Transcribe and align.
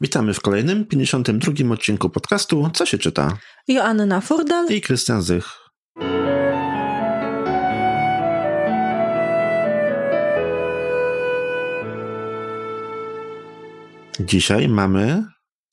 Witamy 0.00 0.34
w 0.34 0.40
kolejnym, 0.40 0.86
52 0.86 1.72
odcinku 1.72 2.10
podcastu 2.10 2.70
Co 2.74 2.86
się 2.86 2.98
czyta? 2.98 3.38
Joanna 3.68 4.20
Furdal 4.20 4.66
i 4.68 4.80
Krystian 4.80 5.22
Zych. 5.22 5.44
Dzisiaj 14.20 14.68
mamy 14.68 15.24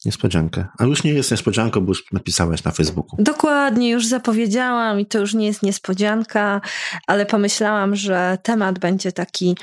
niespodziankę. 0.05 0.67
A 0.79 0.83
już 0.83 1.03
nie 1.03 1.13
jest 1.13 1.31
niespodzianką, 1.31 1.81
bo 1.81 1.91
już 1.91 2.11
napisałaś 2.11 2.63
na 2.63 2.71
Facebooku. 2.71 3.23
Dokładnie, 3.23 3.89
już 3.89 4.07
zapowiedziałam 4.07 4.99
i 4.99 5.05
to 5.05 5.19
już 5.19 5.33
nie 5.33 5.45
jest 5.45 5.63
niespodzianka, 5.63 6.61
ale 7.07 7.25
pomyślałam, 7.25 7.95
że 7.95 8.37
temat 8.43 8.79
będzie 8.79 9.11
taki 9.11 9.55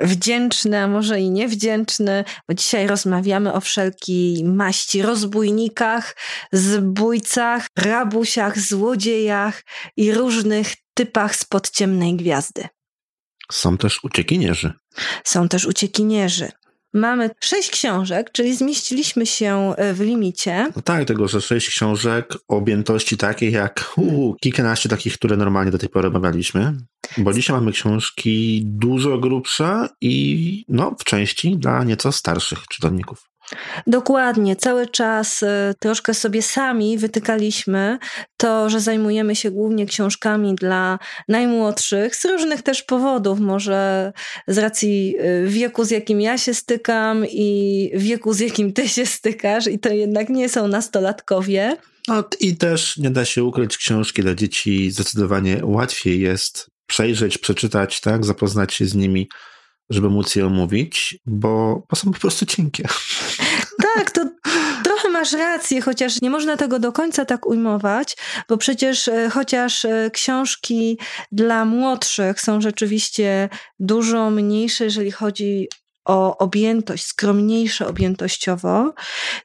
wdzięczny, 0.00 0.78
a 0.78 0.88
może 0.88 1.20
i 1.20 1.30
niewdzięczny, 1.30 2.24
bo 2.48 2.54
dzisiaj 2.54 2.86
rozmawiamy 2.86 3.52
o 3.52 3.60
wszelkiej 3.60 4.44
maści 4.44 5.02
rozbójnikach, 5.02 6.16
zbójcach, 6.52 7.66
rabusiach, 7.76 8.58
złodziejach 8.58 9.62
i 9.96 10.12
różnych 10.12 10.74
typach 10.94 11.36
spod 11.36 11.70
ciemnej 11.70 12.16
gwiazdy. 12.16 12.68
Są 13.52 13.78
też 13.78 14.04
uciekinierzy. 14.04 14.72
Są 15.24 15.48
też 15.48 15.66
uciekinierzy. 15.66 16.48
Mamy 16.94 17.30
sześć 17.40 17.70
książek, 17.70 18.32
czyli 18.32 18.56
zmieściliśmy 18.56 19.26
się 19.26 19.74
e, 19.76 19.94
w 19.94 20.00
limicie. 20.00 20.70
No 20.76 20.82
tak, 20.82 21.04
tego, 21.04 21.28
że 21.28 21.40
sześć 21.40 21.68
książek 21.68 22.34
objętości 22.48 23.16
takiej 23.16 23.52
jak 23.52 23.92
uu, 23.96 24.34
kilkanaście 24.34 24.88
takich, 24.88 25.14
które 25.14 25.36
normalnie 25.36 25.70
do 25.70 25.78
tej 25.78 25.88
pory 25.88 26.08
omawialiśmy. 26.08 26.76
Bo 27.18 27.32
dzisiaj 27.32 27.56
mamy 27.56 27.72
książki 27.72 28.62
dużo 28.64 29.18
grubsze 29.18 29.88
i 30.00 30.64
no, 30.68 30.96
w 30.98 31.04
części 31.04 31.56
dla 31.56 31.84
nieco 31.84 32.12
starszych 32.12 32.58
czytelników. 32.70 33.30
Dokładnie, 33.86 34.56
cały 34.56 34.86
czas 34.86 35.42
y, 35.42 35.46
troszkę 35.78 36.14
sobie 36.14 36.42
sami 36.42 36.98
wytykaliśmy 36.98 37.98
to, 38.36 38.70
że 38.70 38.80
zajmujemy 38.80 39.36
się 39.36 39.50
głównie 39.50 39.86
książkami 39.86 40.54
dla 40.54 40.98
najmłodszych, 41.28 42.16
z 42.16 42.24
różnych 42.24 42.62
też 42.62 42.82
powodów, 42.82 43.40
może 43.40 44.12
z 44.48 44.58
racji 44.58 45.14
y, 45.20 45.48
wieku, 45.48 45.84
z 45.84 45.90
jakim 45.90 46.20
ja 46.20 46.38
się 46.38 46.54
stykam 46.54 47.26
i 47.26 47.90
wieku, 47.94 48.32
z 48.32 48.40
jakim 48.40 48.72
ty 48.72 48.88
się 48.88 49.06
stykasz, 49.06 49.66
i 49.66 49.78
to 49.78 49.88
jednak 49.88 50.28
nie 50.28 50.48
są 50.48 50.68
nastolatkowie. 50.68 51.76
No 52.08 52.24
i 52.40 52.56
też 52.56 52.96
nie 52.96 53.10
da 53.10 53.24
się 53.24 53.44
ukryć, 53.44 53.76
książki 53.76 54.22
dla 54.22 54.34
dzieci 54.34 54.90
zdecydowanie 54.90 55.60
łatwiej 55.62 56.20
jest 56.20 56.70
przejrzeć, 56.86 57.38
przeczytać, 57.38 58.00
tak, 58.00 58.24
zapoznać 58.24 58.74
się 58.74 58.86
z 58.86 58.94
nimi 58.94 59.28
żeby 59.90 60.10
móc 60.10 60.36
je 60.36 60.46
omówić, 60.46 61.18
bo, 61.26 61.82
bo 61.90 61.96
są 61.96 62.12
po 62.12 62.18
prostu 62.18 62.46
cienkie. 62.46 62.88
Tak, 63.98 64.10
to 64.10 64.24
trochę 64.84 65.08
masz 65.08 65.32
rację, 65.32 65.80
chociaż 65.80 66.22
nie 66.22 66.30
można 66.30 66.56
tego 66.56 66.78
do 66.78 66.92
końca 66.92 67.24
tak 67.24 67.46
ujmować, 67.46 68.16
bo 68.48 68.56
przecież 68.56 69.08
e, 69.08 69.30
chociaż 69.30 69.84
e, 69.84 70.10
książki 70.12 70.98
dla 71.32 71.64
młodszych 71.64 72.40
są 72.40 72.60
rzeczywiście 72.60 73.48
dużo 73.78 74.30
mniejsze, 74.30 74.84
jeżeli 74.84 75.10
chodzi 75.10 75.68
o 76.04 76.38
objętość, 76.38 77.04
skromniejsze 77.04 77.86
objętościowo, 77.86 78.94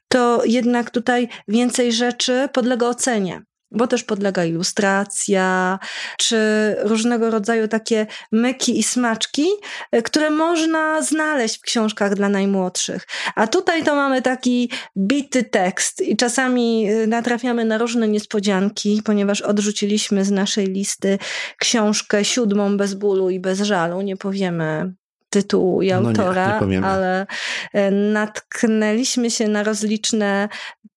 to 0.08 0.44
jednak 0.44 0.90
tutaj 0.90 1.28
więcej 1.48 1.92
rzeczy 1.92 2.48
podlega 2.52 2.86
ocenie 2.86 3.42
bo 3.74 3.86
też 3.86 4.04
podlega 4.04 4.44
ilustracja, 4.44 5.78
czy 6.18 6.36
różnego 6.78 7.30
rodzaju 7.30 7.68
takie 7.68 8.06
myki 8.32 8.78
i 8.78 8.82
smaczki, 8.82 9.46
e, 9.92 10.02
które 10.02 10.30
można 10.30 11.02
znaleźć 11.02 11.58
w 11.58 11.62
książkach 11.62 12.14
dla 12.14 12.28
najmłodszych. 12.28 13.06
A 13.34 13.46
tutaj 13.46 13.84
to 13.84 13.94
mamy 13.94 14.22
taki 14.22 14.70
bity 14.96 15.44
tekst 15.44 16.00
i 16.00 16.16
czasami 16.16 16.86
e, 16.88 17.06
natrafiamy 17.06 17.64
na 17.64 17.78
różne 17.78 18.08
niespodzianki, 18.08 19.02
ponieważ 19.04 19.42
odrzuciliśmy 19.42 20.24
z 20.24 20.30
naszej 20.30 20.66
listy 20.66 21.18
książkę 21.58 22.24
siódmą 22.24 22.76
bez 22.76 22.94
bólu 22.94 23.30
i 23.30 23.40
bez 23.40 23.60
żalu. 23.60 24.02
Nie 24.02 24.16
powiemy 24.16 24.94
tytułu 25.34 25.82
i 25.82 25.92
autora, 25.92 26.60
no 26.60 26.66
nie, 26.66 26.78
nie 26.78 26.86
ale 26.86 27.26
e, 27.72 27.90
natknęliśmy 27.90 29.30
się 29.30 29.48
na 29.48 29.62
rozliczne 29.62 30.48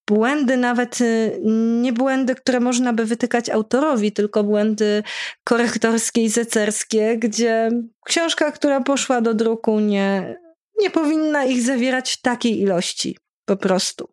błędy, 0.07 0.57
nawet 0.57 1.01
y, 1.01 1.39
nie 1.81 1.93
błędy, 1.93 2.35
które 2.35 2.59
można 2.59 2.93
by 2.93 3.05
wytykać 3.05 3.49
autorowi, 3.49 4.11
tylko 4.11 4.43
błędy 4.43 5.03
korektorskie 5.43 6.23
i 6.23 6.29
zecerskie, 6.29 7.17
gdzie 7.17 7.69
książka, 8.05 8.51
która 8.51 8.81
poszła 8.81 9.21
do 9.21 9.33
druku, 9.33 9.79
nie, 9.79 10.37
nie 10.79 10.89
powinna 10.89 11.45
ich 11.45 11.61
zawierać 11.61 12.11
w 12.13 12.21
takiej 12.21 12.61
ilości. 12.61 13.17
Po 13.45 13.57
prostu. 13.57 14.09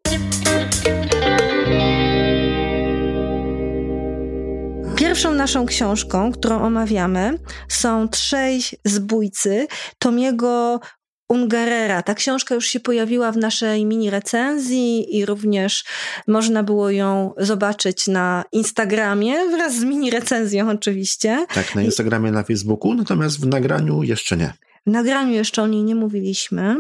Pierwszą 4.97 5.35
naszą 5.35 5.67
książką, 5.67 6.33
którą 6.33 6.63
omawiamy, 6.63 7.39
są 7.69 8.09
Trzej 8.09 8.61
zbójcy 8.85 9.67
Tomiego 9.99 10.81
Ungerera. 11.29 12.03
Ta 12.03 12.15
książka 12.15 12.55
już 12.55 12.67
się 12.67 12.81
pojawiła 12.81 13.33
w 13.33 13.37
naszej 13.37 13.85
mini 13.85 14.11
recenzji 14.11 15.17
i 15.17 15.27
również 15.27 15.85
można 16.27 16.63
było 16.63 16.91
ją 16.91 17.35
zobaczyć 17.39 18.07
na 18.07 18.45
Instagramie 18.53 19.35
wraz 19.51 19.77
z 19.77 19.85
mini 19.85 20.11
recenzją 20.11 20.71
oczywiście. 20.71 21.47
Tak, 21.55 21.75
na 21.75 21.83
Instagramie, 21.83 22.31
na 22.31 22.43
Facebooku, 22.43 22.95
natomiast 22.95 23.41
w 23.41 23.47
nagraniu 23.47 24.03
jeszcze 24.03 24.37
nie. 24.37 24.53
W 24.87 24.91
nagraniu 24.91 25.33
jeszcze 25.33 25.63
o 25.63 25.67
niej 25.67 25.83
nie 25.83 25.95
mówiliśmy, 25.95 26.77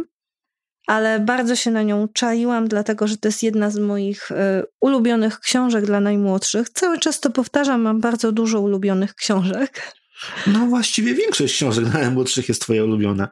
ale 0.87 1.21
bardzo 1.21 1.57
się 1.57 1.71
na 1.71 1.83
nią 1.83 2.09
czaiłam, 2.09 2.69
dlatego 2.69 3.07
że 3.07 3.17
to 3.17 3.29
jest 3.29 3.43
jedna 3.43 3.71
z 3.71 3.79
moich 3.79 4.31
y, 4.31 4.35
ulubionych 4.81 5.41
książek 5.41 5.87
dla 5.87 6.01
najmłodszych. 6.01 6.71
Cały 6.71 6.99
czas 6.99 7.21
to 7.21 7.31
powtarzam, 7.31 7.81
mam 7.83 8.01
bardzo 8.01 8.33
dużo 8.33 8.61
ulubionych 8.61 9.15
książek. 9.15 9.93
No 10.47 10.67
właściwie 10.67 11.15
większość 11.15 11.55
książek 11.55 11.85
dla 11.85 12.01
najmłodszych 12.01 12.49
jest 12.49 12.61
twoja 12.61 12.85
ulubiona 12.85 13.29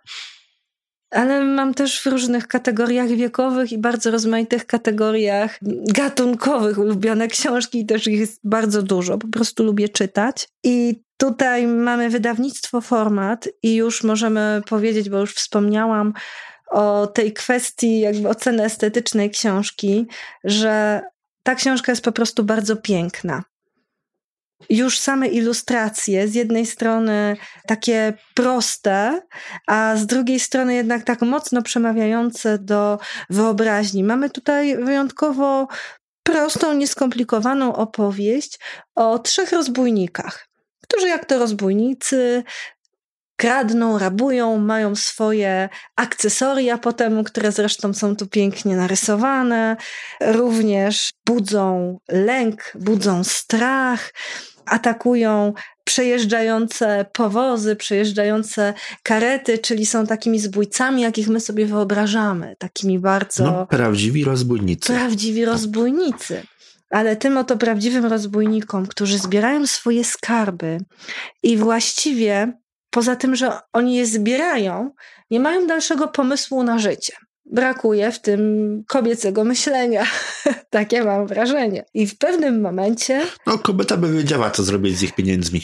ale 1.12 1.44
mam 1.44 1.74
też 1.74 2.02
w 2.02 2.06
różnych 2.06 2.48
kategoriach 2.48 3.08
wiekowych 3.08 3.72
i 3.72 3.78
bardzo 3.78 4.10
rozmaitych 4.10 4.66
kategoriach 4.66 5.58
gatunkowych 5.94 6.78
ulubione 6.78 7.28
książki 7.28 7.80
i 7.80 7.86
też 7.86 8.06
ich 8.06 8.20
jest 8.20 8.40
bardzo 8.44 8.82
dużo. 8.82 9.18
Po 9.18 9.28
prostu 9.28 9.64
lubię 9.64 9.88
czytać. 9.88 10.48
I 10.64 11.02
tutaj 11.16 11.66
mamy 11.66 12.10
wydawnictwo 12.10 12.80
Format 12.80 13.48
i 13.62 13.74
już 13.74 14.04
możemy 14.04 14.62
powiedzieć, 14.68 15.10
bo 15.10 15.18
już 15.18 15.34
wspomniałam 15.34 16.12
o 16.70 17.06
tej 17.06 17.32
kwestii 17.32 18.00
jakby 18.00 18.28
oceny 18.28 18.64
estetycznej 18.64 19.30
książki, 19.30 20.06
że 20.44 21.00
ta 21.42 21.54
książka 21.54 21.92
jest 21.92 22.04
po 22.04 22.12
prostu 22.12 22.44
bardzo 22.44 22.76
piękna 22.76 23.42
już 24.70 24.98
same 24.98 25.28
ilustracje, 25.28 26.28
z 26.28 26.34
jednej 26.34 26.66
strony 26.66 27.36
takie 27.66 28.12
proste, 28.34 29.20
a 29.66 29.96
z 29.96 30.06
drugiej 30.06 30.40
strony 30.40 30.74
jednak 30.74 31.04
tak 31.04 31.22
mocno 31.22 31.62
przemawiające 31.62 32.58
do 32.58 32.98
wyobraźni. 33.30 34.04
Mamy 34.04 34.30
tutaj 34.30 34.76
wyjątkowo 34.84 35.68
prostą, 36.22 36.74
nieskomplikowaną 36.74 37.76
opowieść 37.76 38.58
o 38.94 39.18
trzech 39.18 39.52
rozbójnikach, 39.52 40.48
którzy 40.82 41.08
jak 41.08 41.24
to 41.24 41.38
rozbójnicy 41.38 42.44
kradną, 43.36 43.98
rabują, 43.98 44.58
mają 44.58 44.94
swoje 44.96 45.68
akcesoria 45.96 46.78
potem, 46.78 47.24
które 47.24 47.52
zresztą 47.52 47.94
są 47.94 48.16
tu 48.16 48.26
pięknie 48.26 48.76
narysowane, 48.76 49.76
również 50.20 51.10
budzą 51.26 51.98
lęk, 52.08 52.72
budzą 52.74 53.24
strach 53.24 54.12
atakują 54.66 55.52
przejeżdżające 55.84 57.06
powozy, 57.12 57.76
przejeżdżające 57.76 58.74
karety, 59.02 59.58
czyli 59.58 59.86
są 59.86 60.06
takimi 60.06 60.38
zbójcami, 60.38 61.02
jakich 61.02 61.28
my 61.28 61.40
sobie 61.40 61.66
wyobrażamy, 61.66 62.56
takimi 62.58 62.98
bardzo. 62.98 63.44
No, 63.44 63.66
prawdziwi 63.66 64.24
rozbójnicy. 64.24 64.92
Prawdziwi 64.92 65.44
rozbójnicy. 65.44 66.42
Ale 66.90 67.16
tym 67.16 67.36
oto 67.36 67.56
prawdziwym 67.56 68.04
rozbójnikom, 68.06 68.86
którzy 68.86 69.18
zbierają 69.18 69.66
swoje 69.66 70.04
skarby 70.04 70.78
i 71.42 71.56
właściwie 71.56 72.52
poza 72.90 73.16
tym, 73.16 73.36
że 73.36 73.58
oni 73.72 73.94
je 73.94 74.06
zbierają, 74.06 74.90
nie 75.30 75.40
mają 75.40 75.66
dalszego 75.66 76.08
pomysłu 76.08 76.62
na 76.62 76.78
życie 76.78 77.12
brakuje 77.52 78.12
w 78.12 78.20
tym 78.20 78.82
kobiecego 78.88 79.44
myślenia. 79.44 80.04
Takie 80.70 81.04
mam 81.04 81.26
wrażenie. 81.26 81.84
I 81.94 82.06
w 82.06 82.18
pewnym 82.18 82.60
momencie. 82.60 83.22
No, 83.46 83.58
kobieta 83.58 83.96
by 83.96 84.12
wiedziała, 84.12 84.50
co 84.50 84.62
zrobić 84.62 84.98
z 84.98 85.02
ich 85.02 85.14
pieniędzmi. 85.14 85.60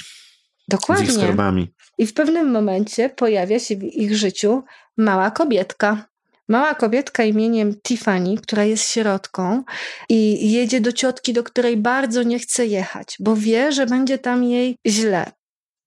Dokładnie. 0.69 1.07
Z 1.07 1.09
ich 1.09 1.17
skarbami. 1.17 1.75
I 1.99 2.07
w 2.07 2.15
pewnym 2.15 2.51
momencie 2.51 3.11
pojawia 3.11 3.59
się 3.59 3.77
w 3.77 3.83
ich 3.83 4.17
życiu 4.17 4.63
mała 4.97 5.31
kobietka. 5.31 6.09
Mała 6.49 6.75
kobietka 6.75 7.25
imieniem 7.25 7.81
Tiffany, 7.83 8.37
która 8.37 8.65
jest 8.65 8.91
sierotką 8.91 9.63
i 10.09 10.51
jedzie 10.53 10.81
do 10.81 10.93
ciotki, 10.93 11.33
do 11.33 11.45
której 11.45 11.77
bardzo 11.77 12.23
nie 12.23 12.39
chce 12.39 12.67
jechać, 12.67 13.17
bo 13.21 13.37
wie, 13.37 13.73
że 13.73 13.87
będzie 13.87 14.19
tam 14.19 14.45
jej 14.45 14.77
źle. 14.87 15.33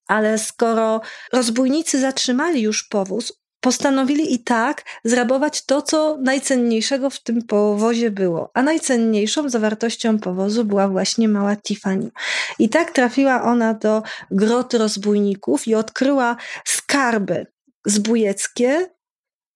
Ale 0.07 0.38
skoro 0.38 1.01
rozbójnicy 1.33 2.00
zatrzymali 2.00 2.62
już 2.62 2.83
powóz, 2.83 3.40
postanowili 3.61 4.33
i 4.33 4.43
tak 4.43 4.83
zrabować 5.03 5.65
to, 5.65 5.81
co 5.81 6.17
najcenniejszego 6.21 7.09
w 7.09 7.23
tym 7.23 7.41
powozie 7.41 8.11
było. 8.11 8.51
A 8.53 8.61
najcenniejszą 8.61 9.49
zawartością 9.49 10.19
powozu 10.19 10.65
była 10.65 10.87
właśnie 10.87 11.27
mała 11.27 11.55
Tiffany. 11.55 12.11
I 12.59 12.69
tak 12.69 12.91
trafiła 12.91 13.43
ona 13.43 13.73
do 13.73 14.03
groty 14.31 14.77
rozbójników 14.77 15.67
i 15.67 15.75
odkryła 15.75 16.35
skarby 16.65 17.47
zbójeckie 17.85 18.89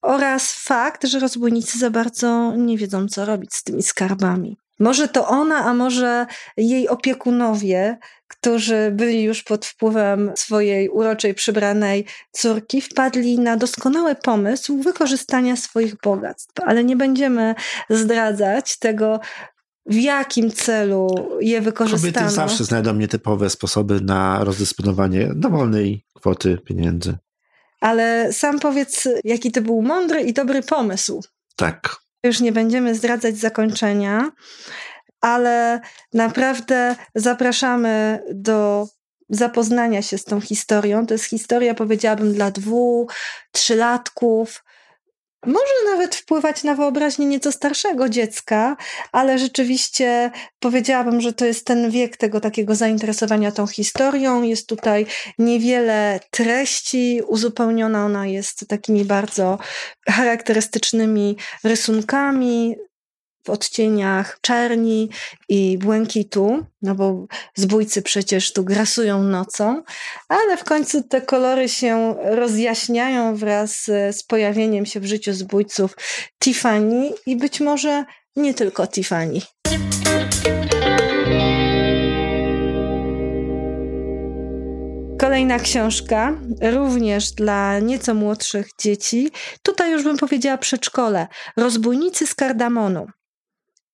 oraz 0.02 0.54
fakt, 0.54 1.04
że 1.08 1.20
rozbójnicy 1.20 1.80
za 1.80 1.90
bardzo 1.90 2.54
nie 2.56 2.78
wiedzą, 2.78 3.08
co 3.08 3.26
robić 3.26 3.54
z 3.54 3.64
tymi 3.64 3.84
skarbami. 3.84 4.58
Może 4.80 5.08
to 5.08 5.28
ona, 5.28 5.66
a 5.66 5.74
może 5.74 6.26
jej 6.58 6.88
opiekunowie, 6.88 7.98
którzy 8.46 8.92
byli 8.92 9.24
już 9.24 9.44
pod 9.44 9.66
wpływem 9.66 10.32
swojej 10.36 10.90
uroczej 10.90 11.34
przybranej 11.34 12.06
córki, 12.32 12.82
wpadli 12.82 13.40
na 13.40 13.58
doskonały 13.58 14.16
pomysł 14.16 14.82
wykorzystania 14.82 15.56
swoich 15.56 15.96
bogactw. 16.04 16.54
Ale 16.66 16.84
nie 16.84 16.96
będziemy 16.96 17.56
zdradzać 17.90 18.80
tego, 18.80 19.20
w 19.86 19.96
jakim 19.96 20.52
celu 20.52 21.30
je 21.42 21.62
wykorzystano. 21.62 22.14
Kobiety 22.14 22.36
zawsze 22.36 22.64
znajdą 22.64 22.94
nietypowe 22.94 23.50
sposoby 23.50 24.02
na 24.02 24.44
rozdysponowanie 24.44 25.30
dowolnej 25.36 26.06
kwoty 26.14 26.58
pieniędzy. 26.66 27.18
Ale 27.82 28.34
sam 28.34 28.60
powiedz, 28.60 29.08
jaki 29.24 29.52
to 29.52 29.62
był 29.62 29.82
mądry 29.82 30.22
i 30.22 30.34
dobry 30.34 30.62
pomysł. 30.62 31.22
Tak. 31.56 31.96
Już 32.24 32.40
nie 32.40 32.52
będziemy 32.52 32.96
zdradzać 32.96 33.38
zakończenia, 33.38 34.32
ale 35.26 35.80
naprawdę 36.14 36.96
zapraszamy 37.16 38.24
do 38.34 38.88
zapoznania 39.30 40.02
się 40.02 40.18
z 40.18 40.24
tą 40.24 40.42
historią. 40.42 41.06
To 41.06 41.14
jest 41.14 41.26
historia, 41.26 41.74
powiedziałabym, 41.74 42.34
dla 42.34 42.52
dwu, 42.52 43.08
trzylatków, 43.52 44.64
może 45.46 45.74
nawet 45.92 46.16
wpływać 46.16 46.64
na 46.64 46.76
wyobraźnię 46.76 47.26
nieco 47.26 47.52
starszego 47.52 48.10
dziecka, 48.10 48.78
ale 49.12 49.40
rzeczywiście 49.40 50.32
powiedziałabym, 50.60 51.22
że 51.22 51.34
to 51.34 51.46
jest 51.46 51.66
ten 51.66 51.92
wiek 51.92 52.18
tego 52.18 52.40
takiego 52.40 52.76
zainteresowania 52.76 53.52
tą 53.52 53.68
historią. 53.68 54.44
Jest 54.44 54.70
tutaj 54.70 55.06
niewiele 55.40 56.20
treści, 56.32 57.22
uzupełniona 57.28 58.06
ona 58.06 58.28
jest 58.28 58.68
takimi 58.68 59.06
bardzo 59.06 59.58
charakterystycznymi 60.10 61.38
rysunkami, 61.64 62.76
w 63.46 63.50
odcieniach 63.50 64.38
czerni 64.42 65.10
i 65.50 65.78
błękitu, 65.78 66.66
no 66.82 66.96
bo 66.96 67.26
zbójcy 67.56 68.02
przecież 68.02 68.54
tu 68.54 68.64
grasują 68.64 69.24
nocą, 69.24 69.84
ale 70.30 70.58
w 70.58 70.64
końcu 70.64 71.04
te 71.04 71.22
kolory 71.22 71.70
się 71.70 72.16
rozjaśniają 72.24 73.36
wraz 73.36 73.84
z 74.12 74.24
pojawieniem 74.24 74.86
się 74.86 75.00
w 75.00 75.06
życiu 75.06 75.34
zbójców 75.34 75.96
Tiffany 76.44 77.12
i 77.26 77.36
być 77.36 77.60
może 77.60 78.06
nie 78.36 78.54
tylko 78.54 78.88
Tiffany. 78.88 79.40
Kolejna 85.20 85.60
książka, 85.60 86.38
również 86.62 87.32
dla 87.32 87.80
nieco 87.80 88.14
młodszych 88.14 88.68
dzieci. 88.80 89.32
Tutaj 89.64 89.92
już 89.92 90.04
bym 90.04 90.18
powiedziała 90.18 90.58
przedszkole. 90.58 91.28
Rozbójnicy 91.58 92.28
z 92.28 92.36
kardamonu 92.36 93.08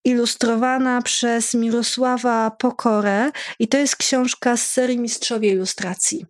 ilustrowana 0.05 1.01
przez 1.01 1.53
Mirosława 1.53 2.51
Pokorę 2.51 3.31
i 3.59 3.67
to 3.67 3.77
jest 3.77 3.95
książka 3.95 4.57
z 4.57 4.71
serii 4.71 4.99
Mistrzowie 4.99 5.49
Ilustracji. 5.49 6.25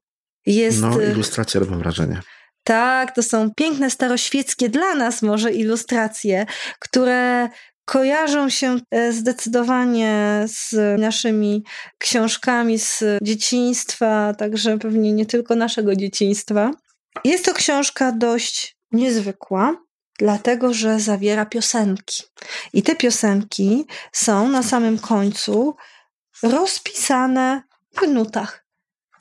Jest, 0.45 0.81
no, 0.81 1.01
y, 1.03 1.12
ilustracje 1.12 1.59
robią 1.59 1.79
wrażenie. 1.79 2.21
Tak, 2.63 3.15
to 3.15 3.23
są 3.23 3.51
piękne, 3.56 3.89
staroświeckie 3.89 4.69
dla 4.69 4.95
nas 4.95 5.21
może 5.21 5.51
ilustracje, 5.51 6.45
które 6.79 7.50
kojarzą 7.85 8.50
się 8.50 8.79
e, 8.91 9.12
zdecydowanie 9.12 10.44
z 10.47 11.00
naszymi 11.00 11.63
książkami 11.97 12.79
z 12.79 13.03
dzieciństwa, 13.21 14.33
także 14.38 14.77
pewnie 14.77 15.13
nie 15.13 15.25
tylko 15.25 15.56
naszego 15.56 15.95
dzieciństwa. 15.95 16.71
Jest 17.24 17.45
to 17.45 17.53
książka 17.53 18.12
dość 18.12 18.77
niezwykła, 18.91 19.75
dlatego 20.21 20.73
że 20.73 21.00
zawiera 21.00 21.45
piosenki. 21.45 22.23
I 22.73 22.83
te 22.83 22.95
piosenki 22.95 23.85
są 24.12 24.50
na 24.50 24.63
samym 24.63 25.00
końcu 25.00 25.75
rozpisane 26.44 27.63
w 28.01 28.07
nutach. 28.07 28.65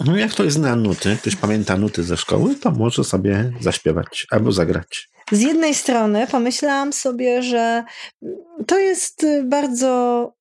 No 0.01 0.17
jak 0.17 0.35
to 0.35 0.45
jest 0.45 0.59
na 0.59 0.77
nuty, 0.77 1.17
ktoś 1.21 1.37
pamięta 1.37 1.77
nuty 1.77 2.03
ze 2.03 2.17
szkoły, 2.17 2.55
to 2.55 2.71
może 2.71 3.05
sobie 3.05 3.53
zaśpiewać 3.61 4.27
albo 4.31 4.53
zagrać. 4.53 5.11
Z 5.33 5.41
jednej 5.41 5.75
strony 5.75 6.27
pomyślałam 6.27 6.93
sobie, 6.93 7.43
że 7.43 7.85
to 8.67 8.79
jest 8.79 9.27
bardzo 9.45 10.33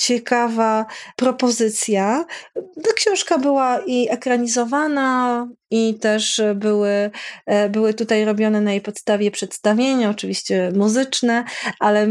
ciekawa 0.00 0.86
propozycja. 1.16 2.24
Ta 2.54 2.92
książka 2.96 3.38
była 3.38 3.80
i 3.86 4.08
ekranizowana, 4.10 5.48
i 5.70 5.94
też 5.94 6.40
były, 6.54 7.10
e, 7.46 7.68
były 7.68 7.94
tutaj 7.94 8.24
robione 8.24 8.60
na 8.60 8.72
jej 8.72 8.80
podstawie 8.80 9.30
przedstawienia, 9.30 10.10
oczywiście 10.10 10.72
muzyczne, 10.76 11.44
ale 11.80 12.08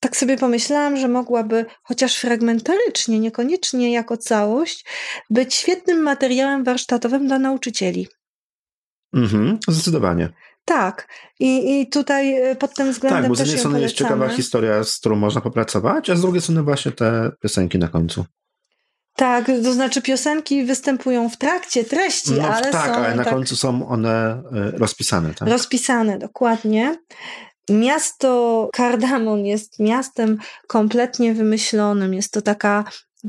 tak 0.00 0.16
sobie 0.16 0.36
pomyślałam, 0.36 0.96
że 0.96 1.08
mogłaby 1.08 1.66
chociaż 1.82 2.16
fragmentarycznie, 2.16 3.20
niekoniecznie 3.20 3.92
jako 3.92 4.16
całość, 4.16 4.84
być 5.30 5.54
świetnym 5.54 5.98
materiałem 5.98 6.64
warsztatowym 6.64 7.26
dla 7.26 7.38
nauczycieli. 7.38 8.08
Mhm, 9.14 9.58
zdecydowanie. 9.68 10.28
Tak. 10.64 11.08
I, 11.40 11.80
I 11.80 11.86
tutaj 11.86 12.34
e, 12.42 12.56
pod 12.56 12.74
tym 12.74 12.92
względem. 12.92 13.22
Tak, 13.22 13.28
bo 13.28 13.34
z 13.34 13.38
jednej 13.38 13.58
strony 13.58 13.80
jest 13.80 13.94
ciekawa 13.94 14.28
historia, 14.28 14.84
z 14.84 14.96
którą 14.96 15.16
można 15.16 15.40
popracować, 15.40 16.10
a 16.10 16.16
z 16.16 16.20
drugiej 16.20 16.42
strony 16.42 16.62
właśnie 16.62 16.92
te 16.92 17.30
piosenki 17.42 17.78
na 17.78 17.88
końcu. 17.88 18.24
Tak, 19.16 19.46
to 19.64 19.72
znaczy 19.72 20.02
piosenki 20.02 20.64
występują 20.64 21.28
w 21.28 21.36
trakcie 21.36 21.84
treści, 21.84 22.32
no, 22.32 22.48
ale 22.48 22.70
tak, 22.70 22.86
są. 22.86 22.94
ale 22.94 23.14
na 23.14 23.24
tak, 23.24 23.34
końcu 23.34 23.56
są 23.56 23.88
one 23.88 24.42
e, 24.52 24.70
rozpisane. 24.78 25.34
Tak? 25.34 25.48
Rozpisane, 25.48 26.18
dokładnie. 26.18 26.98
Miasto 27.70 28.68
Kardamon 28.72 29.44
jest 29.44 29.78
miastem 29.78 30.38
kompletnie 30.66 31.34
wymyślonym. 31.34 32.14
Jest 32.14 32.32
to 32.32 32.42
taka 32.42 32.84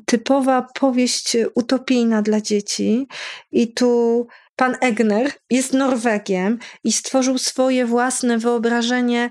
typowa 0.06 0.68
powieść 0.80 1.38
utopijna 1.56 2.22
dla 2.22 2.42
dzieci. 2.42 3.08
I 3.52 3.74
tu 3.74 4.28
Pan 4.56 4.78
Egner 4.82 5.32
jest 5.50 5.74
Norwegiem 5.74 6.60
i 6.84 6.92
stworzył 6.92 7.38
swoje 7.38 7.86
własne 7.86 8.38
wyobrażenie 8.38 9.30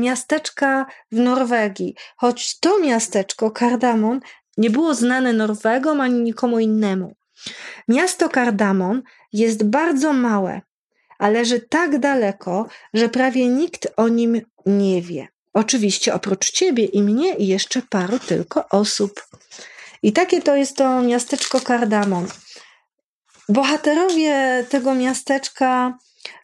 miasteczka 0.00 0.86
w 1.12 1.18
Norwegii. 1.18 1.94
Choć 2.16 2.58
to 2.58 2.78
miasteczko, 2.78 3.50
Kardamon, 3.50 4.20
nie 4.56 4.70
było 4.70 4.94
znane 4.94 5.32
Norwegom 5.32 6.00
ani 6.00 6.22
nikomu 6.22 6.58
innemu. 6.58 7.14
Miasto 7.88 8.28
Kardamon 8.28 9.02
jest 9.32 9.64
bardzo 9.64 10.12
małe, 10.12 10.60
a 11.18 11.28
leży 11.28 11.60
tak 11.60 11.98
daleko, 11.98 12.66
że 12.94 13.08
prawie 13.08 13.48
nikt 13.48 13.88
o 13.96 14.08
nim 14.08 14.40
nie 14.66 15.02
wie. 15.02 15.28
Oczywiście 15.52 16.14
oprócz 16.14 16.50
ciebie 16.50 16.84
i 16.84 17.02
mnie 17.02 17.34
i 17.34 17.46
jeszcze 17.46 17.82
paru 17.82 18.18
tylko 18.18 18.68
osób. 18.68 19.26
I 20.02 20.12
takie 20.12 20.42
to 20.42 20.56
jest 20.56 20.76
to 20.76 21.02
miasteczko 21.02 21.60
Kardamon. 21.60 22.26
Bohaterowie 23.48 24.64
tego 24.68 24.94
miasteczka 24.94 25.98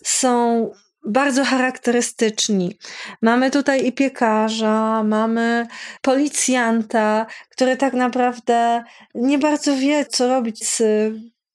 są 0.05 0.71
bardzo 1.07 1.45
charakterystyczni. 1.45 2.79
Mamy 3.23 3.51
tutaj 3.51 3.87
i 3.87 3.93
piekarza, 3.93 5.03
mamy 5.05 5.67
policjanta, 6.03 7.27
który 7.51 7.77
tak 7.77 7.93
naprawdę 7.93 8.85
nie 9.15 9.39
bardzo 9.39 9.77
wie, 9.77 10.07
co 10.07 10.29
robić 10.29 10.69
z 10.69 10.83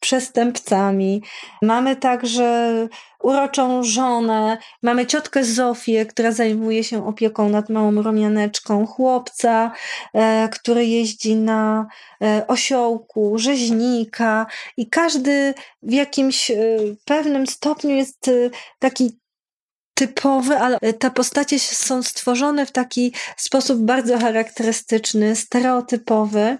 przestępcami. 0.05 1.23
Mamy 1.61 1.95
także 1.95 2.73
uroczą 3.23 3.83
żonę, 3.83 4.57
mamy 4.83 5.05
ciotkę 5.05 5.43
Zofię, 5.43 6.05
która 6.05 6.31
zajmuje 6.31 6.83
się 6.83 7.07
opieką 7.07 7.49
nad 7.49 7.69
małą 7.69 8.01
Romianeczką, 8.01 8.85
chłopca, 8.85 9.71
e, 10.13 10.49
który 10.51 10.85
jeździ 10.85 11.35
na 11.35 11.87
e, 12.23 12.47
osiołku, 12.47 13.37
rzeźnika 13.37 14.45
i 14.77 14.89
każdy 14.89 15.53
w 15.83 15.93
jakimś 15.93 16.51
e, 16.51 16.55
pewnym 17.05 17.47
stopniu 17.47 17.95
jest 17.95 18.31
taki 18.79 19.19
typowy, 19.93 20.57
ale 20.57 20.79
te 20.79 21.11
postacie 21.11 21.59
są 21.59 22.03
stworzone 22.03 22.65
w 22.65 22.71
taki 22.71 23.13
sposób 23.37 23.79
bardzo 23.79 24.19
charakterystyczny, 24.19 25.35
stereotypowy. 25.35 26.57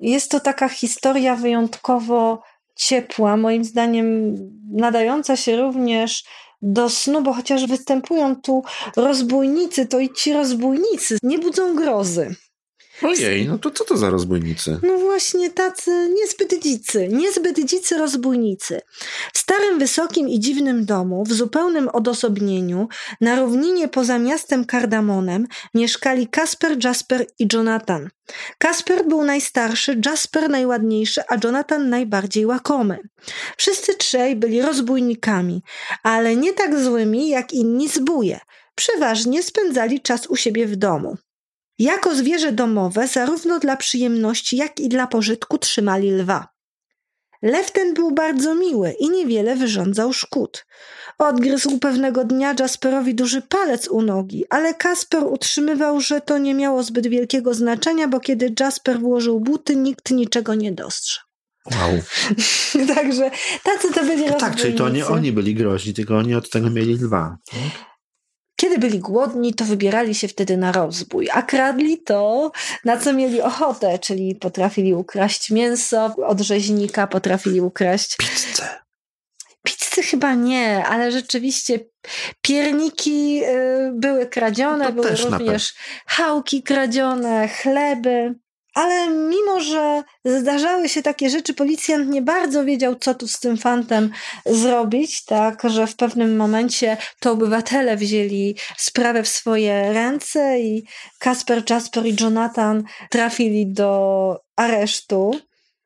Jest 0.00 0.30
to 0.30 0.40
taka 0.40 0.68
historia 0.68 1.36
wyjątkowo 1.36 2.42
ciepła, 2.76 3.36
moim 3.36 3.64
zdaniem 3.64 4.36
nadająca 4.72 5.36
się 5.36 5.56
również 5.56 6.24
do 6.62 6.88
snu, 6.90 7.22
bo 7.22 7.32
chociaż 7.32 7.66
występują 7.66 8.36
tu 8.36 8.62
rozbójnicy, 8.96 9.86
to 9.86 9.98
i 9.98 10.10
ci 10.12 10.32
rozbójnicy 10.32 11.18
nie 11.22 11.38
budzą 11.38 11.76
grozy. 11.76 12.34
Ojej, 13.02 13.48
no 13.48 13.58
to 13.58 13.70
co 13.70 13.84
to 13.84 13.96
za 13.96 14.10
rozbójnicy? 14.10 14.78
No 14.82 14.98
właśnie 14.98 15.50
tacy 15.50 16.08
niezbyt 16.14 16.62
dzicy, 16.62 17.08
niezbyt 17.08 17.64
dzicy 17.64 17.98
rozbójnicy. 17.98 18.80
W 19.32 19.38
starym, 19.38 19.78
wysokim 19.78 20.28
i 20.28 20.40
dziwnym 20.40 20.84
domu, 20.84 21.24
w 21.24 21.32
zupełnym 21.32 21.88
odosobnieniu, 21.88 22.88
na 23.20 23.40
równinie 23.40 23.88
poza 23.88 24.18
miastem 24.18 24.64
Kardamonem, 24.64 25.46
mieszkali 25.74 26.28
Kasper, 26.28 26.84
Jasper 26.84 27.26
i 27.38 27.46
Jonathan. 27.52 28.08
Kasper 28.58 29.06
był 29.06 29.24
najstarszy, 29.24 30.00
Jasper 30.06 30.50
najładniejszy, 30.50 31.22
a 31.28 31.36
Jonathan 31.44 31.88
najbardziej 31.88 32.46
łakomy. 32.46 32.98
Wszyscy 33.56 33.94
trzej 33.94 34.36
byli 34.36 34.62
rozbójnikami, 34.62 35.62
ale 36.02 36.36
nie 36.36 36.52
tak 36.52 36.80
złymi 36.80 37.28
jak 37.28 37.52
inni 37.52 37.88
zbóje. 37.88 38.40
Przeważnie 38.74 39.42
spędzali 39.42 40.00
czas 40.00 40.26
u 40.26 40.36
siebie 40.36 40.66
w 40.66 40.76
domu. 40.76 41.16
Jako 41.78 42.14
zwierzę 42.14 42.52
domowe, 42.52 43.08
zarówno 43.08 43.58
dla 43.58 43.76
przyjemności, 43.76 44.56
jak 44.56 44.80
i 44.80 44.88
dla 44.88 45.06
pożytku 45.06 45.58
trzymali 45.58 46.10
lwa. 46.10 46.54
Lew 47.42 47.72
ten 47.72 47.94
był 47.94 48.10
bardzo 48.10 48.54
miły 48.54 48.94
i 49.00 49.10
niewiele 49.10 49.56
wyrządzał 49.56 50.12
szkód. 50.12 50.66
Odgryzł 51.18 51.78
pewnego 51.78 52.24
dnia 52.24 52.54
Jasperowi 52.60 53.14
duży 53.14 53.42
palec 53.42 53.88
u 53.88 54.02
nogi, 54.02 54.44
ale 54.50 54.74
Kasper 54.74 55.24
utrzymywał, 55.24 56.00
że 56.00 56.20
to 56.20 56.38
nie 56.38 56.54
miało 56.54 56.82
zbyt 56.82 57.06
wielkiego 57.06 57.54
znaczenia, 57.54 58.08
bo 58.08 58.20
kiedy 58.20 58.54
Jasper 58.60 59.00
włożył 59.00 59.40
buty, 59.40 59.76
nikt 59.76 60.10
niczego 60.10 60.54
nie 60.54 60.72
dostrzegł. 60.72 61.26
Wow. 61.72 61.92
Także 62.94 63.30
tacy 63.62 63.92
to 63.94 64.04
byli 64.04 64.26
no 64.26 64.36
Tak, 64.36 64.56
czyli 64.56 64.74
to 64.74 64.88
nie 64.88 65.06
oni 65.06 65.32
byli 65.32 65.54
groźni, 65.54 65.94
tylko 65.94 66.16
oni 66.16 66.34
od 66.34 66.50
tego 66.50 66.70
mieli 66.70 66.94
lwa. 66.94 67.36
Kiedy 68.64 68.78
byli 68.78 68.98
głodni, 68.98 69.54
to 69.54 69.64
wybierali 69.64 70.14
się 70.14 70.28
wtedy 70.28 70.56
na 70.56 70.72
rozbój, 70.72 71.28
a 71.32 71.42
kradli 71.42 71.98
to, 71.98 72.52
na 72.84 72.96
co 72.96 73.12
mieli 73.12 73.40
ochotę, 73.40 73.98
czyli 73.98 74.34
potrafili 74.34 74.94
ukraść 74.94 75.50
mięso 75.50 76.14
od 76.26 76.40
rzeźnika, 76.40 77.06
potrafili 77.06 77.60
ukraść. 77.60 78.16
Pizzę. 78.16 78.68
Pizzy 79.62 80.02
chyba 80.02 80.34
nie, 80.34 80.84
ale 80.84 81.12
rzeczywiście 81.12 81.80
pierniki 82.40 83.44
y, 83.44 83.92
były 83.94 84.26
kradzione, 84.26 84.84
no 84.84 84.92
były 84.92 85.16
również 85.16 85.74
chałki 86.06 86.62
kradzione, 86.62 87.48
chleby. 87.48 88.34
Ale 88.74 89.08
mimo, 89.08 89.60
że 89.60 90.02
zdarzały 90.24 90.88
się 90.88 91.02
takie 91.02 91.30
rzeczy, 91.30 91.54
policjant 91.54 92.08
nie 92.08 92.22
bardzo 92.22 92.64
wiedział, 92.64 92.94
co 92.94 93.14
tu 93.14 93.28
z 93.28 93.40
tym 93.40 93.56
fantem 93.56 94.10
zrobić, 94.46 95.24
tak, 95.24 95.62
że 95.64 95.86
w 95.86 95.96
pewnym 95.96 96.36
momencie 96.36 96.96
to 97.20 97.32
obywatele 97.32 97.96
wzięli 97.96 98.56
sprawę 98.76 99.22
w 99.22 99.28
swoje 99.28 99.92
ręce 99.92 100.60
i 100.60 100.84
Kasper, 101.18 101.62
Jasper 101.70 102.06
i 102.06 102.16
Jonathan 102.20 102.84
trafili 103.10 103.72
do 103.72 104.40
aresztu. 104.56 105.40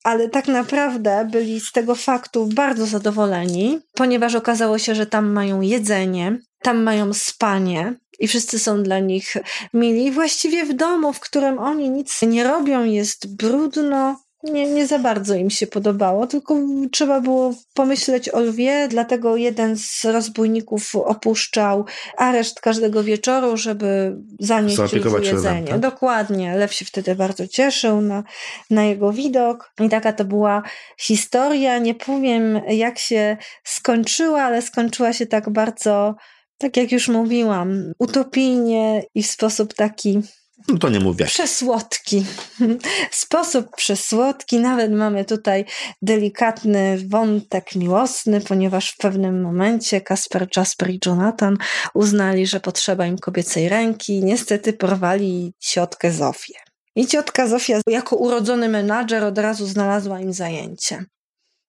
Ale 0.04 0.28
tak 0.28 0.48
naprawdę 0.48 1.28
byli 1.32 1.60
z 1.60 1.72
tego 1.72 1.94
faktu 1.94 2.46
bardzo 2.46 2.86
zadowoleni, 2.86 3.80
ponieważ 3.94 4.34
okazało 4.34 4.78
się, 4.78 4.94
że 4.94 5.06
tam 5.06 5.32
mają 5.32 5.60
jedzenie, 5.60 6.38
tam 6.62 6.82
mają 6.82 7.14
spanie 7.14 7.94
i 8.18 8.28
wszyscy 8.28 8.58
są 8.58 8.82
dla 8.82 8.98
nich 8.98 9.36
mili. 9.74 10.10
Właściwie 10.10 10.64
w 10.64 10.72
domu, 10.72 11.12
w 11.12 11.20
którym 11.20 11.58
oni 11.58 11.90
nic 11.90 12.22
nie 12.22 12.44
robią, 12.44 12.84
jest 12.84 13.36
brudno, 13.36 14.16
nie, 14.42 14.66
nie 14.66 14.86
za 14.86 14.98
bardzo 14.98 15.34
im 15.34 15.50
się 15.50 15.66
podobało, 15.66 16.26
tylko 16.26 16.56
trzeba 16.92 17.20
było 17.20 17.54
pomyśleć 17.74 18.28
o 18.28 18.40
lwie, 18.40 18.88
dlatego 18.88 19.36
jeden 19.36 19.76
z 19.76 20.04
rozbójników 20.04 20.96
opuszczał 20.96 21.84
areszt 22.16 22.60
każdego 22.60 23.04
wieczoru, 23.04 23.56
żeby 23.56 24.16
zanieść 24.40 24.78
lwu 24.92 25.18
jedzenie. 25.18 25.68
tak? 25.68 25.80
Dokładnie. 25.80 26.56
Lew 26.56 26.74
się 26.74 26.84
wtedy 26.84 27.14
bardzo 27.14 27.48
cieszył 27.48 28.00
na, 28.00 28.24
na 28.70 28.84
jego 28.84 29.12
widok. 29.12 29.72
I 29.80 29.88
taka 29.88 30.12
to 30.12 30.24
była 30.24 30.62
historia. 30.98 31.78
Nie 31.78 31.94
powiem, 31.94 32.60
jak 32.68 32.98
się 32.98 33.36
skończyła, 33.64 34.42
ale 34.42 34.62
skończyła 34.62 35.12
się 35.12 35.26
tak 35.26 35.50
bardzo, 35.50 36.14
tak 36.58 36.76
jak 36.76 36.92
już 36.92 37.08
mówiłam, 37.08 37.92
utopijnie 37.98 39.02
i 39.14 39.22
w 39.22 39.26
sposób 39.26 39.74
taki 39.74 40.22
no 40.68 40.78
to 40.78 40.88
nie 40.88 41.00
mówię. 41.00 41.24
Przesłodki. 41.24 42.24
Sposób 43.10 43.76
przesłodki. 43.76 44.58
Nawet 44.58 44.92
mamy 44.92 45.24
tutaj 45.24 45.64
delikatny 46.02 46.98
wątek 47.08 47.74
miłosny, 47.74 48.40
ponieważ 48.40 48.90
w 48.90 48.96
pewnym 48.96 49.42
momencie 49.42 50.00
Kasper, 50.00 50.48
Jasper 50.56 50.90
i 50.90 51.00
Jonathan 51.06 51.56
uznali, 51.94 52.46
że 52.46 52.60
potrzeba 52.60 53.06
im 53.06 53.18
kobiecej 53.18 53.68
ręki. 53.68 54.24
Niestety 54.24 54.72
porwali 54.72 55.52
ciotkę 55.58 56.12
Zofię. 56.12 56.54
I 56.96 57.06
ciotka 57.06 57.46
Zofia 57.46 57.80
jako 57.86 58.16
urodzony 58.16 58.68
menadżer 58.68 59.24
od 59.24 59.38
razu 59.38 59.66
znalazła 59.66 60.20
im 60.20 60.32
zajęcie. 60.32 61.04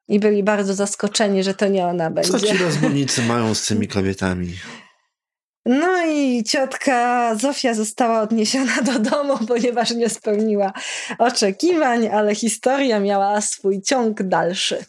I 0.10 0.20
byli 0.20 0.44
bardzo 0.44 0.74
zaskoczeni, 0.74 1.44
że 1.44 1.54
to 1.54 1.68
nie 1.68 1.86
ona 1.86 2.12
będzie. 2.12 2.32
Co 2.32 2.40
ci 2.40 2.58
rozbójnicy 2.58 3.22
mają 3.22 3.56
z 3.56 3.66
tymi 3.66 3.88
kobietami? 3.88 4.54
No 5.66 6.06
i 6.06 6.44
ciotka 6.44 7.36
Zofia 7.36 7.74
została 7.74 8.22
odniesiona 8.22 8.82
do 8.82 9.00
domu, 9.00 9.38
ponieważ 9.48 9.92
nie 9.92 10.10
spełniła 10.10 10.74
oczekiwań, 11.18 12.08
ale 12.08 12.36
historia 12.36 13.00
miała 13.00 13.42
swój 13.42 13.82
ciąg 13.82 14.24
dalszy. 14.24 14.86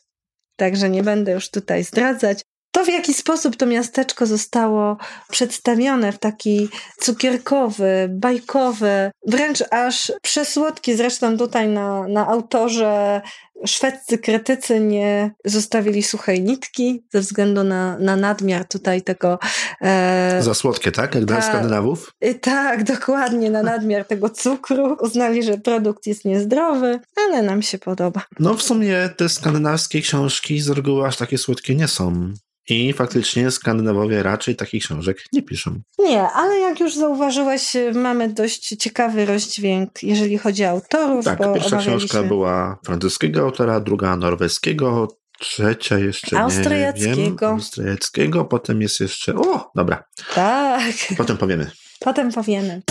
Także 0.57 0.91
nie 0.91 1.03
będę 1.03 1.33
już 1.33 1.51
tutaj 1.51 1.85
zdradzać. 1.85 2.43
To, 2.73 2.85
w 2.85 2.89
jaki 2.89 3.15
sposób 3.15 3.57
to 3.57 3.67
miasteczko 3.67 4.27
zostało 4.27 4.97
przedstawione 5.31 6.13
w 6.13 6.19
taki 6.19 6.69
cukierkowy, 7.01 8.09
bajkowy, 8.11 9.11
wręcz 9.27 9.65
aż 9.71 10.13
przesłodki, 10.23 10.95
zresztą 10.95 11.39
tutaj 11.39 11.69
na, 11.69 12.09
na 12.09 12.27
autorze 12.29 13.21
szwedzcy 13.67 14.19
krytycy 14.19 14.81
nie 14.81 15.35
zostawili 15.45 16.03
suchej 16.03 16.43
nitki 16.43 17.05
ze 17.13 17.21
względu 17.21 17.65
na, 17.65 17.99
na 17.99 18.17
nadmiar 18.17 18.65
tutaj 18.65 19.03
tego. 19.03 19.39
E, 19.81 20.39
Za 20.43 20.55
słodkie, 20.55 20.93
tak? 20.93 21.15
Jak 21.15 21.25
ta, 21.25 21.35
dla 21.35 21.43
Skandynawów? 21.43 22.13
Y, 22.25 22.35
tak, 22.35 22.85
dokładnie, 22.85 23.51
na 23.51 23.63
nadmiar 23.63 24.05
tego 24.05 24.31
cukru. 24.31 24.97
Uznali, 25.01 25.43
że 25.43 25.59
produkt 25.59 26.07
jest 26.07 26.25
niezdrowy, 26.25 27.01
ale 27.17 27.43
nam 27.43 27.63
się 27.63 27.79
podoba. 27.79 28.23
No 28.39 28.55
w 28.55 28.63
sumie 28.63 29.11
te 29.17 29.29
skandynawskie 29.29 30.01
książki 30.01 30.61
z 30.61 30.69
reguły 30.69 31.07
aż 31.07 31.17
takie 31.17 31.39
słodkie 31.39 31.75
nie 31.75 31.89
są. 31.89 32.33
I 32.69 32.93
faktycznie 32.93 33.51
Skandynawowie 33.51 34.23
raczej 34.23 34.57
takich 34.57 34.85
książek 34.85 35.25
nie 35.33 35.43
piszą. 35.43 35.81
Nie, 35.99 36.23
ale 36.23 36.59
jak 36.59 36.81
już 36.81 36.95
zauważyłeś, 36.95 37.73
mamy 37.95 38.29
dość 38.29 38.69
ciekawy 38.69 39.27
rozdźwięk, 39.27 40.03
jeżeli 40.03 40.39
chodzi 40.39 40.65
o 40.65 40.69
autorów. 40.69 41.25
Tak, 41.25 41.39
pierwsza 41.39 41.77
książka 41.79 42.23
była 42.23 42.79
francuskiego 42.85 43.50
autora, 43.51 43.81
druga 43.81 44.17
norweskiego, 44.17 45.09
trzecia 45.41 45.99
jeszcze 45.99 46.39
austriackiego. 46.39 47.17
nie 47.17 47.25
wiem. 47.25 47.37
Austriackiego. 47.41 48.45
Potem 48.45 48.83
jest 48.83 49.01
jeszcze... 49.01 49.35
O, 49.35 49.71
dobra. 49.75 50.05
Tak. 50.35 50.95
Potem 51.17 51.37
powiemy. 51.37 51.71
Potem 52.01 52.33
powiemy. 52.33 52.83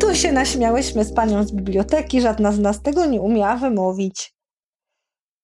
Tu 0.00 0.14
się 0.14 0.32
naśmiałyśmy 0.32 1.04
z 1.04 1.14
panią 1.14 1.44
z 1.44 1.52
biblioteki, 1.52 2.20
żadna 2.20 2.52
z 2.52 2.58
nas 2.58 2.82
tego 2.82 3.06
nie 3.06 3.20
umiała 3.20 3.56
wymówić. 3.56 4.34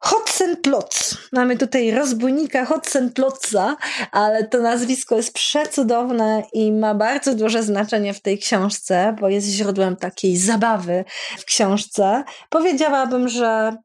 Hotzenplotz. 0.01 1.17
Mamy 1.33 1.57
tutaj 1.57 1.91
rozbójnika 1.91 2.65
Hotzenplotza, 2.65 3.77
ale 4.13 4.45
to 4.45 4.59
nazwisko 4.59 5.17
jest 5.17 5.33
przecudowne 5.33 6.43
i 6.53 6.73
ma 6.73 6.95
bardzo 6.95 7.35
duże 7.35 7.63
znaczenie 7.63 8.15
w 8.15 8.23
tej 8.23 8.39
książce, 8.39 9.17
bo 9.21 9.29
jest 9.29 9.47
źródłem 9.47 9.97
takiej 9.97 10.37
zabawy 10.37 11.05
w 11.39 11.45
książce. 11.45 12.25
Powiedziałabym, 12.51 13.29
że 13.29 13.77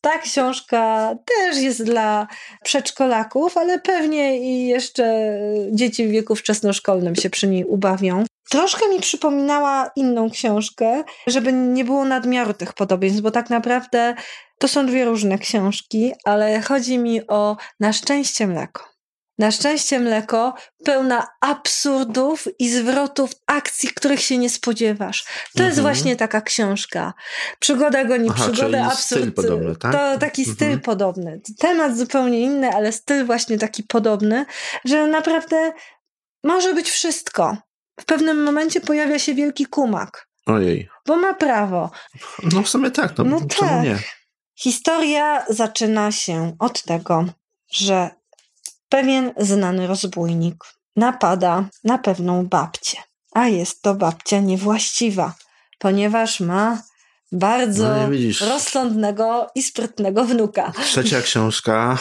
ta 0.00 0.18
książka 0.18 1.14
też 1.24 1.58
jest 1.58 1.84
dla 1.84 2.26
przedszkolaków, 2.64 3.56
ale 3.56 3.78
pewnie 3.78 4.38
i 4.38 4.66
jeszcze 4.66 5.38
dzieci 5.70 6.06
w 6.06 6.10
wieku 6.10 6.34
wczesnoszkolnym 6.34 7.16
się 7.16 7.30
przy 7.30 7.48
niej 7.48 7.64
ubawią. 7.64 8.24
Troszkę 8.50 8.88
mi 8.88 9.00
przypominała 9.00 9.90
inną 9.96 10.30
książkę, 10.30 11.04
żeby 11.26 11.52
nie 11.52 11.84
było 11.84 12.04
nadmiaru 12.04 12.54
tych 12.54 12.72
podobieństw, 12.72 13.20
bo 13.20 13.30
tak 13.30 13.50
naprawdę 13.50 14.14
to 14.58 14.68
są 14.68 14.86
dwie 14.86 15.04
różne 15.04 15.38
książki, 15.38 16.12
ale 16.24 16.60
chodzi 16.60 16.98
mi 16.98 17.26
o 17.26 17.56
Na 17.80 17.92
szczęście 17.92 18.46
mleko. 18.46 18.96
Na 19.38 19.50
szczęście 19.50 20.00
mleko 20.00 20.54
pełna 20.84 21.26
absurdów 21.40 22.44
i 22.58 22.70
zwrotów 22.70 23.30
akcji, 23.46 23.88
których 23.88 24.20
się 24.20 24.38
nie 24.38 24.50
spodziewasz. 24.50 25.24
To 25.54 25.62
jest 25.62 25.78
mhm. 25.78 25.94
właśnie 25.94 26.16
taka 26.16 26.40
książka. 26.40 27.14
Przygoda 27.58 28.04
goni 28.04 28.28
Aha, 28.30 28.44
przygodę, 28.52 28.84
absurd. 28.84 29.22
Styl 29.22 29.32
podobny, 29.32 29.76
tak? 29.76 29.92
To 29.92 30.18
taki 30.18 30.42
mhm. 30.42 30.56
styl 30.56 30.80
podobny. 30.80 31.40
Temat 31.58 31.98
zupełnie 31.98 32.40
inny, 32.40 32.70
ale 32.70 32.92
styl 32.92 33.26
właśnie 33.26 33.58
taki 33.58 33.82
podobny, 33.82 34.46
że 34.84 35.06
naprawdę 35.06 35.72
może 36.44 36.74
być 36.74 36.90
wszystko. 36.90 37.56
W 38.00 38.04
pewnym 38.04 38.42
momencie 38.42 38.80
pojawia 38.80 39.18
się 39.18 39.34
wielki 39.34 39.66
kumak. 39.66 40.28
Ojej. 40.46 40.88
Bo 41.06 41.16
ma 41.16 41.34
prawo. 41.34 41.90
No 42.52 42.62
w 42.62 42.68
sumie 42.68 42.90
tak, 42.90 43.18
no, 43.18 43.24
no 43.24 43.40
czemu 43.40 43.70
tak. 43.70 43.84
nie? 43.84 43.98
Historia 44.58 45.44
zaczyna 45.48 46.12
się 46.12 46.56
od 46.58 46.82
tego, 46.82 47.24
że 47.70 48.10
pewien 48.88 49.32
znany 49.36 49.86
rozbójnik 49.86 50.64
napada 50.96 51.64
na 51.84 51.98
pewną 51.98 52.46
babcię. 52.46 52.98
A 53.32 53.48
jest 53.48 53.82
to 53.82 53.94
babcia 53.94 54.40
niewłaściwa, 54.40 55.34
ponieważ 55.78 56.40
ma 56.40 56.82
bardzo 57.32 57.82
No 57.82 58.08
rozsądnego 58.48 59.50
i 59.54 59.62
sprytnego 59.62 60.24
wnuka. 60.24 60.72
Trzecia 60.84 61.22
książka, 61.22 61.98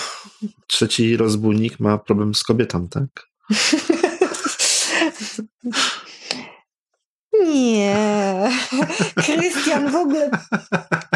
trzeci 0.68 1.18
rozbójnik 1.18 1.80
ma 1.80 1.98
problem 1.98 2.36
z 2.36 2.44
kobietą, 2.44 2.88
tak? 2.88 3.10
Nie, 7.44 8.50
Krystian, 9.26 9.92
w 9.92 9.96
ogóle 9.96 10.32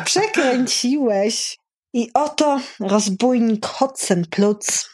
przekręciłeś. 0.05 1.59
I 1.93 2.09
oto 2.13 2.59
rozbójnik 2.79 3.65
Hotzenplutz 3.65 4.89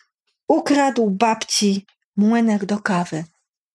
ukradł 0.47 1.09
babci 1.09 1.85
młynek 2.17 2.65
do 2.65 2.79
kawy. 2.79 3.23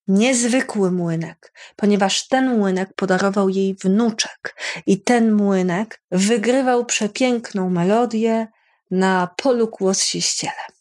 Niezwykły 0.09 0.91
młynek, 0.91 1.53
ponieważ 1.77 2.29
ten 2.29 2.59
młynek 2.59 2.95
podarował 2.97 3.49
jej 3.49 3.75
wnuczek 3.75 4.57
i 4.87 5.03
ten 5.03 5.33
młynek 5.33 6.03
wygrywał 6.11 6.85
przepiękną 6.85 7.71
melodię 7.71 8.47
na 8.91 9.29
polu 9.37 9.69
kłos 9.69 10.05
się 10.05 10.21
ściele. 10.21 10.80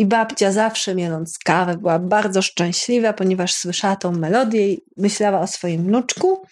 I 0.00 0.06
babcia 0.06 0.52
zawsze 0.52 0.94
mieląc 0.94 1.38
kawę 1.38 1.76
była 1.76 1.98
bardzo 1.98 2.42
szczęśliwa, 2.42 3.12
ponieważ 3.12 3.54
słyszała 3.54 3.96
tą 3.96 4.12
melodię 4.12 4.72
i 4.72 4.84
myślała 4.96 5.40
o 5.40 5.46
swoim 5.46 5.82
wnuczku. 5.82 6.42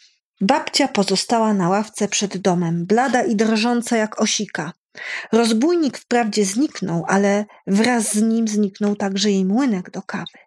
Babcia 0.40 0.88
pozostała 0.88 1.54
na 1.54 1.68
ławce 1.68 2.08
przed 2.08 2.36
domem, 2.36 2.86
blada 2.86 3.22
i 3.22 3.36
drżąca 3.36 3.96
jak 3.96 4.20
osika. 4.20 4.72
Rozbójnik 5.32 5.98
wprawdzie 5.98 6.44
zniknął, 6.44 7.04
ale 7.08 7.44
wraz 7.66 8.14
z 8.14 8.22
nim 8.22 8.48
zniknął 8.48 8.96
także 8.96 9.30
jej 9.30 9.44
młynek 9.44 9.90
do 9.90 10.02
kawy. 10.02 10.38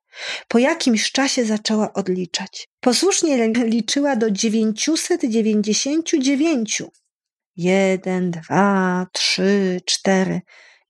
Po 0.47 0.57
jakimś 0.57 1.11
czasie 1.11 1.45
zaczęła 1.45 1.93
odliczać. 1.93 2.69
Posłusznie 2.79 3.47
liczyła 3.47 4.15
do 4.15 4.31
999. 4.31 6.83
Jeden, 7.55 8.31
dwa, 8.31 9.07
trzy, 9.13 9.81
cztery. 9.85 10.41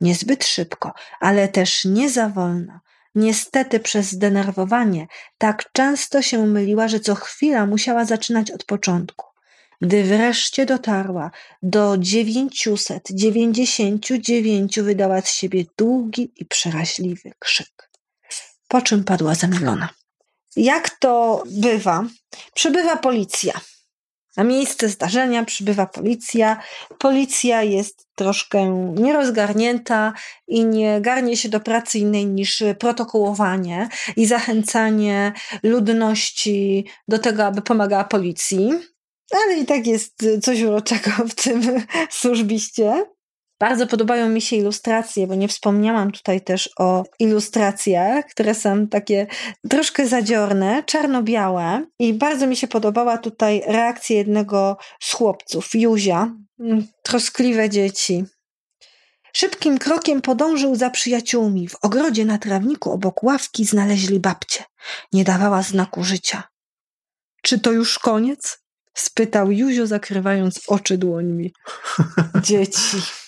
Niezbyt 0.01 0.45
szybko, 0.45 0.93
ale 1.19 1.47
też 1.47 1.85
nie 1.85 2.09
za 2.09 2.29
wolno. 2.29 2.79
Niestety 3.15 3.79
przez 3.79 4.11
zdenerwowanie 4.11 5.07
tak 5.37 5.71
często 5.71 6.21
się 6.21 6.45
myliła, 6.45 6.87
że 6.87 6.99
co 6.99 7.15
chwila 7.15 7.65
musiała 7.65 8.05
zaczynać 8.05 8.51
od 8.51 8.63
początku. 8.63 9.25
Gdy 9.81 10.03
wreszcie 10.03 10.65
dotarła 10.65 11.31
do 11.63 11.97
999, 11.97 14.79
wydała 14.79 15.21
z 15.21 15.31
siebie 15.31 15.65
długi 15.77 16.31
i 16.35 16.45
przeraźliwy 16.45 17.31
krzyk. 17.39 17.89
Po 18.67 18.81
czym 18.81 19.03
padła 19.03 19.35
zemdlona. 19.35 19.89
Jak 20.55 20.89
to 20.89 21.43
bywa? 21.45 22.05
Przybywa 22.53 22.97
policja. 22.97 23.61
Na 24.37 24.43
miejsce 24.43 24.89
zdarzenia 24.89 25.45
przybywa 25.45 25.85
policja. 25.85 26.61
Policja 26.99 27.63
jest 27.63 28.07
troszkę 28.15 28.69
nierozgarnięta 28.95 30.13
i 30.47 30.65
nie 30.65 31.01
garnie 31.01 31.37
się 31.37 31.49
do 31.49 31.59
pracy 31.59 31.99
innej 31.99 32.25
niż 32.25 32.63
protokołowanie 32.79 33.89
i 34.15 34.25
zachęcanie 34.25 35.33
ludności 35.63 36.85
do 37.07 37.19
tego, 37.19 37.45
aby 37.45 37.61
pomagała 37.61 38.03
policji. 38.03 38.71
Ale 39.45 39.57
i 39.57 39.65
tak 39.65 39.87
jest 39.87 40.25
coś 40.43 40.61
uroczego 40.61 41.11
w 41.29 41.35
tym 41.35 41.61
służbiście. 42.19 43.05
Bardzo 43.61 43.87
podobają 43.87 44.29
mi 44.29 44.41
się 44.41 44.55
ilustracje, 44.55 45.27
bo 45.27 45.35
nie 45.35 45.47
wspomniałam 45.47 46.11
tutaj 46.11 46.41
też 46.41 46.69
o 46.79 47.03
ilustracjach, 47.19 48.25
które 48.25 48.55
są 48.55 48.87
takie 48.87 49.27
troszkę 49.69 50.07
zadziorne, 50.07 50.83
czarno-białe. 50.83 51.85
I 51.99 52.13
bardzo 52.13 52.47
mi 52.47 52.55
się 52.55 52.67
podobała 52.67 53.17
tutaj 53.17 53.61
reakcja 53.67 54.15
jednego 54.15 54.77
z 54.99 55.13
chłopców, 55.13 55.69
Juzia. 55.73 56.35
Troskliwe 57.03 57.69
dzieci. 57.69 58.25
Szybkim 59.33 59.77
krokiem 59.77 60.21
podążył 60.21 60.75
za 60.75 60.89
przyjaciółmi. 60.89 61.67
W 61.67 61.75
ogrodzie 61.81 62.25
na 62.25 62.37
trawniku 62.37 62.91
obok 62.91 63.23
ławki 63.23 63.65
znaleźli 63.65 64.19
babcię. 64.19 64.63
Nie 65.13 65.23
dawała 65.23 65.61
znaku 65.61 66.03
życia. 66.03 66.43
Czy 67.41 67.59
to 67.59 67.71
już 67.71 67.99
koniec? 67.99 68.61
spytał 68.93 69.51
Juzio, 69.51 69.87
zakrywając 69.87 70.61
oczy 70.67 70.97
dłońmi. 70.97 71.53
Dzieci. 72.43 73.20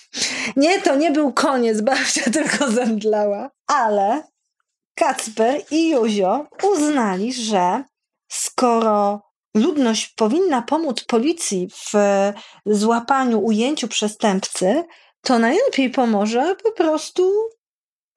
Nie, 0.56 0.82
to 0.82 0.96
nie 0.96 1.10
był 1.10 1.32
koniec, 1.32 1.80
babcia 1.80 2.30
tylko 2.30 2.70
zemdlała. 2.70 3.50
Ale 3.66 4.22
Kacper 4.94 5.62
i 5.70 5.90
Juzio 5.90 6.46
uznali, 6.62 7.32
że 7.32 7.84
skoro 8.28 9.22
ludność 9.54 10.08
powinna 10.16 10.62
pomóc 10.62 11.04
policji 11.04 11.68
w 11.70 11.92
złapaniu, 12.66 13.44
ujęciu 13.44 13.88
przestępcy, 13.88 14.84
to 15.20 15.38
najlepiej 15.38 15.90
pomoże 15.90 16.56
po 16.64 16.72
prostu 16.72 17.32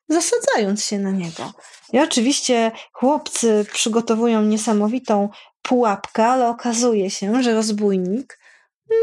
zasadzając 0.10 0.86
się 0.86 1.00
na 1.00 1.12
niego. 1.12 1.54
I 1.94 2.00
oczywiście 2.00 2.72
chłopcy 2.94 3.66
przygotowują 3.74 4.42
niesamowitą 4.42 5.30
pułapkę, 5.62 6.26
ale 6.26 6.50
okazuje 6.50 7.10
się, 7.10 7.44
że 7.44 7.54
rozbójnik 7.54 8.40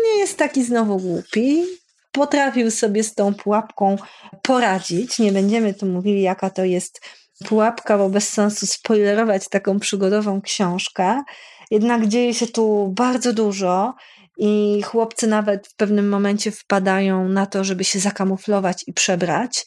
nie 0.04 0.18
jest 0.18 0.38
taki 0.38 0.64
znowu 0.64 0.96
głupi. 0.96 1.64
Potrafił 2.14 2.70
sobie 2.70 3.04
z 3.04 3.14
tą 3.14 3.34
pułapką 3.34 3.96
poradzić. 4.42 5.18
Nie 5.18 5.32
będziemy 5.32 5.74
tu 5.74 5.86
mówili, 5.86 6.22
jaka 6.22 6.50
to 6.50 6.64
jest 6.64 7.00
pułapka, 7.44 7.98
bo 7.98 8.08
bez 8.08 8.28
sensu 8.28 8.66
spoilerować 8.66 9.48
taką 9.48 9.80
przygodową 9.80 10.40
książkę. 10.40 11.22
Jednak 11.70 12.06
dzieje 12.06 12.34
się 12.34 12.46
tu 12.46 12.92
bardzo 12.96 13.32
dużo 13.32 13.94
i 14.38 14.82
chłopcy 14.82 15.26
nawet 15.26 15.68
w 15.68 15.76
pewnym 15.76 16.08
momencie 16.08 16.50
wpadają 16.50 17.28
na 17.28 17.46
to, 17.46 17.64
żeby 17.64 17.84
się 17.84 17.98
zakamuflować 17.98 18.84
i 18.86 18.92
przebrać. 18.92 19.66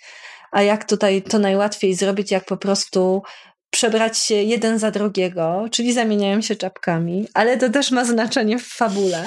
A 0.51 0.61
jak 0.61 0.85
tutaj 0.85 1.21
to 1.21 1.39
najłatwiej 1.39 1.95
zrobić, 1.95 2.31
jak 2.31 2.45
po 2.45 2.57
prostu 2.57 3.21
przebrać 3.69 4.17
się 4.17 4.35
jeden 4.35 4.79
za 4.79 4.91
drugiego, 4.91 5.65
czyli 5.71 5.93
zamieniają 5.93 6.41
się 6.41 6.55
czapkami, 6.55 7.27
ale 7.33 7.57
to 7.57 7.69
też 7.69 7.91
ma 7.91 8.05
znaczenie 8.05 8.59
w 8.59 8.67
fabule. 8.67 9.25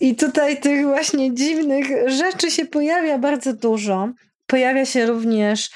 I 0.00 0.16
tutaj 0.16 0.60
tych 0.60 0.86
właśnie 0.86 1.34
dziwnych 1.34 1.86
rzeczy 2.06 2.50
się 2.50 2.66
pojawia 2.66 3.18
bardzo 3.18 3.52
dużo. 3.52 4.08
Pojawia 4.46 4.86
się 4.86 5.06
również 5.06 5.70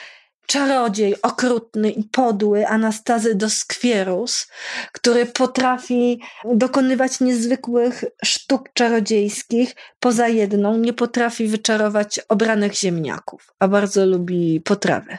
czarodziej 0.47 1.23
okrutny 1.23 1.91
i 1.91 2.05
podły 2.05 2.67
Anastazy 2.67 3.35
Doskwierus, 3.35 4.47
który 4.93 5.27
potrafi 5.27 6.21
dokonywać 6.45 7.21
niezwykłych 7.21 8.05
sztuk 8.25 8.73
czarodziejskich. 8.75 9.75
Poza 10.01 10.29
jedną 10.29 10.79
nie 10.79 10.93
potrafi 10.93 11.47
wyczarować 11.47 12.21
obranych 12.29 12.75
ziemniaków, 12.75 13.55
a 13.59 13.69
bardzo 13.69 14.07
lubi 14.07 14.61
potrawę 14.61 15.19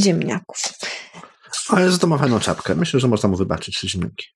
ziemniaków. 0.00 0.58
Ale 1.68 1.90
za 1.90 1.98
to 1.98 2.06
ma 2.06 2.18
fajną 2.18 2.40
czapkę. 2.40 2.74
Myślę, 2.74 3.00
że 3.00 3.08
można 3.08 3.28
mu 3.28 3.36
wybaczyć 3.36 3.80
ziemniaki. 3.80 4.26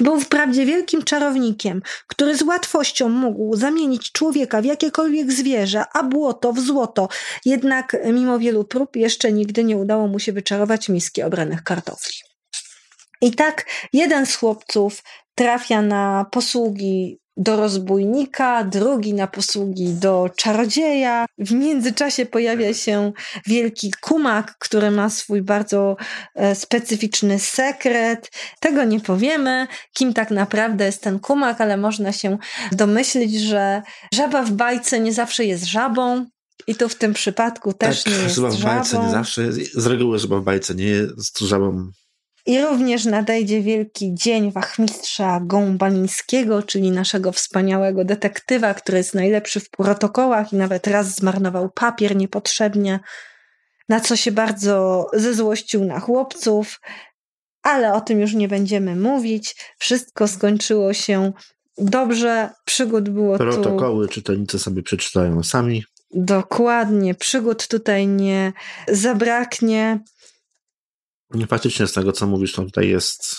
Był 0.00 0.20
wprawdzie 0.20 0.66
wielkim 0.66 1.02
czarownikiem, 1.02 1.82
który 2.06 2.36
z 2.36 2.42
łatwością 2.42 3.08
mógł 3.08 3.56
zamienić 3.56 4.12
człowieka 4.12 4.62
w 4.62 4.64
jakiekolwiek 4.64 5.32
zwierzę, 5.32 5.84
a 5.92 6.02
błoto 6.02 6.52
w 6.52 6.60
złoto. 6.60 7.08
Jednak 7.44 7.96
mimo 8.12 8.38
wielu 8.38 8.64
prób 8.64 8.96
jeszcze 8.96 9.32
nigdy 9.32 9.64
nie 9.64 9.76
udało 9.76 10.08
mu 10.08 10.18
się 10.18 10.32
wyczarować 10.32 10.88
miski 10.88 11.22
obranych 11.22 11.62
kartofli. 11.62 12.14
I 13.20 13.32
tak 13.32 13.66
jeden 13.92 14.26
z 14.26 14.36
chłopców 14.36 15.02
trafia 15.34 15.82
na 15.82 16.26
posługi 16.30 17.18
do 17.36 17.56
rozbójnika, 17.56 18.64
drugi 18.64 19.14
na 19.14 19.26
posługi 19.26 19.94
do 19.94 20.30
czarodzieja. 20.36 21.26
W 21.38 21.52
międzyczasie 21.52 22.26
pojawia 22.26 22.74
się 22.74 23.12
wielki 23.46 23.92
kumak, 24.00 24.56
który 24.58 24.90
ma 24.90 25.10
swój 25.10 25.42
bardzo 25.42 25.96
e, 26.34 26.54
specyficzny 26.54 27.38
sekret. 27.38 28.30
Tego 28.60 28.84
nie 28.84 29.00
powiemy, 29.00 29.66
kim 29.92 30.14
tak 30.14 30.30
naprawdę 30.30 30.84
jest 30.84 31.02
ten 31.02 31.18
kumak, 31.18 31.60
ale 31.60 31.76
można 31.76 32.12
się 32.12 32.38
domyślić, 32.72 33.40
że 33.40 33.82
żaba 34.14 34.42
w 34.42 34.52
bajce 34.52 35.00
nie 35.00 35.12
zawsze 35.12 35.44
jest 35.44 35.64
żabą. 35.64 36.26
I 36.66 36.74
tu 36.74 36.88
w 36.88 36.94
tym 36.94 37.14
przypadku 37.14 37.72
też 37.72 38.02
tak, 38.02 38.12
nie 38.12 38.18
jest 38.18 38.36
żaba 38.36 38.50
w 38.50 38.62
bajce 38.62 38.90
żabą. 38.90 39.04
nie 39.04 39.10
zawsze, 39.10 39.52
z 39.52 39.86
reguły 39.86 40.18
żaba 40.18 40.40
w 40.40 40.44
bajce 40.44 40.74
nie 40.74 40.84
jest 40.84 41.38
żabą 41.38 41.90
I 42.46 42.60
również 42.60 43.04
nadejdzie 43.04 43.62
wielki 43.62 44.14
dzień 44.14 44.52
wachmistrza 44.52 45.40
Gąbanińskiego, 45.42 46.62
czyli 46.62 46.90
naszego 46.90 47.32
wspaniałego 47.32 48.04
detektywa, 48.04 48.74
który 48.74 48.98
jest 48.98 49.14
najlepszy 49.14 49.60
w 49.60 49.70
protokołach 49.70 50.52
i 50.52 50.56
nawet 50.56 50.86
raz 50.86 51.14
zmarnował 51.14 51.70
papier 51.70 52.16
niepotrzebnie, 52.16 53.00
na 53.88 54.00
co 54.00 54.16
się 54.16 54.32
bardzo 54.32 55.06
zezłościł 55.12 55.84
na 55.84 56.00
chłopców, 56.00 56.80
ale 57.62 57.92
o 57.92 58.00
tym 58.00 58.20
już 58.20 58.34
nie 58.34 58.48
będziemy 58.48 58.96
mówić. 58.96 59.56
Wszystko 59.78 60.28
skończyło 60.28 60.92
się 60.92 61.32
dobrze, 61.78 62.50
przygód 62.64 63.08
było 63.08 63.38
tu 63.38 63.44
protokoły, 63.44 64.08
czytelnicy 64.08 64.58
sobie 64.58 64.82
przeczytają 64.82 65.42
sami. 65.42 65.84
dokładnie, 66.10 67.14
przygód 67.14 67.68
tutaj 67.68 68.06
nie 68.06 68.52
zabraknie. 68.88 70.00
Faktycznie 71.48 71.86
z 71.86 71.92
tego, 71.92 72.12
co 72.12 72.26
mówisz, 72.26 72.52
to 72.52 72.62
tutaj 72.62 72.88
jest 72.88 73.36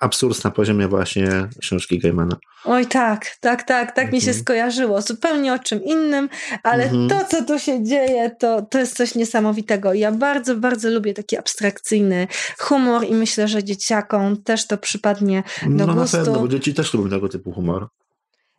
absurd 0.00 0.44
na 0.44 0.50
poziomie 0.50 0.88
właśnie 0.88 1.28
książki 1.60 1.98
Gaimana. 1.98 2.36
Oj 2.64 2.86
tak, 2.86 3.36
tak, 3.40 3.62
tak, 3.62 3.92
tak 3.96 4.12
mi 4.12 4.20
się 4.20 4.26
Mhm. 4.28 4.42
skojarzyło. 4.44 5.02
Zupełnie 5.02 5.52
o 5.54 5.58
czym 5.58 5.84
innym, 5.84 6.28
ale 6.62 6.84
Mhm. 6.84 7.08
to, 7.08 7.24
co 7.24 7.44
tu 7.44 7.58
się 7.58 7.84
dzieje, 7.84 8.30
to, 8.40 8.62
to 8.62 8.78
jest 8.78 8.96
coś 8.96 9.14
niesamowitego. 9.14 9.94
Ja 9.94 10.12
bardzo, 10.12 10.56
bardzo 10.56 10.90
lubię 10.90 11.14
taki 11.14 11.36
abstrakcyjny 11.38 12.26
humor 12.58 13.04
i 13.04 13.14
myślę, 13.14 13.48
że 13.48 13.64
dzieciakom 13.64 14.42
też 14.42 14.66
to 14.66 14.78
przypadnie 14.78 15.42
do 15.62 15.86
No 15.86 15.94
na 15.94 16.00
gustu. 16.02 16.16
pewno, 16.16 16.40
bo 16.40 16.48
dzieci 16.48 16.74
też 16.74 16.94
lubią 16.94 17.10
tego 17.10 17.28
typu 17.28 17.52
humor. 17.52 17.88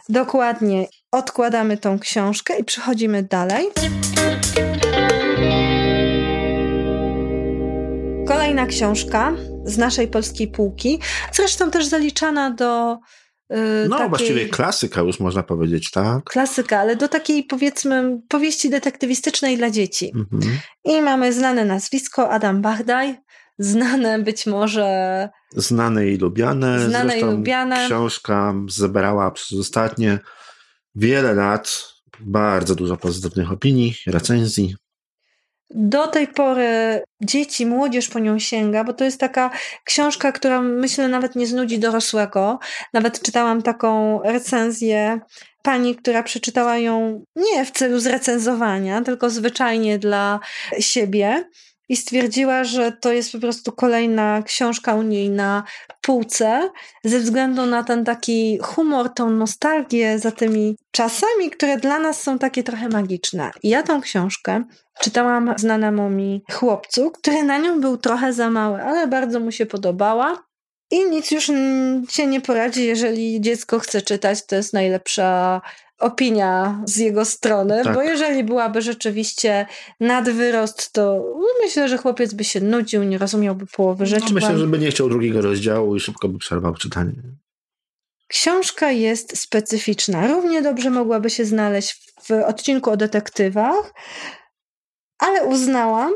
Dokładnie. 0.09 0.87
Odkładamy 1.11 1.77
tą 1.77 1.99
książkę 1.99 2.59
i 2.59 2.63
przechodzimy 2.63 3.23
dalej. 3.23 3.67
Kolejna 8.27 8.65
książka 8.65 9.33
z 9.65 9.77
naszej 9.77 10.07
polskiej 10.07 10.47
półki, 10.47 10.99
zresztą 11.33 11.71
też 11.71 11.85
zaliczana 11.85 12.51
do 12.51 12.97
yy, 13.49 13.57
No 13.89 13.97
takiej 13.97 14.09
właściwie 14.09 14.49
klasyka 14.49 15.01
już 15.01 15.19
można 15.19 15.43
powiedzieć, 15.43 15.91
tak? 15.91 16.23
klasyka, 16.23 16.79
ale 16.79 16.95
do 16.95 17.07
takiej 17.07 17.43
powiedzmy 17.43 18.19
powieści 18.27 18.69
detektywistycznej 18.69 19.57
dla 19.57 19.69
dzieci. 19.69 20.11
Mhm. 20.15 20.59
I 20.85 21.01
mamy 21.01 21.33
znane 21.33 21.65
nazwisko 21.65 22.29
Adam 22.29 22.61
Bardaj, 22.61 23.15
znane 23.59 24.19
być 24.19 24.45
może 24.45 25.29
Znane 25.55 26.07
i 26.07 26.17
lubiane. 26.17 26.89
Znane 26.89 27.05
i 27.05 27.19
Zresztą 27.19 27.37
lubiane. 27.37 27.85
Książka 27.85 28.53
zebrała 28.69 29.31
przez 29.31 29.59
ostatnie 29.59 30.19
wiele 30.95 31.33
lat 31.33 31.83
bardzo 32.19 32.75
dużo 32.75 32.97
pozytywnych 32.97 33.51
opinii, 33.51 33.95
recenzji. 34.07 34.75
Do 35.69 36.07
tej 36.07 36.27
pory 36.27 37.03
dzieci, 37.21 37.65
młodzież 37.65 38.07
po 38.09 38.19
nią 38.19 38.39
sięga, 38.39 38.83
bo 38.83 38.93
to 38.93 39.03
jest 39.03 39.19
taka 39.19 39.49
książka, 39.83 40.31
która 40.31 40.61
myślę 40.61 41.07
nawet 41.07 41.35
nie 41.35 41.47
znudzi 41.47 41.79
dorosłego. 41.79 42.59
Nawet 42.93 43.21
czytałam 43.21 43.61
taką 43.61 44.21
recenzję 44.21 45.19
pani, 45.61 45.95
która 45.95 46.23
przeczytała 46.23 46.77
ją 46.77 47.23
nie 47.35 47.65
w 47.65 47.71
celu 47.71 47.99
zrecenzowania, 47.99 49.01
tylko 49.01 49.29
zwyczajnie 49.29 49.99
dla 49.99 50.39
siebie. 50.79 51.49
I 51.89 51.95
stwierdziła, 51.95 52.63
że 52.63 52.91
to 52.91 53.11
jest 53.11 53.31
po 53.31 53.39
prostu 53.39 53.71
kolejna 53.71 54.41
książka 54.45 54.95
u 54.95 55.01
niej 55.01 55.29
na 55.29 55.63
półce, 56.01 56.69
ze 57.03 57.19
względu 57.19 57.65
na 57.65 57.83
ten 57.83 58.05
taki 58.05 58.59
humor, 58.61 59.13
tą 59.13 59.29
nostalgię 59.29 60.19
za 60.19 60.31
tymi 60.31 60.75
czasami, 60.91 61.49
które 61.49 61.77
dla 61.77 61.99
nas 61.99 62.21
są 62.21 62.39
takie 62.39 62.63
trochę 62.63 62.89
magiczne. 62.89 63.51
I 63.63 63.69
ja 63.69 63.83
tą 63.83 64.01
książkę 64.01 64.63
czytałam 65.01 65.53
znanemu 65.57 66.09
mi 66.09 66.43
chłopcu, 66.51 67.11
który 67.11 67.43
na 67.43 67.57
nią 67.57 67.81
był 67.81 67.97
trochę 67.97 68.33
za 68.33 68.49
mały, 68.49 68.83
ale 68.83 69.07
bardzo 69.07 69.39
mu 69.39 69.51
się 69.51 69.65
podobała. 69.65 70.47
I 70.91 71.09
nic 71.09 71.31
już 71.31 71.51
się 72.09 72.27
nie 72.27 72.41
poradzi, 72.41 72.85
jeżeli 72.85 73.41
dziecko 73.41 73.79
chce 73.79 74.01
czytać, 74.01 74.45
to 74.45 74.55
jest 74.55 74.73
najlepsza 74.73 75.61
opinia 75.99 76.81
z 76.85 76.97
jego 76.97 77.25
strony, 77.25 77.81
Tak. 77.83 77.93
bo 77.95 78.01
jeżeli 78.01 78.43
byłaby 78.43 78.81
rzeczywiście 78.81 79.65
nadwyrost, 79.99 80.91
to 80.93 81.25
myślę, 81.61 81.89
że 81.89 81.97
chłopiec 81.97 82.33
by 82.33 82.43
się 82.43 82.61
nudził, 82.61 83.03
nie 83.03 83.17
rozumiałby 83.17 83.65
połowy 83.67 84.05
rzeczy. 84.05 84.25
No, 84.27 84.33
myślę, 84.33 84.57
że 84.57 84.67
by 84.67 84.79
nie 84.79 84.91
chciał 84.91 85.09
drugiego 85.09 85.41
rozdziału 85.41 85.95
i 85.95 85.99
szybko 85.99 86.27
by 86.29 86.39
przerwał 86.39 86.75
czytanie. 86.75 87.13
Książka 88.27 88.91
jest 88.91 89.37
specyficzna. 89.37 90.27
Równie 90.27 90.61
dobrze 90.61 90.89
mogłaby 90.89 91.29
się 91.29 91.45
znaleźć 91.45 92.13
w 92.23 92.31
odcinku 92.31 92.91
o 92.91 92.97
detektywach, 92.97 93.93
ale 95.19 95.45
uznałam, 95.45 96.11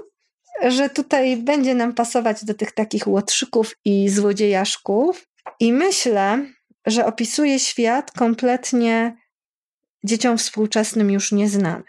że 0.67 0.89
tutaj 0.89 1.37
będzie 1.37 1.75
nam 1.75 1.93
pasować 1.93 2.45
do 2.45 2.53
tych 2.53 2.71
takich 2.71 3.07
łotrzyków 3.07 3.75
i 3.85 4.09
złodziejaszków. 4.09 5.27
I 5.59 5.73
myślę, 5.73 6.45
że 6.85 7.05
opisuje 7.05 7.59
świat 7.59 8.11
kompletnie 8.11 9.17
dzieciom 10.05 10.37
współczesnym 10.37 11.11
już 11.11 11.31
nieznany. 11.31 11.83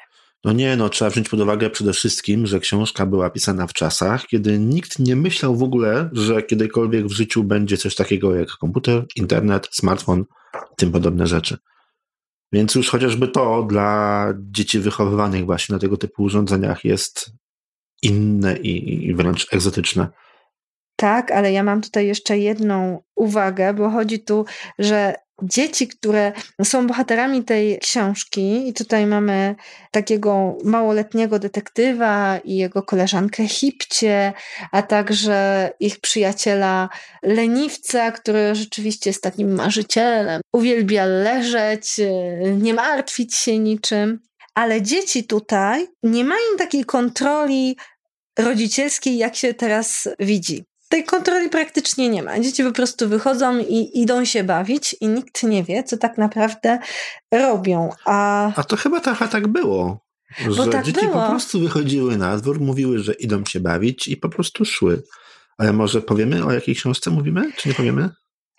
No 0.44 0.52
nie, 0.52 0.76
no 0.76 0.88
trzeba 0.88 1.10
wziąć 1.10 1.28
pod 1.28 1.40
uwagę 1.40 1.70
przede 1.70 1.92
wszystkim, 1.92 2.46
że 2.46 2.60
książka 2.60 3.06
była 3.06 3.30
pisana 3.30 3.66
w 3.66 3.72
czasach, 3.72 4.26
kiedy 4.26 4.58
nikt 4.58 4.98
nie 4.98 5.16
myślał 5.16 5.56
w 5.56 5.62
ogóle, 5.62 6.10
że 6.12 6.42
kiedykolwiek 6.42 7.06
w 7.06 7.12
życiu 7.12 7.44
będzie 7.44 7.76
coś 7.76 7.94
takiego 7.94 8.34
jak 8.34 8.48
komputer, 8.48 9.06
internet, 9.16 9.68
smartfon, 9.72 10.24
tym 10.76 10.92
podobne 10.92 11.26
rzeczy. 11.26 11.58
Więc 12.52 12.74
już 12.74 12.90
chociażby 12.90 13.28
to 13.28 13.62
dla 13.62 14.26
dzieci 14.38 14.78
wychowywanych 14.78 15.44
właśnie 15.44 15.72
na 15.72 15.78
tego 15.78 15.96
typu 15.96 16.22
urządzeniach 16.22 16.84
jest 16.84 17.30
inne 18.02 18.56
i, 18.56 19.06
i 19.06 19.14
wręcz 19.14 19.54
egzotyczne. 19.54 20.08
Tak, 20.96 21.30
ale 21.30 21.52
ja 21.52 21.62
mam 21.62 21.80
tutaj 21.80 22.06
jeszcze 22.06 22.38
jedną 22.38 23.02
uwagę, 23.16 23.74
bo 23.74 23.90
chodzi 23.90 24.20
tu, 24.24 24.44
że 24.78 25.14
dzieci, 25.42 25.88
które 25.88 26.32
są 26.64 26.86
bohaterami 26.86 27.44
tej 27.44 27.78
książki, 27.78 28.68
i 28.68 28.72
tutaj 28.72 29.06
mamy 29.06 29.54
takiego 29.90 30.58
małoletniego 30.64 31.38
detektywa 31.38 32.38
i 32.44 32.56
jego 32.56 32.82
koleżankę 32.82 33.48
Hipcie, 33.48 34.32
a 34.72 34.82
także 34.82 35.70
ich 35.80 36.00
przyjaciela 36.00 36.88
leniwca, 37.22 38.10
który 38.10 38.54
rzeczywiście 38.54 39.10
jest 39.10 39.22
takim 39.22 39.54
marzycielem, 39.54 40.40
uwielbia 40.52 41.04
leżeć, 41.04 42.00
nie 42.58 42.74
martwić 42.74 43.34
się 43.34 43.58
niczym. 43.58 44.20
Ale 44.54 44.82
dzieci 44.82 45.24
tutaj 45.24 45.88
nie 46.02 46.24
mają 46.24 46.56
takiej 46.58 46.84
kontroli 46.84 47.76
rodzicielskiej, 48.38 49.18
jak 49.18 49.36
się 49.36 49.54
teraz 49.54 50.08
widzi. 50.18 50.64
Tej 50.92 51.04
kontroli 51.04 51.48
praktycznie 51.48 52.08
nie 52.08 52.22
ma. 52.22 52.40
Dzieci 52.40 52.64
po 52.64 52.72
prostu 52.72 53.08
wychodzą 53.08 53.58
i 53.58 54.00
idą 54.00 54.24
się 54.24 54.44
bawić, 54.44 54.96
i 55.00 55.08
nikt 55.08 55.42
nie 55.42 55.64
wie, 55.64 55.84
co 55.84 55.96
tak 55.96 56.18
naprawdę 56.18 56.78
robią. 57.34 57.90
A 58.04 58.50
A 58.56 58.64
to 58.64 58.76
chyba 58.76 59.00
trochę 59.00 59.28
tak 59.28 59.48
było. 59.48 60.00
Że 60.50 60.66
tak 60.66 60.84
dzieci 60.84 61.00
było. 61.00 61.12
po 61.12 61.28
prostu 61.28 61.60
wychodziły 61.60 62.16
na 62.16 62.36
dwór, 62.36 62.60
mówiły, 62.60 62.98
że 62.98 63.12
idą 63.12 63.44
się 63.44 63.60
bawić 63.60 64.08
i 64.08 64.16
po 64.16 64.28
prostu 64.28 64.64
szły. 64.64 65.02
Ale 65.58 65.72
może 65.72 66.02
powiemy, 66.02 66.44
o 66.44 66.52
jakiej 66.52 66.74
książce 66.74 67.10
mówimy, 67.10 67.52
czy 67.56 67.68
nie 67.68 67.74
powiemy? 67.74 68.10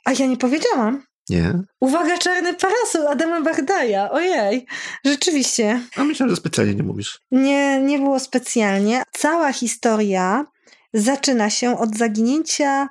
A 0.06 0.12
ja 0.12 0.26
nie 0.26 0.38
powiedziałam. 0.38 1.04
Nie. 1.30 1.54
Uwaga, 1.80 2.18
czarny 2.18 2.54
parasol 2.54 3.08
Adama 3.08 3.42
Bagdaja. 3.42 4.12
Ojej, 4.12 4.66
rzeczywiście. 5.06 5.82
A 5.96 6.04
myślę, 6.04 6.30
że 6.30 6.36
specjalnie 6.36 6.76
nie 6.76 6.84
mówisz. 6.84 7.20
Nie, 7.32 7.82
nie 7.82 8.00
było 8.00 8.20
specjalnie. 8.20 9.04
Cała 9.12 9.54
historia 9.54 10.46
zaczyna 10.94 11.50
się 11.50 11.80
od 11.80 11.98
zaginięcia 11.98 12.90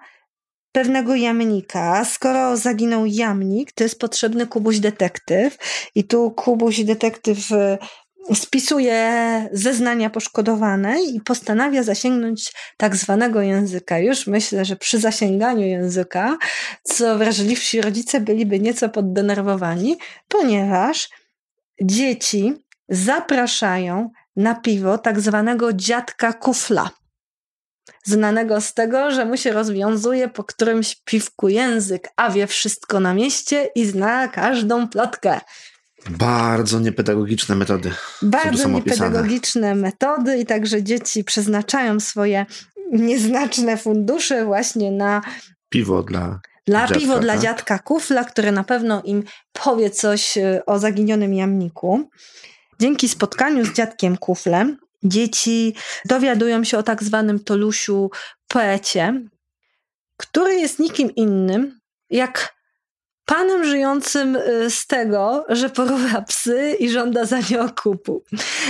pewnego 0.73 1.15
jamnika. 1.15 2.05
Skoro 2.05 2.57
zaginął 2.57 3.07
jamnik, 3.07 3.73
to 3.73 3.85
jest 3.85 3.99
potrzebny 3.99 4.47
Kubuś 4.47 4.79
detektyw. 4.79 5.59
I 5.95 6.05
tu 6.05 6.31
Kubuś 6.31 6.81
detektyw 6.81 7.53
y, 7.53 7.79
spisuje 8.35 9.49
zeznania 9.53 10.11
poszkodowanej 10.11 11.17
i 11.17 11.21
postanawia 11.21 11.83
zasięgnąć 11.83 12.53
tak 12.77 12.97
zwanego 12.97 13.41
języka. 13.43 13.99
Już 13.99 14.27
myślę, 14.27 14.65
że 14.65 14.77
przy 14.77 14.99
zasięganiu 14.99 15.67
języka, 15.67 16.37
co 16.83 17.19
wrażliwsi 17.19 17.81
rodzice 17.81 18.21
byliby 18.21 18.61
nieco 18.61 18.89
poddenerwowani, 18.89 19.97
ponieważ 20.29 21.09
dzieci 21.83 22.55
zapraszają 22.89 24.11
na 24.37 24.55
piwo 24.55 24.99
tak 24.99 25.21
zwanego 25.21 25.73
dziadka 25.73 26.33
kufla. 26.33 26.91
Znanego 28.05 28.61
z 28.61 28.75
tego, 28.75 29.11
że 29.11 29.25
mu 29.25 29.37
się 29.37 29.53
rozwiązuje 29.53 30.29
po 30.29 30.45
którymś 30.45 30.97
piwku 31.05 31.49
język, 31.49 32.09
a 32.17 32.31
wie 32.31 32.47
wszystko 32.47 33.01
na 33.01 33.15
mieście 33.15 33.69
i 33.75 33.87
zna 33.87 34.29
każdą 34.29 34.89
plotkę. 34.89 35.41
Bardzo 36.11 36.81
niepedagogiczne 36.81 37.55
metody. 37.55 37.91
Bardzo 38.23 38.69
niepedagogiczne 38.69 39.75
metody 39.75 40.39
i 40.39 40.47
także 40.47 40.83
dzieci 40.83 41.25
przeznaczają 41.25 42.01
swoje 42.01 42.47
nieznaczne 42.93 43.77
fundusze 43.77 44.45
właśnie 44.45 44.93
na 44.93 45.21
Piwo 45.69 46.03
dla. 46.03 46.41
Dla 46.67 46.81
Dziadka, 46.81 47.01
piwo 47.01 47.19
dla 47.19 47.33
tak? 47.33 47.43
dziadka 47.43 47.79
Kufla, 47.79 48.25
który 48.25 48.53
na 48.53 48.65
pewno 48.65 49.03
im 49.05 49.23
powie 49.53 49.91
coś 49.91 50.39
e, 50.39 50.63
o 50.67 50.79
zaginionym 50.79 51.35
jamniku. 51.35 52.11
Dzięki 52.81 53.09
spotkaniu 53.09 53.65
z 53.65 53.73
dziadkiem 53.73 54.17
Kuflem 54.17 54.77
dzieci 55.03 55.75
dowiadują 56.05 56.65
się 56.65 56.79
o 56.79 56.83
tak 56.83 57.03
zwanym 57.03 57.45
Tolusiu 57.45 58.11
poecie, 58.49 59.23
który 60.17 60.55
jest 60.55 60.79
nikim 60.79 61.15
innym 61.15 61.81
jak 62.11 62.55
panem 63.25 63.65
żyjącym 63.65 64.37
e, 64.37 64.71
z 64.71 64.87
tego, 64.87 65.47
że 65.49 65.71
porywa 65.71 66.23
psy 66.23 66.77
i 66.81 66.91
żąda 66.91 67.25
za 67.25 67.39
nie 67.51 67.63
okupu. 67.63 68.25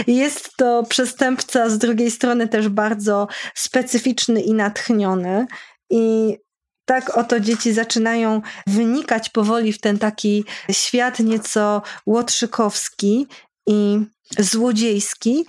Jest 0.07 0.57
to 0.57 0.83
przestępca 0.83 1.69
z 1.69 1.79
drugiej 1.79 2.11
strony 2.11 2.49
też 2.49 2.69
bardzo 2.69 3.29
specyficzny 3.55 4.41
i 4.41 4.55
natchniony 4.55 5.47
i 5.91 6.37
tak 6.85 7.17
oto 7.17 7.41
dzieci 7.41 7.73
zaczynają 7.73 8.43
wynikać 8.67 9.29
powoli 9.29 9.73
w 9.73 9.81
ten 9.81 9.99
taki 9.99 10.45
świat 10.71 11.19
nieco 11.19 11.83
łotrzykowski 12.07 13.27
i 13.67 13.99
złodziejski. 14.39 15.47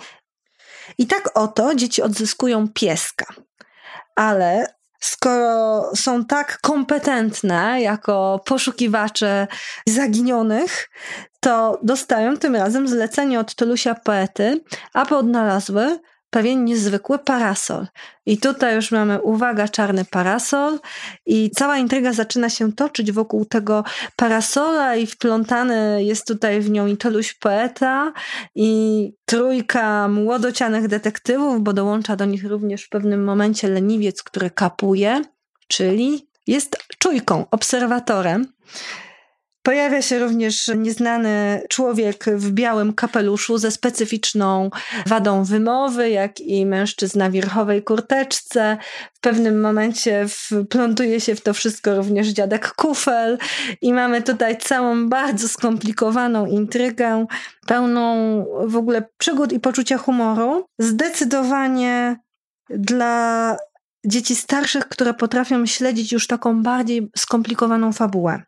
I 0.98 1.08
tak 1.08 1.30
oto 1.34 1.76
dzieci 1.76 2.02
odzyskują 2.02 2.67
pieska. 2.74 3.26
Ale 4.15 4.76
skoro 5.00 5.84
są 5.96 6.26
tak 6.26 6.60
kompetentne 6.62 7.82
jako 7.82 8.41
poszukiwacze 8.46 9.48
zaginionych, 9.88 10.89
to 11.39 11.80
dostają 11.84 12.38
tym 12.38 12.56
razem 12.56 12.88
zlecenie 12.88 13.39
od 13.39 13.56
Tulusia 13.56 13.96
poety, 13.96 14.63
aby 14.93 15.15
odnalazły 15.15 16.00
pewien 16.34 16.65
niezwykły 16.65 17.19
parasol. 17.19 17.88
I 18.26 18.38
tutaj 18.38 18.76
już 18.76 18.91
mamy, 18.91 19.22
uwaga, 19.22 19.67
czarny 19.67 20.06
parasol 20.06 20.80
i 21.26 21.52
cała 21.52 21.78
intryga 21.78 22.13
zaczyna 22.13 22.50
się 22.50 22.74
toczyć 22.74 23.12
wokół 23.12 23.46
tego 23.46 23.84
parasola 24.15 24.96
i 24.96 25.08
wplątany 25.08 26.04
jest 26.04 26.28
tutaj 26.28 26.62
w 26.62 26.69
nią 26.69 26.88
i 26.88 26.98
Toluś 26.98 27.34
poeta 27.34 28.13
i 28.56 29.12
trójka 29.26 30.08
młodocianych 30.08 30.88
detektywów, 30.88 31.62
bo 31.63 31.74
dołącza 31.74 32.15
do 32.15 32.26
nich 32.26 32.46
również 32.46 32.84
w 32.84 32.89
pewnym 32.89 33.24
momencie 33.24 33.67
leniwiec, 33.67 34.24
który 34.24 34.50
kapuje, 34.50 35.22
czyli 35.67 36.28
jest 36.48 36.78
czujką, 36.98 37.46
obserwatorem. 37.52 38.48
Pojawia 39.63 40.02
się 40.02 40.19
również 40.19 40.71
nieznany 40.76 41.62
człowiek 41.69 42.26
w 42.26 42.52
białym 42.52 42.93
kapeluszu 42.93 43.58
ze 43.58 43.71
specyficzną 43.71 44.69
wadą 45.06 45.43
wymowy, 45.43 46.10
jak 46.10 46.39
i 46.39 46.65
mężczyzna 46.65 47.30
w 47.30 47.32
wierchowej 47.32 47.84
kurteczce. 47.84 48.78
W 49.13 49.19
pewnym 49.19 49.62
momencie 49.62 50.26
wplątuje 50.28 51.21
się 51.21 51.36
w 51.36 51.41
to 51.41 51.54
wszystko 51.54 51.95
również 51.95 52.28
dziadek 52.28 52.73
Kufel 52.73 53.38
i 53.82 53.93
mamy 53.93 54.21
tutaj 54.21 54.58
całą 54.58 55.10
bardzo 55.10 55.47
skomplikowaną 55.47 56.45
intrygę, 56.45 57.26
pełną 57.67 58.15
w 58.65 58.76
ogóle 58.76 59.04
przygód 59.17 59.54
i 59.54 59.60
poczucia 59.60 59.97
humoru. 59.97 60.65
Zdecydowanie 60.80 62.19
dla 62.69 63.58
dzieci 64.06 64.36
starszych, 64.36 64.88
które 64.88 65.13
potrafią 65.13 65.65
śledzić 65.65 66.12
już 66.12 66.28
taką 66.28 66.63
bardziej 66.63 67.10
skomplikowaną 67.17 67.93
fabułę. 67.93 68.43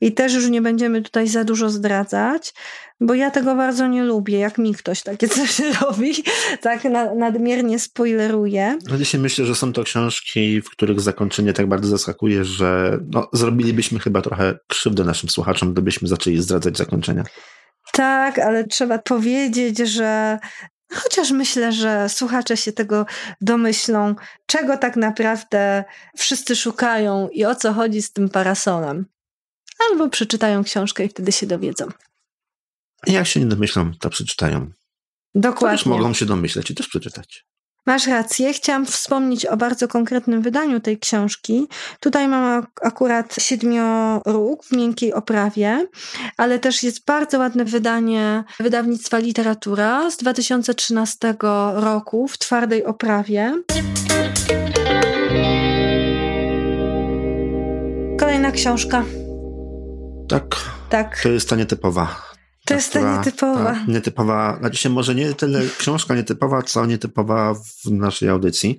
I 0.00 0.12
też 0.12 0.34
już 0.34 0.48
nie 0.48 0.62
będziemy 0.62 1.02
tutaj 1.02 1.28
za 1.28 1.44
dużo 1.44 1.70
zdradzać, 1.70 2.54
bo 3.00 3.14
ja 3.14 3.30
tego 3.30 3.54
bardzo 3.54 3.86
nie 3.86 4.04
lubię, 4.04 4.38
jak 4.38 4.58
mi 4.58 4.74
ktoś 4.74 5.02
takie 5.02 5.28
coś 5.36 5.58
robi, 5.80 6.12
tak 6.60 6.84
nadmiernie 7.16 7.78
spoileruje. 7.78 8.78
No 8.90 8.98
dzisiaj 8.98 9.20
myślę, 9.20 9.46
że 9.46 9.54
są 9.54 9.72
to 9.72 9.84
książki, 9.84 10.62
w 10.62 10.70
których 10.70 11.00
zakończenie 11.00 11.52
tak 11.52 11.68
bardzo 11.68 11.88
zaskakuje, 11.88 12.44
że 12.44 12.98
no, 13.10 13.28
zrobilibyśmy 13.32 13.98
chyba 13.98 14.22
trochę 14.22 14.58
krzywdę 14.68 15.04
naszym 15.04 15.28
słuchaczom, 15.28 15.72
gdybyśmy 15.72 16.08
zaczęli 16.08 16.42
zdradzać 16.42 16.76
zakończenia. 16.76 17.24
Tak, 17.92 18.38
ale 18.38 18.64
trzeba 18.64 18.98
powiedzieć, 18.98 19.78
że 19.78 20.38
Chociaż 20.94 21.30
myślę, 21.30 21.72
że 21.72 22.08
słuchacze 22.08 22.56
się 22.56 22.72
tego 22.72 23.06
domyślą, 23.40 24.14
czego 24.46 24.76
tak 24.76 24.96
naprawdę 24.96 25.84
wszyscy 26.16 26.56
szukają 26.56 27.28
i 27.28 27.44
o 27.44 27.54
co 27.54 27.72
chodzi 27.72 28.02
z 28.02 28.12
tym 28.12 28.28
parasolem 28.28 29.06
albo 29.90 30.08
przeczytają 30.08 30.64
książkę 30.64 31.04
i 31.04 31.08
wtedy 31.08 31.32
się 31.32 31.46
dowiedzą. 31.46 31.86
Jak 33.06 33.26
się 33.26 33.40
nie 33.40 33.46
domyślą, 33.46 33.92
to 34.00 34.10
przeczytają. 34.10 34.70
Dokładnie. 35.34 35.78
Też 35.78 35.86
mogą 35.86 36.12
się 36.14 36.26
domyśleć 36.26 36.70
i 36.70 36.74
też 36.74 36.88
przeczytać. 36.88 37.46
Masz 37.86 38.06
rację. 38.06 38.52
Chciałam 38.52 38.86
wspomnieć 38.86 39.46
o 39.46 39.56
bardzo 39.56 39.88
konkretnym 39.88 40.42
wydaniu 40.42 40.80
tej 40.80 40.98
książki. 40.98 41.66
Tutaj 42.00 42.28
mam 42.28 42.66
akurat 42.82 43.34
siedmioróg 43.38 44.64
w 44.64 44.72
miękkiej 44.72 45.12
oprawie, 45.12 45.86
ale 46.36 46.58
też 46.58 46.82
jest 46.82 47.04
bardzo 47.04 47.38
ładne 47.38 47.64
wydanie 47.64 48.44
wydawnictwa 48.60 49.18
Literatura 49.18 50.10
z 50.10 50.16
2013 50.16 51.34
roku 51.74 52.28
w 52.28 52.38
twardej 52.38 52.84
oprawie. 52.84 53.62
Kolejna 58.18 58.52
książka. 58.52 59.04
Tak. 60.28 60.56
Tak. 60.90 61.20
To 61.22 61.28
jest 61.28 61.48
ta 61.48 61.56
nietypowa. 61.56 62.34
To 62.64 62.74
jest 62.74 62.92
ta 62.92 63.16
nietypowa. 63.16 63.74
Ta 63.74 63.84
nietypowa, 63.88 64.56
znaczy 64.60 64.90
może 64.90 65.14
nie 65.14 65.34
tyle 65.34 65.60
książka 65.78 66.14
nietypowa, 66.14 66.62
co 66.62 66.86
nietypowa 66.86 67.54
w 67.54 67.90
naszej 67.90 68.28
audycji, 68.28 68.76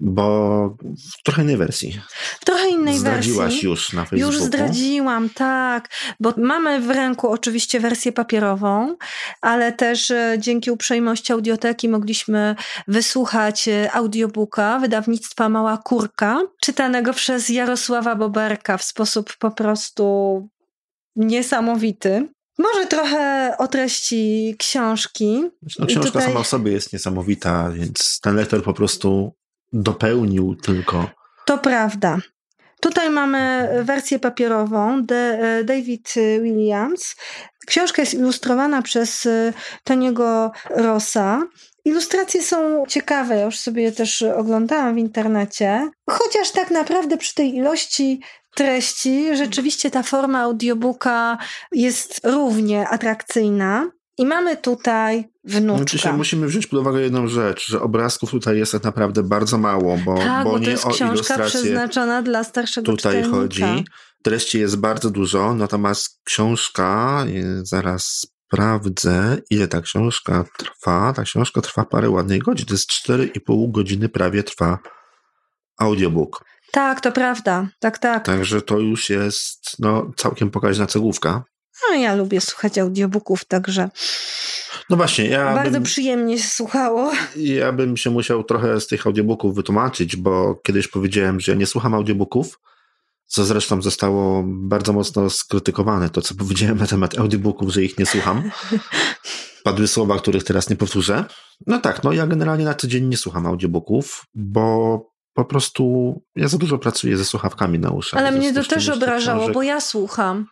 bo 0.00 0.76
w 1.18 1.22
trochę 1.24 1.42
innej 1.42 1.56
wersji. 1.56 2.00
W 2.40 2.44
trochę 2.44 2.68
innej 2.68 2.98
Zdradziłaś 2.98 3.52
wersji. 3.52 3.68
już 3.68 3.92
na 3.92 4.04
Facebooku. 4.04 4.32
Już 4.32 4.42
zdradziłam, 4.42 5.30
tak, 5.30 5.88
bo 6.20 6.34
mamy 6.36 6.80
w 6.80 6.90
ręku 6.90 7.28
oczywiście 7.28 7.80
wersję 7.80 8.12
papierową, 8.12 8.96
ale 9.40 9.72
też 9.72 10.10
e, 10.10 10.36
dzięki 10.38 10.70
uprzejmości 10.70 11.32
audioteki 11.32 11.88
mogliśmy 11.88 12.56
wysłuchać 12.88 13.68
e, 13.68 13.92
audiobooka 13.92 14.78
wydawnictwa 14.78 15.48
Mała 15.48 15.76
Kurka, 15.76 16.40
czytanego 16.60 17.12
przez 17.12 17.48
Jarosława 17.48 18.14
Boberka 18.14 18.78
w 18.78 18.82
sposób 18.82 19.36
po 19.38 19.50
prostu 19.50 20.48
niesamowity. 21.16 22.28
Może 22.58 22.86
trochę 22.86 23.54
o 23.58 23.68
treści 23.68 24.54
książki. 24.58 25.42
No, 25.78 25.86
książka 25.86 26.10
tutaj... 26.10 26.26
sama 26.26 26.42
w 26.42 26.46
sobie 26.46 26.72
jest 26.72 26.92
niesamowita, 26.92 27.70
więc 27.70 28.20
ten 28.22 28.36
lektor 28.36 28.62
po 28.62 28.74
prostu 28.74 29.34
dopełnił 29.72 30.56
tylko. 30.56 31.10
To 31.44 31.58
prawda. 31.58 32.18
Tutaj 32.80 33.10
mamy 33.10 33.68
wersję 33.84 34.18
papierową 34.18 35.02
De, 35.02 35.38
David 35.64 36.14
Williams. 36.42 37.16
Książka 37.66 38.02
jest 38.02 38.14
ilustrowana 38.14 38.82
przez 38.82 39.28
Toniego 39.84 40.52
Rossa. 40.70 41.42
Ilustracje 41.84 42.42
są 42.42 42.84
ciekawe, 42.88 43.36
ja 43.36 43.44
już 43.44 43.58
sobie 43.58 43.92
też 43.92 44.22
oglądałam 44.22 44.94
w 44.94 44.98
internecie. 44.98 45.90
Chociaż 46.10 46.50
tak 46.50 46.70
naprawdę 46.70 47.16
przy 47.16 47.34
tej 47.34 47.54
ilości 47.56 48.20
treści 48.54 49.36
rzeczywiście 49.36 49.90
ta 49.90 50.02
forma 50.02 50.40
audiobooka 50.40 51.38
jest 51.72 52.20
równie 52.24 52.88
atrakcyjna. 52.88 53.90
I 54.20 54.26
mamy 54.26 54.56
tutaj 54.56 55.28
wnuczka. 55.44 55.84
Dzisiaj 55.84 56.12
musimy 56.12 56.46
wziąć 56.46 56.66
pod 56.66 56.80
uwagę 56.80 57.00
jedną 57.00 57.28
rzecz, 57.28 57.66
że 57.66 57.80
obrazków 57.80 58.30
tutaj 58.30 58.58
jest 58.58 58.72
tak 58.72 58.84
naprawdę 58.84 59.22
bardzo 59.22 59.58
mało, 59.58 59.98
bo, 60.04 60.16
tak, 60.16 60.44
bo, 60.44 60.50
bo 60.50 60.60
to 60.60 60.70
jest 60.70 60.86
o 60.86 60.90
książka 60.90 61.38
przeznaczona 61.38 62.22
dla 62.22 62.44
starszego 62.44 62.92
Tutaj 62.92 63.12
czytelnika. 63.12 63.36
chodzi. 63.36 63.84
Treści 64.22 64.58
jest 64.58 64.76
bardzo 64.76 65.10
dużo, 65.10 65.54
natomiast 65.54 66.20
książka, 66.24 67.24
zaraz 67.62 68.26
sprawdzę, 68.46 69.38
ile 69.50 69.68
ta 69.68 69.80
książka 69.80 70.44
trwa. 70.58 71.12
Ta 71.12 71.22
książka 71.22 71.60
trwa 71.60 71.84
parę 71.84 72.10
ładnej 72.10 72.38
godzin. 72.38 72.66
To 72.66 72.74
jest 72.74 72.90
4,5 72.90 73.70
godziny 73.70 74.08
prawie 74.08 74.42
trwa 74.42 74.78
audiobook. 75.78 76.44
Tak, 76.72 77.00
to 77.00 77.12
prawda. 77.12 77.68
Tak, 77.78 77.98
tak. 77.98 78.24
Także 78.24 78.62
to 78.62 78.78
już 78.78 79.10
jest 79.10 79.76
no, 79.78 80.10
całkiem 80.16 80.50
pokaźna 80.50 80.86
cegłówka. 80.86 81.44
No, 81.88 81.94
ja 81.96 82.14
lubię 82.14 82.40
słuchać 82.40 82.78
audiobooków, 82.78 83.44
także. 83.44 83.90
No 84.90 84.96
właśnie, 84.96 85.28
ja. 85.28 85.54
Bardzo 85.54 85.72
bym, 85.72 85.82
przyjemnie 85.82 86.38
się 86.38 86.48
słuchało. 86.48 87.12
Ja 87.36 87.72
bym 87.72 87.96
się 87.96 88.10
musiał 88.10 88.44
trochę 88.44 88.80
z 88.80 88.86
tych 88.86 89.06
audiobooków 89.06 89.54
wytłumaczyć, 89.54 90.16
bo 90.16 90.54
kiedyś 90.54 90.88
powiedziałem, 90.88 91.40
że 91.40 91.52
ja 91.52 91.58
nie 91.58 91.66
słucham 91.66 91.94
audiobooków, 91.94 92.60
co 93.26 93.44
zresztą 93.44 93.82
zostało 93.82 94.44
bardzo 94.46 94.92
mocno 94.92 95.30
skrytykowane. 95.30 96.10
To, 96.10 96.22
co 96.22 96.34
powiedziałem 96.34 96.78
na 96.78 96.86
temat 96.86 97.18
audiobooków, 97.18 97.70
że 97.70 97.82
ich 97.82 97.98
nie 97.98 98.06
słucham. 98.06 98.50
Padły 99.64 99.88
słowa, 99.88 100.18
których 100.18 100.44
teraz 100.44 100.70
nie 100.70 100.76
powtórzę. 100.76 101.24
No 101.66 101.78
tak, 101.78 102.02
no 102.04 102.12
ja 102.12 102.26
generalnie 102.26 102.64
na 102.64 102.74
tydzień 102.74 103.04
nie 103.04 103.16
słucham 103.16 103.46
audiobooków, 103.46 104.24
bo 104.34 105.00
po 105.34 105.44
prostu 105.44 106.14
ja 106.36 106.48
za 106.48 106.58
dużo 106.58 106.78
pracuję 106.78 107.16
ze 107.16 107.24
słuchawkami 107.24 107.78
na 107.78 107.90
uszach. 107.90 108.20
Ale 108.20 108.32
mnie 108.32 108.54
to 108.54 108.64
też 108.64 108.88
obrażało, 108.88 109.48
bo 109.48 109.62
ja 109.62 109.80
słucham. 109.80 110.46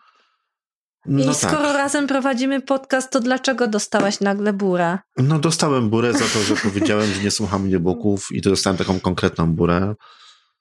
No 1.09 1.23
I 1.23 1.25
tak. 1.25 1.35
skoro 1.35 1.73
razem 1.73 2.07
prowadzimy 2.07 2.61
podcast, 2.61 3.11
to 3.11 3.19
dlaczego 3.19 3.67
dostałaś 3.67 4.19
nagle 4.19 4.53
burę? 4.53 4.97
No 5.17 5.39
dostałem 5.39 5.89
burę 5.89 6.13
za 6.13 6.19
to, 6.19 6.43
że 6.43 6.55
powiedziałem, 6.55 7.13
że 7.13 7.23
nie 7.23 7.31
słucham 7.31 7.61
audiobooków 7.61 8.27
i 8.31 8.41
to 8.41 8.49
dostałem 8.49 8.77
taką 8.77 8.99
konkretną 8.99 9.53
burę. 9.53 9.95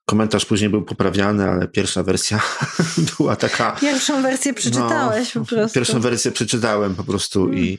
Komentarz 0.07 0.47
później 0.47 0.71
był 0.71 0.83
poprawiany, 0.83 1.51
ale 1.51 1.69
pierwsza 1.69 2.03
wersja 2.03 2.41
była 3.19 3.37
taka... 3.37 3.73
Pierwszą 3.73 4.23
wersję 4.23 4.55
przeczytałeś 4.55 5.35
no, 5.35 5.41
po 5.41 5.47
prostu. 5.47 5.75
Pierwszą 5.75 6.01
wersję 6.01 6.33
przeczytałem 6.33 6.95
po 6.95 7.05
prostu 7.05 7.41
hmm. 7.41 7.59
i 7.59 7.79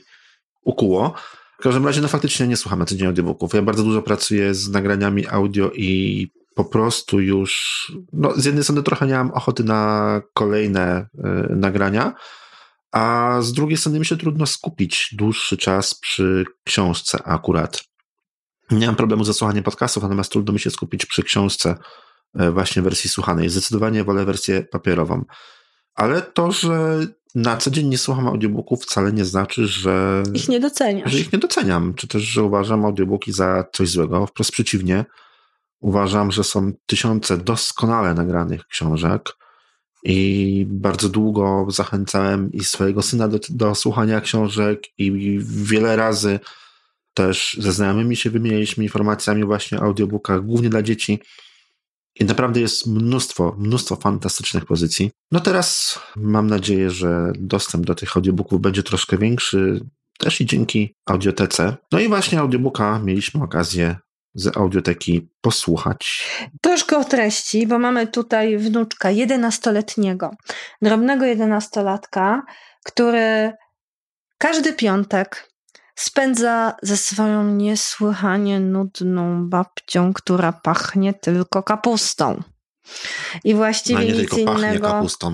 ukuło. 0.64 1.14
W 1.58 1.62
każdym 1.62 1.86
razie, 1.86 2.00
no 2.00 2.08
faktycznie 2.08 2.46
nie 2.46 2.56
słucham 2.56 2.78
na 2.78 2.84
tydzień 2.84 3.06
audiobooków. 3.06 3.54
Ja 3.54 3.62
bardzo 3.62 3.82
dużo 3.82 4.02
pracuję 4.02 4.54
z 4.54 4.68
nagraniami 4.68 5.28
audio 5.28 5.70
i 5.74 6.28
po 6.54 6.64
prostu 6.64 7.20
już, 7.20 7.92
no 8.12 8.32
z 8.36 8.44
jednej 8.44 8.64
strony 8.64 8.82
trochę 8.82 9.06
nie 9.06 9.14
mam 9.14 9.30
ochoty 9.30 9.64
na 9.64 10.22
kolejne 10.34 11.06
y, 11.50 11.56
nagrania, 11.56 12.14
a 12.92 13.36
z 13.40 13.52
drugiej 13.52 13.78
strony 13.78 13.98
mi 13.98 14.06
się 14.06 14.16
trudno 14.16 14.46
skupić 14.46 15.08
dłuższy 15.12 15.56
czas 15.56 15.94
przy 15.94 16.44
książce 16.64 17.22
akurat. 17.24 17.84
Nie 18.70 18.86
mam 18.86 18.96
problemu 18.96 19.24
ze 19.24 19.34
słuchaniem 19.34 19.64
podcastów, 19.64 20.02
natomiast 20.02 20.32
trudno 20.32 20.52
mi 20.52 20.60
się 20.60 20.70
skupić 20.70 21.06
przy 21.06 21.22
książce 21.22 21.74
e, 22.34 22.50
właśnie 22.50 22.82
wersji 22.82 23.10
słuchanej. 23.10 23.48
Zdecydowanie 23.48 24.04
wolę 24.04 24.24
wersję 24.24 24.62
papierową. 24.62 25.24
Ale 25.94 26.22
to, 26.22 26.52
że 26.52 26.98
na 27.34 27.56
co 27.56 27.70
dzień 27.70 27.88
nie 27.88 27.98
słucham 27.98 28.28
audiobooków 28.28 28.82
wcale 28.82 29.12
nie 29.12 29.24
znaczy, 29.24 29.66
że 29.66 30.22
ich 30.34 30.48
nie 30.48 30.60
doceniasz. 30.60 31.12
Że 31.12 31.18
ich 31.18 31.32
nie 31.32 31.38
doceniam, 31.38 31.94
czy 31.94 32.08
też, 32.08 32.22
że 32.22 32.42
uważam 32.42 32.84
audiobooki 32.84 33.32
za 33.32 33.64
coś 33.72 33.90
złego. 33.90 34.26
Wprost 34.26 34.52
przeciwnie. 34.52 35.04
Uważam, 35.80 36.32
że 36.32 36.44
są 36.44 36.72
tysiące 36.86 37.38
doskonale 37.38 38.14
nagranych 38.14 38.66
książek 38.66 39.36
i 40.04 40.66
bardzo 40.68 41.08
długo 41.08 41.66
zachęcałem 41.68 42.52
i 42.52 42.64
swojego 42.64 43.02
syna 43.02 43.28
do, 43.28 43.38
do 43.50 43.74
słuchania 43.74 44.20
książek 44.20 44.82
i 44.98 45.38
wiele 45.42 45.96
razy 45.96 46.40
też 47.14 47.56
ze 47.60 47.72
znajomymi 47.72 48.16
się 48.16 48.30
wymienialiśmy 48.30 48.84
informacjami 48.84 49.44
właśnie 49.44 49.78
o 49.78 49.82
audiobookach, 49.82 50.44
głównie 50.44 50.68
dla 50.68 50.82
dzieci. 50.82 51.18
I 52.20 52.24
naprawdę 52.24 52.60
jest 52.60 52.86
mnóstwo, 52.86 53.56
mnóstwo 53.58 53.96
fantastycznych 53.96 54.64
pozycji. 54.64 55.10
No 55.32 55.40
teraz 55.40 55.98
mam 56.16 56.46
nadzieję, 56.46 56.90
że 56.90 57.32
dostęp 57.38 57.86
do 57.86 57.94
tych 57.94 58.16
audiobooków 58.16 58.60
będzie 58.60 58.82
troszkę 58.82 59.18
większy, 59.18 59.80
też 60.18 60.40
i 60.40 60.46
dzięki 60.46 60.94
audiotece. 61.06 61.76
No 61.92 62.00
i 62.00 62.08
właśnie 62.08 62.40
audiobooka 62.40 62.98
mieliśmy 62.98 63.42
okazję 63.42 63.96
z 64.34 64.56
audioteki 64.56 65.28
posłuchać. 65.40 66.28
Troszkę 66.60 66.98
o 66.98 67.04
treści, 67.04 67.66
bo 67.66 67.78
mamy 67.78 68.06
tutaj 68.06 68.58
wnuczka 68.58 69.10
jedenastoletniego, 69.10 70.30
drobnego 70.82 71.24
jedenastolatka, 71.24 72.42
który 72.84 73.52
każdy 74.38 74.72
piątek 74.72 75.50
spędza 75.94 76.76
ze 76.82 76.96
swoją 76.96 77.44
niesłychanie 77.44 78.60
nudną 78.60 79.48
babcią, 79.48 80.12
która 80.12 80.52
pachnie 80.52 81.14
tylko 81.14 81.62
kapustą. 81.62 82.42
I 83.44 83.54
właściwie 83.54 83.98
no, 83.98 84.04
nie 84.04 84.12
nic 84.12 84.18
tylko 84.18 84.36
innego. 84.36 84.54
pachnie 84.60 84.80
kapustą. 84.80 85.30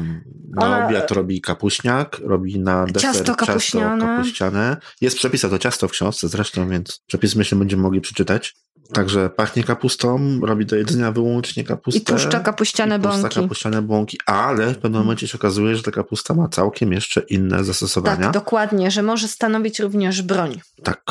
Na 0.51 0.67
Ona... 0.67 0.87
obiad 0.87 1.11
robi 1.11 1.41
kapuśniak, 1.41 2.19
robi 2.19 2.61
na 2.61 2.87
deser 2.87 3.03
ciasto 3.03 3.35
kapuśniane. 3.35 4.01
ciasto 4.01 4.17
kapuściane. 4.17 4.77
Jest 5.01 5.17
przepis 5.17 5.41
to 5.41 5.59
ciasto 5.59 5.89
w 5.89 5.91
książce 5.91 6.29
zresztą, 6.29 6.69
więc 6.69 7.03
przepis 7.07 7.37
myślę 7.37 7.59
będziemy 7.59 7.83
mogli 7.83 8.01
przeczytać. 8.01 8.55
Także 8.93 9.31
pachnie 9.31 9.65
kapustą, 9.65 10.41
robi 10.43 10.67
do 10.67 10.77
jedzenia 10.77 11.13
wyłącznie 11.13 11.65
kapustę. 11.65 12.01
I 12.01 12.05
puszcza 12.05 12.41
kapuściane 12.41 12.97
i 12.97 12.99
bąki. 12.99 13.35
Kapuściane 13.35 13.83
bąki, 13.83 14.19
ale 14.27 14.75
w 14.75 14.79
pewnym 14.79 15.01
momencie 15.01 15.29
się 15.29 15.39
okazuje, 15.39 15.77
że 15.77 15.83
ta 15.83 15.91
kapusta 15.91 16.35
ma 16.35 16.49
całkiem 16.49 16.93
jeszcze 16.93 17.21
inne 17.21 17.65
zastosowania. 17.65 18.17
Tak, 18.17 18.33
dokładnie, 18.33 18.91
że 18.91 19.03
może 19.03 19.29
stanowić 19.29 19.81
również 19.81 20.23
broń. 20.23 20.61
Tak. 20.83 21.03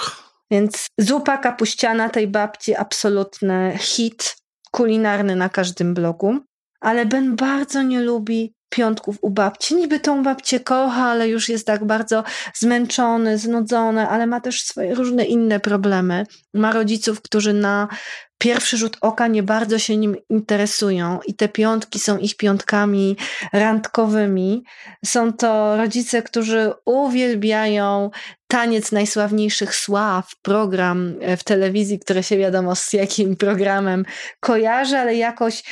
Więc 0.51 0.87
zupa 0.97 1.37
kapuściana 1.37 2.09
tej 2.09 2.27
babci 2.27 2.75
absolutny 2.75 3.77
hit 3.79 4.37
kulinarny 4.71 5.35
na 5.35 5.49
każdym 5.49 5.93
blogu. 5.93 6.39
Ale 6.81 7.05
Ben 7.05 7.35
bardzo 7.35 7.81
nie 7.81 8.01
lubi 8.01 8.54
piątków 8.69 9.17
u 9.21 9.29
babci. 9.29 9.75
Niby 9.75 9.99
tą 9.99 10.23
babcię 10.23 10.59
kocha, 10.59 11.05
ale 11.05 11.29
już 11.29 11.49
jest 11.49 11.67
tak 11.67 11.85
bardzo 11.85 12.23
zmęczony, 12.55 13.37
znudzony, 13.37 14.07
ale 14.07 14.27
ma 14.27 14.41
też 14.41 14.61
swoje 14.61 14.95
różne 14.95 15.25
inne 15.25 15.59
problemy. 15.59 16.25
Ma 16.53 16.71
rodziców, 16.71 17.21
którzy 17.21 17.53
na 17.53 17.87
pierwszy 18.37 18.77
rzut 18.77 18.97
oka 19.01 19.27
nie 19.27 19.43
bardzo 19.43 19.79
się 19.79 19.97
nim 19.97 20.15
interesują 20.29 21.19
i 21.27 21.35
te 21.35 21.49
piątki 21.49 21.99
są 21.99 22.17
ich 22.17 22.37
piątkami 22.37 23.17
randkowymi. 23.53 24.63
Są 25.05 25.33
to 25.33 25.77
rodzice, 25.77 26.21
którzy 26.21 26.71
uwielbiają 26.85 28.09
taniec 28.47 28.91
najsławniejszych 28.91 29.75
sław, 29.75 30.31
program 30.41 31.15
w 31.37 31.43
telewizji, 31.43 31.99
które 31.99 32.23
się 32.23 32.37
wiadomo 32.37 32.75
z 32.75 32.93
jakim 32.93 33.35
programem 33.35 34.05
kojarzy, 34.39 34.97
ale 34.97 35.15
jakoś 35.15 35.63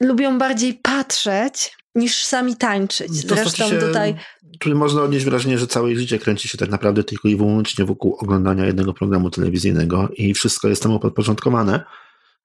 lubią 0.00 0.38
bardziej 0.38 0.74
patrzeć 0.74 1.76
niż 1.96 2.24
sami 2.24 2.56
tańczyć. 2.56 3.12
Zresztą 3.12 3.68
się, 3.68 3.78
tutaj. 3.78 4.14
Tu 4.60 4.76
można 4.76 5.02
odnieść 5.02 5.24
wrażenie, 5.24 5.58
że 5.58 5.66
całe 5.66 5.96
życie 5.96 6.18
kręci 6.18 6.48
się 6.48 6.58
tak 6.58 6.70
naprawdę 6.70 7.04
tylko 7.04 7.28
i 7.28 7.36
wyłącznie 7.36 7.84
wokół 7.84 8.16
oglądania 8.20 8.66
jednego 8.66 8.94
programu 8.94 9.30
telewizyjnego 9.30 10.08
i 10.16 10.34
wszystko 10.34 10.68
jest 10.68 10.82
temu 10.82 11.00
podporządkowane. 11.00 11.84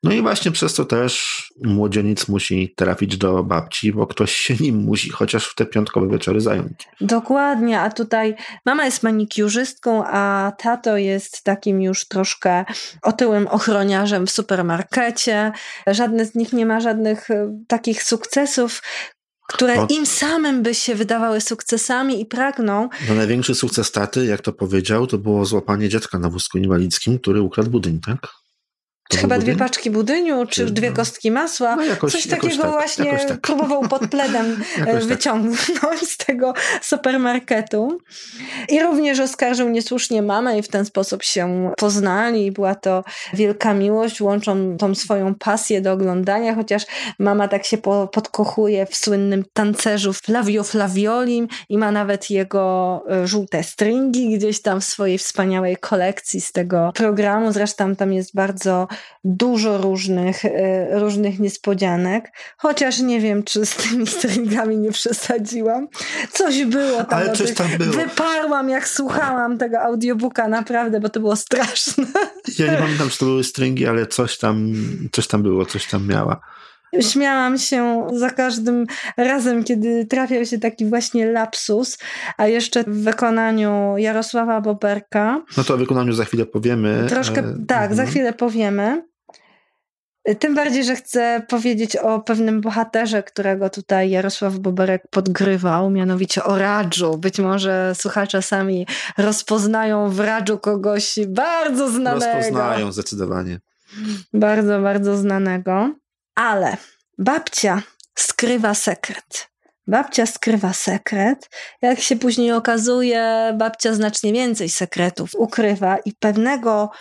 No 0.03 0.11
i 0.11 0.21
właśnie 0.21 0.51
przez 0.51 0.73
to 0.73 0.85
też 0.85 1.43
młodzieniec 1.63 2.27
musi 2.27 2.73
trafić 2.77 3.17
do 3.17 3.43
babci, 3.43 3.93
bo 3.93 4.07
ktoś 4.07 4.31
się 4.31 4.55
nim 4.59 4.75
musi 4.75 5.09
chociaż 5.09 5.47
w 5.47 5.55
te 5.55 5.65
piątkowe 5.65 6.07
wieczory 6.07 6.41
zająć. 6.41 6.87
Dokładnie, 7.01 7.79
a 7.79 7.89
tutaj 7.89 8.35
mama 8.65 8.85
jest 8.85 9.03
manikiurzystką, 9.03 10.03
a 10.05 10.51
tato 10.57 10.97
jest 10.97 11.43
takim 11.43 11.81
już 11.81 12.07
troszkę 12.07 12.65
otyłym 13.01 13.47
ochroniarzem 13.47 14.27
w 14.27 14.31
supermarkecie. 14.31 15.51
Żadne 15.87 16.25
z 16.25 16.35
nich 16.35 16.53
nie 16.53 16.65
ma 16.65 16.79
żadnych 16.79 17.31
e, 17.31 17.63
takich 17.67 18.03
sukcesów, 18.03 18.81
które 19.53 19.85
im 19.89 20.05
samym 20.05 20.63
by 20.63 20.75
się 20.75 20.95
wydawały 20.95 21.41
sukcesami 21.41 22.21
i 22.21 22.25
pragną. 22.25 22.89
No 23.09 23.15
największy 23.15 23.55
sukces 23.55 23.91
taty, 23.91 24.25
jak 24.25 24.41
to 24.41 24.53
powiedział, 24.53 25.07
to 25.07 25.17
było 25.17 25.45
złapanie 25.45 25.89
dziecka 25.89 26.19
na 26.19 26.29
wózku 26.29 26.57
inwalidzkim, 26.57 27.19
który 27.19 27.41
ukradł 27.41 27.69
budyń, 27.69 27.99
tak? 27.99 28.40
Chyba 29.17 29.37
dwie 29.37 29.55
paczki 29.55 29.91
budyniu, 29.91 30.45
czy 30.45 30.65
dwie 30.65 30.89
no. 30.89 30.95
kostki 30.95 31.31
masła. 31.31 31.75
No 31.75 31.83
jakoś, 31.83 32.11
Coś 32.11 32.27
takiego 32.27 32.63
tak, 32.63 32.71
właśnie 32.71 33.17
tak. 33.27 33.41
próbował 33.41 33.87
pod 33.87 34.07
pledem 34.07 34.45
e, 34.77 34.85
tak. 34.85 35.03
wyciągnąć 35.03 35.99
z 36.01 36.17
tego 36.17 36.53
supermarketu. 36.81 37.97
I 38.69 38.79
również 38.79 39.19
oskarżył 39.19 39.69
niesłusznie 39.69 40.21
mamę 40.21 40.59
i 40.59 40.61
w 40.61 40.67
ten 40.67 40.85
sposób 40.85 41.23
się 41.23 41.71
poznali. 41.77 42.51
Była 42.51 42.75
to 42.75 43.03
wielka 43.33 43.73
miłość, 43.73 44.21
łączą 44.21 44.77
tą 44.77 44.95
swoją 44.95 45.35
pasję 45.35 45.81
do 45.81 45.91
oglądania, 45.91 46.55
chociaż 46.55 46.83
mama 47.19 47.47
tak 47.47 47.65
się 47.65 47.77
po, 47.77 48.07
podkochuje 48.07 48.85
w 48.85 48.95
słynnym 48.95 49.43
tancerzu 49.53 50.13
Flavio 50.13 50.63
Flaviolim 50.63 51.47
i 51.69 51.77
ma 51.77 51.91
nawet 51.91 52.29
jego 52.29 53.03
e, 53.11 53.27
żółte 53.27 53.63
stringi 53.63 54.37
gdzieś 54.37 54.61
tam 54.61 54.81
w 54.81 54.83
swojej 54.83 55.17
wspaniałej 55.17 55.77
kolekcji 55.77 56.41
z 56.41 56.51
tego 56.51 56.91
programu. 56.95 57.51
Zresztą 57.51 57.95
tam 57.95 58.13
jest 58.13 58.35
bardzo 58.35 58.87
dużo 59.23 59.77
różnych, 59.77 60.45
e, 60.45 60.99
różnych 60.99 61.39
niespodzianek, 61.39 62.31
chociaż 62.57 62.99
nie 62.99 63.19
wiem, 63.19 63.43
czy 63.43 63.65
z 63.65 63.75
tymi 63.75 64.07
stringami 64.07 64.77
nie 64.77 64.91
przesadziłam. 64.91 65.87
Coś 66.31 66.65
było 66.65 67.03
tam. 67.03 67.19
Ale 67.19 67.33
coś 67.33 67.53
tam 67.53 67.67
było. 67.77 67.93
Wyparłam, 67.93 68.69
jak 68.69 68.87
słuchałam 68.87 69.57
tego 69.57 69.81
audiobooka, 69.81 70.47
naprawdę, 70.47 70.99
bo 70.99 71.09
to 71.09 71.19
było 71.19 71.35
straszne. 71.35 72.05
Ja 72.59 72.71
nie 72.71 72.77
pamiętam, 72.77 73.09
czy 73.09 73.17
to 73.17 73.25
były 73.25 73.43
stringi, 73.43 73.87
ale 73.87 74.07
coś 74.07 74.37
tam, 74.37 74.73
coś 75.11 75.27
tam 75.27 75.43
było, 75.43 75.65
coś 75.65 75.87
tam 75.87 76.07
miała. 76.07 76.39
Śmiałam 76.99 77.57
się 77.57 78.07
za 78.13 78.29
każdym 78.29 78.85
razem, 79.17 79.63
kiedy 79.63 80.05
trafiał 80.05 80.45
się 80.45 80.59
taki 80.59 80.85
właśnie 80.85 81.25
lapsus, 81.25 81.97
a 82.37 82.47
jeszcze 82.47 82.83
w 82.83 83.03
wykonaniu 83.03 83.97
Jarosława 83.97 84.61
Boberka. 84.61 85.41
No 85.57 85.63
to 85.63 85.73
o 85.73 85.77
wykonaniu 85.77 86.13
za 86.13 86.25
chwilę 86.25 86.45
powiemy. 86.45 87.05
Troszkę, 87.09 87.41
e, 87.41 87.55
tak, 87.67 87.91
mhm. 87.91 87.95
za 87.95 88.05
chwilę 88.05 88.33
powiemy. 88.33 89.11
Tym 90.39 90.55
bardziej, 90.55 90.83
że 90.83 90.95
chcę 90.95 91.45
powiedzieć 91.47 91.95
o 91.95 92.19
pewnym 92.19 92.61
bohaterze, 92.61 93.23
którego 93.23 93.69
tutaj 93.69 94.09
Jarosław 94.09 94.57
Boberek 94.59 95.03
podgrywał, 95.09 95.89
mianowicie 95.89 96.43
o 96.43 96.57
Radżu. 96.57 97.17
Być 97.17 97.39
może 97.39 97.93
słuchacze 97.95 98.41
sami 98.41 98.87
rozpoznają 99.17 100.09
w 100.09 100.19
Radżu 100.19 100.57
kogoś 100.57 101.19
bardzo 101.27 101.89
znanego. 101.89 102.25
Rozpoznają 102.25 102.91
zdecydowanie. 102.91 103.59
Bardzo, 104.33 104.81
bardzo 104.81 105.17
znanego. 105.17 106.00
Ale 106.35 106.77
babcia 107.17 107.81
skrywa 108.15 108.73
sekret. 108.73 109.51
Babcia 109.87 110.25
skrywa 110.25 110.73
sekret. 110.73 111.49
Jak 111.81 111.99
się 111.99 112.15
później 112.15 112.51
okazuje, 112.51 113.53
babcia 113.57 113.93
znacznie 113.93 114.33
więcej 114.33 114.69
sekretów 114.69 115.29
ukrywa 115.35 115.97
i 115.97 116.13
pewnego 116.13 116.91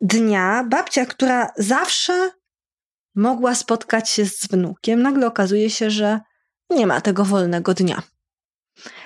dnia 0.00 0.64
babcia, 0.68 1.06
która 1.06 1.52
zawsze 1.56 2.30
mogła 3.14 3.54
spotkać 3.54 4.10
się 4.10 4.26
z 4.26 4.46
wnukiem, 4.46 5.02
nagle 5.02 5.26
okazuje 5.26 5.70
się, 5.70 5.90
że 5.90 6.20
nie 6.70 6.86
ma 6.86 7.00
tego 7.00 7.24
wolnego 7.24 7.74
dnia. 7.74 8.02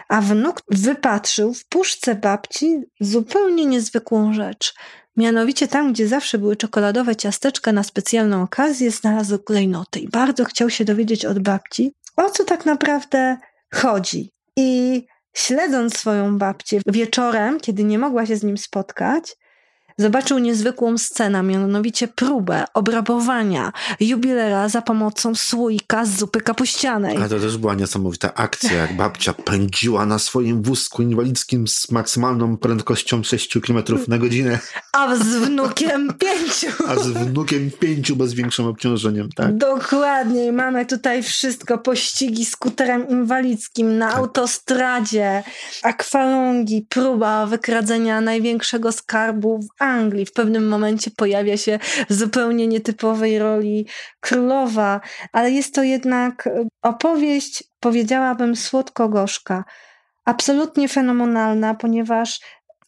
A 0.09 0.21
wnuk 0.21 0.63
wypatrzył 0.69 1.55
w 1.55 1.67
puszce 1.69 2.15
babci 2.15 2.81
zupełnie 3.01 3.67
niezwykłą 3.67 4.33
rzecz. 4.33 4.75
Mianowicie 5.17 5.69
tam, 5.69 5.93
gdzie 5.93 6.09
zawsze 6.09 6.39
były 6.39 6.57
czekoladowe 6.57 7.17
ciasteczka 7.17 7.73
na 7.73 7.83
specjalną 7.83 8.43
okazję, 8.43 8.91
znalazł 8.91 9.39
klejnoty 9.39 10.01
i 10.01 10.09
bardzo 10.09 10.45
chciał 10.45 10.71
się 10.71 10.85
dowiedzieć 10.85 11.25
od 11.25 11.39
babci, 11.39 11.93
o 12.17 12.31
co 12.31 12.45
tak 12.45 12.67
naprawdę 12.67 13.37
chodzi. 13.75 14.31
I 14.57 15.03
śledząc 15.37 15.99
swoją 15.99 16.39
babcię 16.39 16.81
wieczorem, 16.87 17.61
kiedy 17.61 17.85
nie 17.85 17.99
mogła 17.99 18.27
się 18.27 18.37
z 18.37 18.43
nim 18.43 18.59
spotkać, 18.59 19.37
zobaczył 20.01 20.39
niezwykłą 20.39 20.99
scenę, 20.99 21.43
mianowicie 21.43 22.09
próbę 22.09 22.65
obrabowania 22.75 23.73
jubilera 24.01 24.69
za 24.69 24.83
pomocą 24.83 25.35
słoika 25.35 26.05
z 26.05 26.19
zupy 26.19 26.41
kapuścianej. 26.41 27.17
Ale 27.17 27.29
to 27.29 27.41
też 27.41 27.57
była 27.59 27.75
niesamowita 27.75 28.35
akcja, 28.35 28.73
jak 28.73 28.97
babcia 28.97 29.35
pędziła 29.35 30.07
na 30.07 30.19
swoim 30.19 30.63
wózku 30.63 31.03
inwalidzkim 31.03 31.69
z 31.69 31.91
maksymalną 31.91 32.57
prędkością 32.57 33.23
6 33.23 33.59
km 33.67 33.85
na 34.09 34.19
godzinę. 34.19 34.59
A 34.93 35.17
z 35.17 35.23
wnukiem 35.23 36.15
pięciu. 36.19 36.85
A 36.89 36.97
z 36.97 37.09
wnukiem 37.09 37.71
pięciu 37.71 38.17
bez 38.17 38.35
większym 38.35 38.67
obciążeniem, 38.67 39.29
tak? 39.33 39.57
Dokładnie. 39.57 40.53
Mamy 40.53 40.87
tutaj 40.87 41.23
wszystko. 41.23 41.79
Pościgi 41.79 42.45
skuterem 42.45 43.09
inwalidzkim 43.09 43.99
na 43.99 44.09
tak. 44.09 44.19
autostradzie, 44.19 45.43
akwalongi, 45.83 46.87
próba 46.89 47.47
wykradzenia 47.47 48.21
największego 48.21 48.93
skarbu 48.93 49.61
w 49.63 49.83
Anglii. 49.83 49.90
W 50.27 50.33
pewnym 50.33 50.69
momencie 50.69 51.11
pojawia 51.11 51.57
się 51.57 51.79
w 52.09 52.15
zupełnie 52.15 52.67
nietypowej 52.67 53.39
roli 53.39 53.87
królowa, 54.21 55.01
ale 55.33 55.51
jest 55.51 55.75
to 55.75 55.83
jednak 55.83 56.49
opowieść, 56.83 57.65
powiedziałabym, 57.81 58.57
słodko-gorzka. 58.57 59.65
Absolutnie 60.25 60.89
fenomenalna, 60.89 61.75
ponieważ 61.75 62.41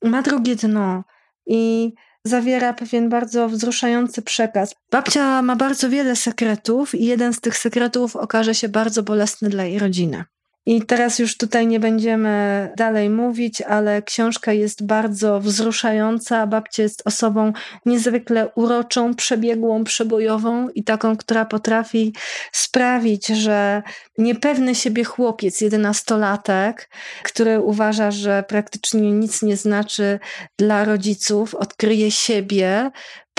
ma 0.03 0.23
drugie 0.23 0.57
dno 0.57 1.05
i 1.47 1.93
zawiera 2.25 2.73
pewien 2.73 3.09
bardzo 3.09 3.49
wzruszający 3.49 4.23
przekaz. 4.23 4.75
Babcia 4.91 5.43
ma 5.43 5.57
bardzo 5.57 5.91
wiele 5.91 6.17
sekretów 6.17 6.95
i 6.95 7.05
jeden 7.05 7.33
z 7.33 7.41
tych 7.41 7.59
sekretów 7.59 8.17
okaże 8.17 8.55
się 8.55 8.69
bardzo 8.69 9.03
bolesny 9.03 9.49
dla 9.49 9.65
jej 9.65 9.79
rodziny. 9.79 10.25
I 10.67 10.83
teraz 10.83 11.19
już 11.19 11.37
tutaj 11.37 11.67
nie 11.67 11.81
będziemy 11.81 12.69
dalej 12.77 13.11
mówić, 13.11 13.63
ale 13.63 14.03
książka 14.03 14.53
jest 14.53 14.87
bardzo 14.87 15.41
wzruszająca. 15.41 16.47
Babcia 16.47 16.83
jest 16.83 17.03
osobą 17.05 17.53
niezwykle 17.87 18.49
uroczą, 18.55 19.15
przebiegłą, 19.15 19.85
przebojową 19.85 20.69
i 20.69 20.85
taką, 20.85 21.17
która 21.17 21.45
potrafi 21.45 22.15
sprawić, 22.53 23.27
że 23.27 23.83
niepewny 24.19 24.75
siebie 24.75 25.05
chłopiec, 25.05 25.61
jedenastolatek, 25.61 26.91
który 27.23 27.61
uważa, 27.61 28.11
że 28.11 28.45
praktycznie 28.49 29.13
nic 29.13 29.43
nie 29.43 29.57
znaczy 29.57 30.19
dla 30.59 30.85
rodziców, 30.85 31.55
odkryje 31.55 32.11
siebie, 32.11 32.91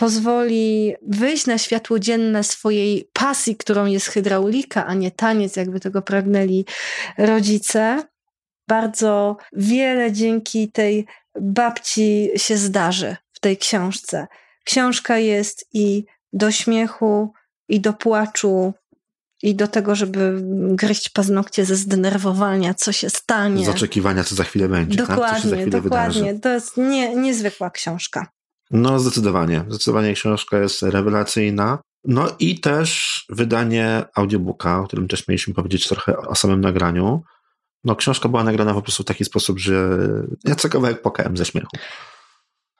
pozwoli 0.04 0.93
wyjść 1.08 1.45
na 1.45 1.58
światło 1.58 1.99
dzienne 1.99 2.43
swojej 2.43 3.10
pasji, 3.14 3.56
którą 3.56 3.86
jest 3.86 4.08
hydraulika, 4.08 4.86
a 4.86 4.93
nie 4.93 5.12
taniec, 5.12 5.56
jakby 5.56 5.80
tego 5.80 6.01
pragnęli 6.01 6.66
rodzice. 7.18 8.04
Bardzo 8.68 9.38
wiele 9.54 10.12
dzięki 10.12 10.72
tej 10.72 11.06
babci 11.41 12.30
się 12.36 12.58
zdarzy 12.58 13.16
w 13.34 13.39
tej 13.39 13.58
książce. 13.58 14.28
Książka 14.66 15.18
jest 15.18 15.66
i 15.74 16.06
do 16.34 16.51
śmiechu, 16.51 17.34
i 17.70 17.80
do 17.80 17.93
płaczu, 17.93 18.74
i 19.43 19.56
do 19.56 19.68
tego, 19.68 19.95
żeby 19.95 20.41
gryźć 20.76 21.10
paznokcie 21.10 21.66
ze 21.66 21.76
zdenerwowania, 21.76 22.74
co 22.74 22.91
się 22.91 23.10
stanie. 23.10 23.66
Z 23.66 23.70
oczekiwania, 23.70 24.24
co 24.24 24.36
za 24.36 24.43
chwilę 24.43 24.68
będzie. 24.68 24.97
Dokładnie, 24.97 25.26
tak? 25.26 25.41
się 25.41 25.49
za 25.49 25.56
chwilę 25.56 25.82
dokładnie. 25.82 26.22
Wydarzy. 26.22 26.39
To 26.39 26.49
jest 26.49 26.78
nie, 26.78 27.16
niezwykła 27.16 27.70
książka. 27.70 28.28
No, 28.74 28.99
zdecydowanie. 28.99 29.65
Zdecydowanie 29.69 30.13
książka 30.13 30.57
jest 30.59 30.82
rewelacyjna. 30.82 31.80
No 32.05 32.28
i 32.39 32.59
też 32.59 33.26
wydanie 33.30 34.03
audiobooka, 34.15 34.80
o 34.80 34.88
którym 34.88 35.07
też 35.07 35.28
mieliśmy 35.28 35.53
powiedzieć 35.53 35.88
trochę 35.88 36.17
o 36.17 36.36
samym 36.36 36.61
nagraniu. 36.61 37.24
No, 37.84 37.95
książka 37.95 38.30
była 38.30 38.43
nagrana 38.43 38.74
po 38.74 38.82
prostu 38.82 39.03
w 39.03 39.05
taki 39.05 39.26
sposób, 39.26 39.59
że 39.59 39.89
ja 40.43 40.55
co 40.55 40.69
kawałek 40.69 41.01
płakałem 41.01 41.38
ze 41.38 41.45
śmiechu. 41.45 41.67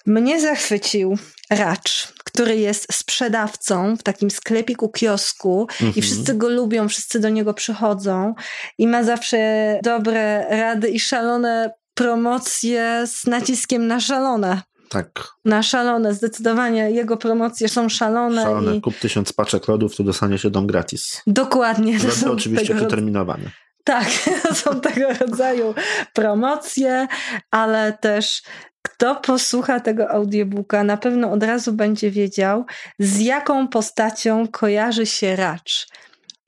Mnie 0.06 0.42
zachwycił 0.42 1.18
Racz, 1.50 2.14
który 2.24 2.56
jest 2.58 2.94
sprzedawcą 2.94 3.98
w 3.98 4.04
takim 4.04 4.32
sklepiku, 4.32 4.90
kiosku 4.90 5.68
i 5.80 5.86
Mhm. 5.86 6.02
wszyscy 6.04 6.34
go 6.34 6.50
lubią, 6.50 6.90
wszyscy 6.90 7.20
do 7.20 7.30
niego 7.30 7.54
przychodzą 7.54 8.34
i 8.78 8.88
ma 8.88 9.04
zawsze 9.04 9.80
dobre 9.84 10.46
rady 10.50 10.90
i 10.90 11.00
szalone 11.00 11.72
promocje 11.94 13.04
z 13.08 13.28
naciskiem 13.28 13.88
na 13.88 14.00
szalone. 14.00 14.62
Tak, 14.94 15.28
Na 15.46 15.64
szalone, 15.64 16.14
zdecydowanie 16.14 16.92
jego 16.92 17.18
promocje 17.18 17.70
są 17.70 17.90
szalone, 17.90 18.44
szalone. 18.44 18.76
i 18.76 18.82
Kup 18.82 19.00
tysiąc 19.00 19.34
paczek 19.34 19.68
lodów, 19.68 19.96
to 19.96 20.04
dostanie 20.04 20.38
się 20.38 20.50
dom 20.50 20.68
gratis. 20.68 21.22
dokładnie. 21.28 21.98
Lody 21.98 22.32
oczywiście 22.32 22.68
tego 22.68 22.80
przeterminowane. 22.80 23.44
Tak, 23.84 24.08
są 24.64 24.82
tego 24.82 25.08
rodzaju 25.20 25.74
promocje, 26.14 27.08
ale 27.52 27.98
też 28.02 28.42
kto 28.82 29.16
posłucha 29.16 29.80
tego 29.80 30.10
audiobooka, 30.10 30.84
na 30.84 30.98
pewno 30.98 31.32
od 31.32 31.44
razu 31.44 31.74
będzie 31.74 32.12
wiedział, 32.12 32.66
z 33.00 33.20
jaką 33.20 33.68
postacią 33.68 34.48
kojarzy 34.48 35.06
się 35.06 35.36
Racz. 35.36 35.88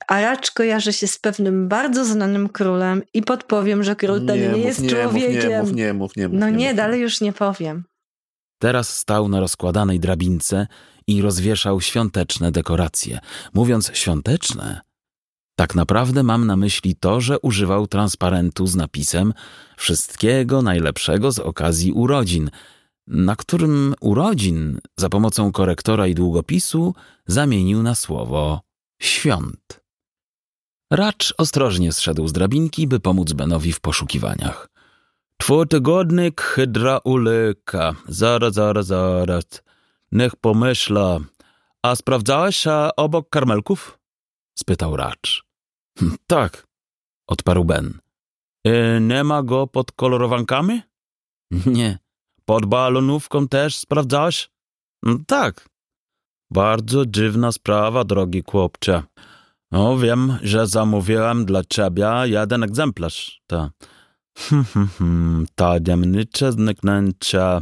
A 0.08 0.20
Racz 0.20 0.50
kojarzy 0.50 0.92
się 0.92 1.06
z 1.06 1.18
pewnym 1.18 1.68
bardzo 1.68 2.04
znanym 2.04 2.48
królem 2.48 3.02
i 3.14 3.22
podpowiem, 3.22 3.82
że 3.82 3.96
król 3.96 4.26
ten 4.26 4.40
nie, 4.40 4.48
mów, 4.48 4.58
jest 4.58 4.82
nie, 4.82 4.88
człowiekiem. 4.88 5.60
Mów, 5.60 5.72
nie, 5.72 5.92
mów, 5.92 6.16
nie, 6.16 6.28
mów, 6.28 6.40
no 6.40 6.50
nie, 6.50 6.56
nie, 6.56 6.68
mów, 6.68 6.76
dalej 6.76 7.00
już 7.00 7.20
nie 7.20 7.32
powiem. 7.32 7.84
Teraz 8.58 8.96
stał 8.96 9.28
na 9.28 9.40
rozkładanej 9.40 10.00
drabince 10.00 10.66
i 11.06 11.22
rozwieszał 11.22 11.80
świąteczne 11.80 12.52
dekoracje. 12.52 13.18
Mówiąc 13.54 13.90
świąteczne, 13.94 14.80
tak 15.58 15.74
naprawdę 15.74 16.22
mam 16.22 16.46
na 16.46 16.56
myśli 16.56 16.94
to, 16.94 17.20
że 17.20 17.40
używał 17.40 17.86
transparentu 17.86 18.66
z 18.66 18.76
napisem 18.76 19.34
Wszystkiego 19.76 20.62
najlepszego 20.62 21.32
z 21.32 21.38
okazji 21.38 21.92
urodzin, 21.92 22.50
na 23.06 23.36
którym 23.36 23.94
urodzin 24.00 24.80
za 24.96 25.08
pomocą 25.08 25.52
korektora 25.52 26.06
i 26.06 26.14
długopisu 26.14 26.94
zamienił 27.26 27.82
na 27.82 27.94
słowo 27.94 28.60
świąt. 29.02 29.80
Racz 30.92 31.34
ostrożnie 31.38 31.92
zszedł 31.92 32.28
z 32.28 32.32
drabinki, 32.32 32.86
by 32.86 33.00
pomóc 33.00 33.32
Benowi 33.32 33.72
w 33.72 33.80
poszukiwaniach. 33.80 34.68
Dwutygodnik 35.40 36.40
hydraulika. 36.40 37.94
Zaraz, 38.08 38.54
zaraz, 38.54 38.86
zaraz. 38.86 39.44
Niech 40.12 40.36
pomyśla. 40.36 41.18
A 41.82 41.96
sprawdzałeś 41.96 42.56
się 42.56 42.88
obok 42.96 43.28
karmelków? 43.28 43.98
spytał 44.58 44.96
Racz. 44.96 45.44
"Hm, 45.98 46.16
Tak, 46.26 46.66
odparł 47.26 47.64
Ben. 47.64 47.98
"E, 48.66 49.00
nie 49.00 49.24
ma 49.24 49.42
go 49.42 49.66
pod 49.66 49.92
kolorowankami? 49.92 50.82
Nie. 51.66 51.98
Pod 52.44 52.66
balonówką 52.66 53.48
też 53.48 53.76
sprawdzałeś? 53.76 54.50
"Mm, 55.06 55.24
Tak. 55.24 55.68
Bardzo 56.50 57.06
dziwna 57.06 57.52
sprawa, 57.52 58.04
drogi 58.04 58.42
chłopcze. 58.50 59.02
No, 59.70 59.96
wiem, 59.98 60.38
że 60.42 60.66
zamówiłem 60.66 61.44
dla 61.44 61.62
ciebie 61.64 62.10
jeden 62.24 62.62
egzemplarz. 62.62 63.42
Ta. 63.46 63.70
Hmm, 64.36 64.64
hmm, 64.64 64.88
hmm, 64.98 65.46
tajemnicze 65.54 66.52
zniknięcie. 66.52 67.60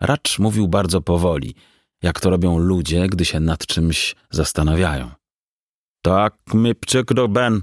Racz 0.00 0.38
mówił 0.38 0.68
bardzo 0.68 1.00
powoli, 1.00 1.54
jak 2.02 2.20
to 2.20 2.30
robią 2.30 2.58
ludzie, 2.58 3.06
gdy 3.08 3.24
się 3.24 3.40
nad 3.40 3.66
czymś 3.66 4.14
zastanawiają. 4.30 5.10
Tak 6.02 6.34
mi 6.54 6.74
przykro, 6.74 7.28
Ben. 7.28 7.62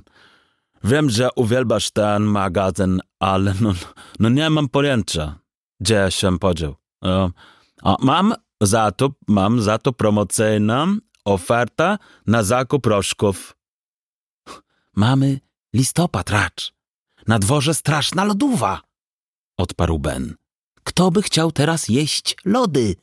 Wiem, 0.83 1.09
że 1.09 1.29
uwielbiasz 1.35 1.91
ten 1.91 2.23
magazyn, 2.23 2.99
ale 3.19 3.53
no, 3.61 3.73
no 4.19 4.29
nie 4.29 4.49
mam 4.49 4.69
pojęcia, 4.69 5.39
gdzie 5.79 6.07
się 6.09 6.39
podział. 6.39 6.75
A 7.83 7.95
mam 7.99 8.33
za 8.61 8.91
to, 8.91 9.09
mam 9.27 9.61
za 9.61 9.77
to 9.77 9.93
promocyjną 9.93 10.97
ofertę 11.25 11.97
na 12.27 12.43
zakup 12.43 12.85
rożków. 12.85 13.55
Mamy 14.95 15.39
listopad, 15.73 16.29
Racz. 16.29 16.80
Na 17.27 17.39
dworze 17.39 17.73
straszna 17.73 18.23
lodówa, 18.23 18.81
odparł 19.57 19.99
Ben. 19.99 20.35
Kto 20.83 21.11
by 21.11 21.21
chciał 21.21 21.51
teraz 21.51 21.89
jeść 21.89 22.35
lody? 22.45 22.95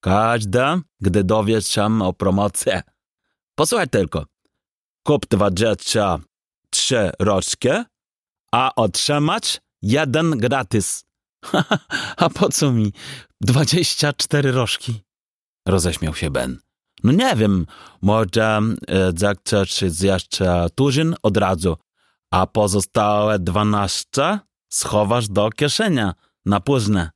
Każda, 0.00 0.80
gdy 1.00 1.24
dowie 1.24 1.62
się 1.62 2.02
o 2.02 2.12
promocji. 2.12 2.72
Posłuchaj 3.54 3.88
tylko. 3.88 4.26
Kup 5.02 5.26
dwadzieścia 5.26 6.18
trzy 6.70 7.10
rożki, 7.18 7.68
a 8.52 8.74
otrzymać 8.74 9.60
jeden 9.82 10.38
gratis. 10.38 11.04
a 12.16 12.30
po 12.30 12.48
co 12.48 12.72
mi 12.72 12.92
dwadzieścia 13.40 14.12
cztery 14.12 14.52
rożki? 14.52 15.00
Roześmiał 15.68 16.14
się 16.14 16.30
Ben. 16.30 16.58
No 17.04 17.12
nie 17.12 17.36
wiem, 17.36 17.66
może 18.02 18.60
e, 18.88 19.12
zechcesz 19.16 19.80
zjeść 19.80 20.42
e, 20.42 20.66
tuzin 20.74 21.14
od 21.22 21.36
razu, 21.36 21.76
a 22.30 22.46
pozostałe 22.46 23.38
dwanaście 23.38 24.38
schowasz 24.68 25.28
do 25.28 25.50
kieszenia 25.50 26.14
na 26.46 26.60
późne. 26.60 27.10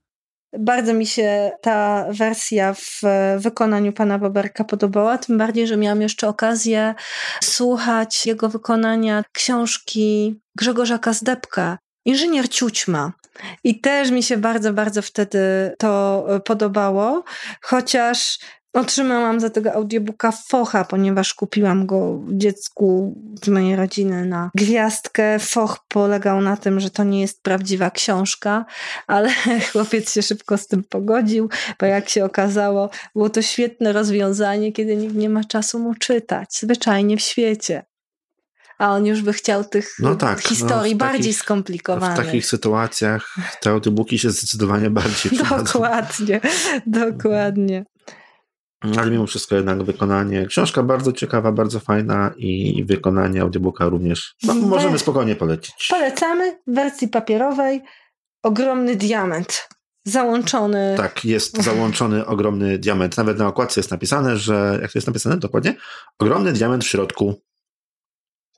Bardzo 0.59 0.95
mi 0.95 1.07
się 1.07 1.53
ta 1.63 2.07
wersja 2.11 2.75
w 2.75 3.01
wykonaniu 3.39 3.93
pana 3.93 4.19
Boberka 4.19 4.65
podobała, 4.65 5.19
tym 5.19 5.39
bardziej, 5.39 5.67
że 5.67 5.77
miałam 5.77 6.03
jeszcze 6.03 6.29
okazję 6.29 6.95
słuchać 7.43 8.27
jego 8.27 8.49
wykonania 8.49 9.25
książki 9.33 10.41
Grzegorza 10.57 10.99
Kazdepka, 10.99 11.79
Inżynier 12.05 12.49
Ciućma. 12.49 13.13
I 13.65 13.81
też 13.81 14.11
mi 14.11 14.23
się 14.23 14.37
bardzo, 14.37 14.73
bardzo 14.73 15.03
wtedy 15.03 15.39
to 15.79 16.27
podobało, 16.45 17.25
chociaż 17.63 18.39
Otrzymałam 18.75 19.41
za 19.41 19.51
tego 19.51 19.73
audiobooka 19.73 20.33
focha, 20.33 20.85
ponieważ 20.85 21.35
kupiłam 21.35 21.87
go 21.87 22.21
dziecku 22.29 23.15
z 23.45 23.49
mojej 23.49 23.77
rodziny 23.77 24.27
na 24.27 24.51
gwiazdkę. 24.55 25.39
Foch 25.39 25.79
polegał 25.89 26.41
na 26.41 26.57
tym, 26.57 26.81
że 26.81 26.91
to 26.91 27.05
nie 27.05 27.21
jest 27.21 27.43
prawdziwa 27.43 27.91
książka, 27.91 28.65
ale 29.07 29.31
chłopiec 29.73 30.13
się 30.13 30.23
szybko 30.23 30.59
z 30.59 30.67
tym 30.67 30.85
pogodził, 30.85 31.49
bo 31.81 31.87
jak 31.87 32.09
się 32.09 32.25
okazało, 32.25 32.91
było 33.15 33.31
to 33.31 33.43
świetne 33.43 33.93
rozwiązanie, 33.93 34.73
kiedy 34.73 34.97
nikt 34.97 35.15
nie 35.15 35.29
ma 35.29 35.45
czasu 35.45 35.79
mu 35.79 35.95
czytać. 35.95 36.59
Zwyczajnie 36.61 37.17
w 37.17 37.21
świecie. 37.21 37.83
a 38.79 38.91
on 38.91 39.07
już 39.07 39.23
by 39.23 39.33
chciał 39.33 39.65
tych 39.65 39.95
no 39.99 40.15
tak, 40.15 40.45
no, 40.45 40.49
historii 40.49 40.93
no 40.93 40.99
bardziej 40.99 41.21
takich, 41.21 41.37
skomplikowanych. 41.37 42.25
W 42.25 42.27
takich 42.27 42.47
sytuacjach 42.47 43.35
te 43.61 43.71
audiobooki 43.71 44.19
się 44.19 44.31
zdecydowanie 44.31 44.91
bardziej 44.91 45.33
przydadzą. 45.33 45.65
Dokładnie, 45.65 46.41
dokładnie. 46.87 47.85
Ale 48.99 49.11
mimo 49.11 49.27
wszystko 49.27 49.55
jednak 49.55 49.83
wykonanie, 49.83 50.47
książka 50.47 50.83
bardzo 50.83 51.13
ciekawa, 51.13 51.53
bardzo 51.53 51.81
fajna 51.81 52.31
i 52.37 52.85
wykonanie 52.85 53.43
audiobooka 53.43 53.89
również 53.89 54.37
no, 54.43 54.55
możemy 54.55 54.99
spokojnie 54.99 55.37
polecić. 55.37 55.89
Polecamy 55.91 56.59
w 56.67 56.75
wersji 56.75 57.09
papierowej 57.09 57.83
ogromny 58.43 58.97
diament 58.97 59.69
załączony. 60.05 60.95
Tak, 60.97 61.25
jest 61.25 61.63
załączony 61.65 62.27
ogromny 62.27 62.79
diament. 62.79 63.17
Nawet 63.17 63.39
na 63.39 63.47
okładce 63.47 63.81
jest 63.81 63.91
napisane, 63.91 64.37
że, 64.37 64.79
jak 64.83 64.93
to 64.93 64.99
jest 64.99 65.07
napisane 65.07 65.37
dokładnie? 65.37 65.75
Ogromny 66.19 66.53
diament 66.53 66.85
w 66.85 66.89
środku. 66.89 67.35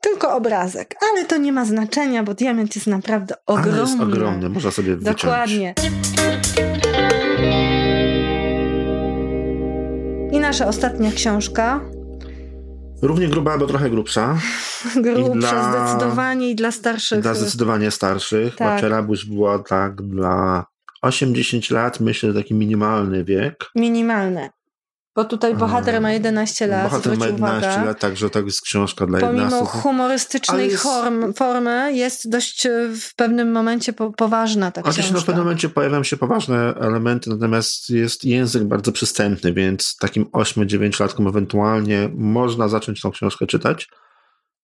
Tylko 0.01 0.35
obrazek, 0.35 0.95
ale 1.11 1.25
to 1.25 1.37
nie 1.37 1.51
ma 1.51 1.65
znaczenia, 1.65 2.23
bo 2.23 2.33
diament 2.33 2.75
jest 2.75 2.87
naprawdę 2.87 3.35
ogromny. 3.45 3.71
Ale 3.71 3.81
jest 3.81 4.01
ogromny, 4.01 4.49
można 4.49 4.71
sobie 4.71 4.95
wyciąć. 4.95 5.21
Dokładnie. 5.21 5.73
I 10.31 10.39
nasza 10.39 10.67
ostatnia 10.67 11.11
książka. 11.11 11.81
Równie 13.01 13.27
gruba, 13.27 13.51
albo 13.51 13.67
trochę 13.67 13.89
grubsza. 13.89 14.37
Grubsza 15.03 15.33
dla, 15.33 15.87
zdecydowanie 15.87 16.49
i 16.49 16.55
dla 16.55 16.71
starszych. 16.71 17.19
Dla 17.19 17.33
zdecydowanie 17.33 17.91
starszych. 17.91 18.55
Tak. 18.55 18.73
Macierabuś 18.73 19.25
była 19.25 19.59
tak 19.59 20.01
dla 20.01 20.65
8-10 21.05 21.73
lat, 21.73 21.99
myślę, 21.99 22.33
taki 22.33 22.53
minimalny 22.53 23.23
wiek. 23.23 23.65
Minimalny. 23.75 24.49
Bo 25.17 25.25
tutaj 25.25 25.55
bohater 25.55 26.01
ma 26.01 26.11
11 26.11 26.67
lat. 26.67 26.83
Bohater 26.83 27.17
ma 27.17 27.25
11 27.25 27.67
uwaga. 27.67 27.85
lat, 27.85 27.99
także 27.99 28.29
to 28.29 28.39
jest 28.39 28.61
książka 28.61 29.05
dla 29.05 29.19
Pomimo 29.19 29.43
11 29.43 29.57
Pomimo 29.57 29.81
humorystycznej 29.81 30.71
jest... 30.71 30.83
form, 30.83 31.33
formy 31.33 31.93
jest 31.93 32.29
dość 32.29 32.65
e, 32.65 32.89
w 33.01 33.15
pewnym 33.15 33.51
momencie 33.51 33.93
po, 33.93 34.11
poważna 34.11 34.71
ta 34.71 34.81
książka. 34.81 35.01
Oczywiście 35.01 35.23
w 35.23 35.25
pewnym 35.25 35.43
momencie 35.43 35.69
pojawiają 35.69 36.03
się 36.03 36.17
poważne 36.17 36.73
elementy, 36.75 37.29
natomiast 37.29 37.89
jest 37.89 38.25
język 38.25 38.63
bardzo 38.63 38.91
przystępny, 38.91 39.53
więc 39.53 39.95
takim 39.99 40.25
8-9 40.25 41.01
latkom 41.01 41.27
ewentualnie 41.27 42.09
można 42.15 42.67
zacząć 42.67 43.01
tą 43.01 43.11
książkę 43.11 43.47
czytać. 43.47 43.89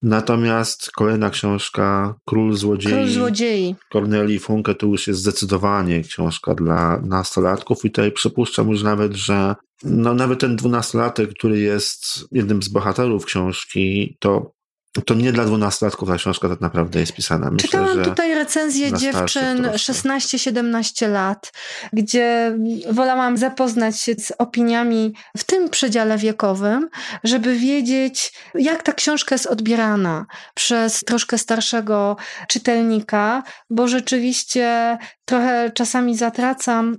Natomiast 0.02 0.92
kolejna 0.92 1.30
książka, 1.30 2.16
Król 2.26 2.54
Złodziei, 2.56 2.94
Król 2.94 3.10
Złodziei. 3.10 3.76
Corneli 3.94 4.40
Funke, 4.40 4.76
to 4.76 4.86
już 4.86 5.08
jest 5.08 5.20
zdecydowanie 5.20 6.02
książka 6.02 6.56
dla 6.56 7.02
nastolatków 7.06 7.86
i 7.86 7.92
tutaj 7.92 8.12
przypuszczam 8.12 8.70
już 8.70 8.84
nawet, 8.84 9.14
że 9.14 9.56
no 9.84 10.14
nawet 10.14 10.40
ten 10.40 10.56
dwunastolatek, 10.56 11.30
który 11.30 11.60
jest 11.60 12.26
jednym 12.32 12.64
z 12.64 12.68
bohaterów 12.68 13.26
książki, 13.26 14.18
to 14.20 14.54
to 15.02 15.14
nie 15.14 15.32
dla 15.32 15.46
dwunastolatków 15.46 16.10
ta 16.10 16.18
książka 16.18 16.50
tak 16.50 16.62
naprawdę 16.62 17.00
jest 17.00 17.14
pisana. 17.14 17.52
Myślę, 17.52 17.70
Czytałam 17.70 18.04
tutaj 18.04 18.36
recenzję 18.36 18.94
dziewczyn 18.94 19.64
16-17 19.64 21.10
lat, 21.10 21.52
gdzie 21.94 22.58
wolałam 22.92 23.38
zapoznać 23.38 24.00
się 24.00 24.16
z 24.16 24.34
opiniami 24.38 25.14
w 25.38 25.44
tym 25.44 25.70
przedziale 25.70 26.18
wiekowym, 26.18 26.90
żeby 27.24 27.56
wiedzieć, 27.56 28.34
jak 28.56 28.84
ta 28.84 28.94
książka 28.94 29.36
jest 29.36 29.48
odbierana 29.48 30.26
przez 30.54 31.00
troszkę 31.00 31.38
starszego 31.38 32.16
czytelnika, 32.48 33.44
bo 33.70 33.88
rzeczywiście 33.88 34.98
trochę 35.26 35.72
czasami 35.76 36.18
zatracam 36.18 36.98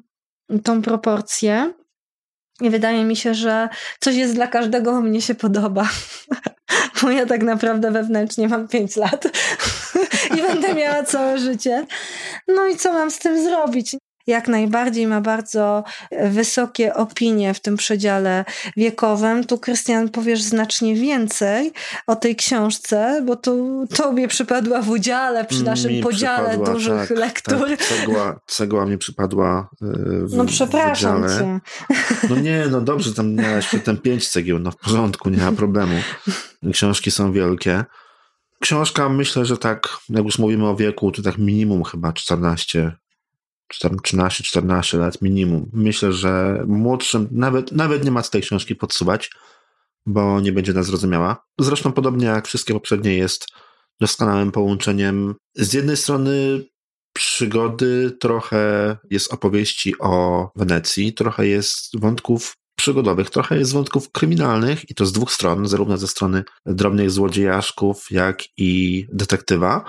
tą 0.63 0.83
proporcję. 0.83 1.73
I 2.61 2.71
wydaje 2.71 3.05
mi 3.05 3.17
się, 3.17 3.35
że 3.35 3.69
coś 4.01 4.15
jest 4.15 4.35
dla 4.35 4.47
każdego, 4.47 5.01
mnie 5.01 5.23
się 5.23 5.35
podoba. 5.35 5.89
Bo 7.03 7.11
ja 7.11 7.27
tak 7.27 7.43
naprawdę 7.43 7.91
wewnętrznie 7.91 8.49
mam 8.49 8.69
5 8.69 8.97
lat 8.97 9.25
i 10.39 10.43
będę 10.43 10.75
miała 10.75 11.03
całe 11.03 11.39
życie. 11.39 11.87
No 12.49 12.67
i 12.67 12.77
co 12.77 12.93
mam 12.93 13.11
z 13.11 13.19
tym 13.19 13.45
zrobić? 13.45 13.97
Jak 14.27 14.49
najbardziej 14.49 15.07
ma 15.07 15.21
bardzo 15.21 15.85
wysokie 16.31 16.95
opinie 16.95 17.55
w 17.55 17.61
tym 17.61 17.77
przedziale 17.77 18.45
wiekowym. 18.77 19.45
Tu, 19.45 19.59
Krystian, 19.59 20.09
powiesz 20.09 20.43
znacznie 20.43 20.95
więcej 20.95 21.73
o 22.07 22.17
tej 22.17 22.37
książce, 22.37 23.23
bo 23.27 23.37
tu 23.37 23.87
tobie 23.97 24.29
przypadła 24.29 24.83
w 24.83 24.91
udziale 24.91 25.45
przy 25.45 25.65
naszym 25.65 25.93
mi 25.93 26.03
podziale 26.03 26.59
dużych 26.59 27.09
tak, 27.09 27.19
lektur. 27.19 27.69
Tak, 27.69 27.83
cegła, 27.83 28.41
cegła 28.47 28.87
mi 28.87 28.99
przypadła 28.99 29.69
e, 29.83 29.87
w, 30.27 30.37
No 30.37 30.45
przepraszam 30.45 31.23
cię. 31.29 31.61
No 32.31 32.37
nie, 32.37 32.65
no 32.71 32.81
dobrze, 32.81 33.15
tam 33.15 33.35
miałeś 33.35 33.69
ten 33.85 33.99
pięć 33.99 34.29
cegieł, 34.29 34.59
no 34.59 34.71
w 34.71 34.77
porządku, 34.77 35.31
nie 35.31 35.39
ma 35.39 35.53
problemu. 35.53 35.95
Książki 36.73 37.11
są 37.11 37.33
wielkie. 37.33 37.85
Książka, 38.61 39.09
myślę, 39.09 39.45
że 39.45 39.57
tak, 39.57 39.89
jak 40.09 40.25
już 40.25 40.39
mówimy 40.39 40.69
o 40.69 40.77
wieku, 40.77 41.13
to 41.13 41.23
tak 41.23 41.39
minimum 41.39 41.85
chyba 41.85 42.13
14 42.13 42.93
13-14 43.73 44.99
lat 44.99 45.23
minimum. 45.23 45.71
Myślę, 45.73 46.13
że 46.13 46.63
młodszym 46.67 47.29
nawet, 47.31 47.73
nawet 47.73 48.05
nie 48.05 48.11
ma 48.11 48.23
z 48.23 48.31
tej 48.31 48.43
książki 48.43 48.77
podsuwać, 48.77 49.31
bo 50.07 50.41
nie 50.41 50.53
będzie 50.53 50.73
nas 50.73 50.87
zrozumiała. 50.87 51.45
Zresztą 51.61 51.93
podobnie 51.93 52.27
jak 52.27 52.47
wszystkie 52.47 52.75
poprzednie 52.75 53.17
jest 53.17 53.47
doskonałym 54.01 54.53
połączeniem 54.53 55.35
z 55.55 55.73
jednej 55.73 55.97
strony 55.97 56.65
przygody, 57.13 58.17
trochę 58.21 58.97
jest 59.11 59.33
opowieści 59.33 59.95
o 59.99 60.49
Wenecji, 60.57 61.13
trochę 61.13 61.47
jest 61.47 62.01
wątków 62.01 62.57
przygodowych, 62.77 63.31
trochę 63.31 63.59
jest 63.59 63.73
wątków 63.73 64.13
kryminalnych 64.13 64.91
i 64.91 64.95
to 64.95 65.07
z 65.07 65.13
dwóch 65.13 65.33
stron, 65.33 65.69
zarówno 65.69 65.99
ze 65.99 66.09
strony 66.09 66.45
drobnych 66.67 67.11
złodziejaszków, 67.11 68.07
jak 68.11 68.43
i 68.57 69.07
detektywa, 69.13 69.85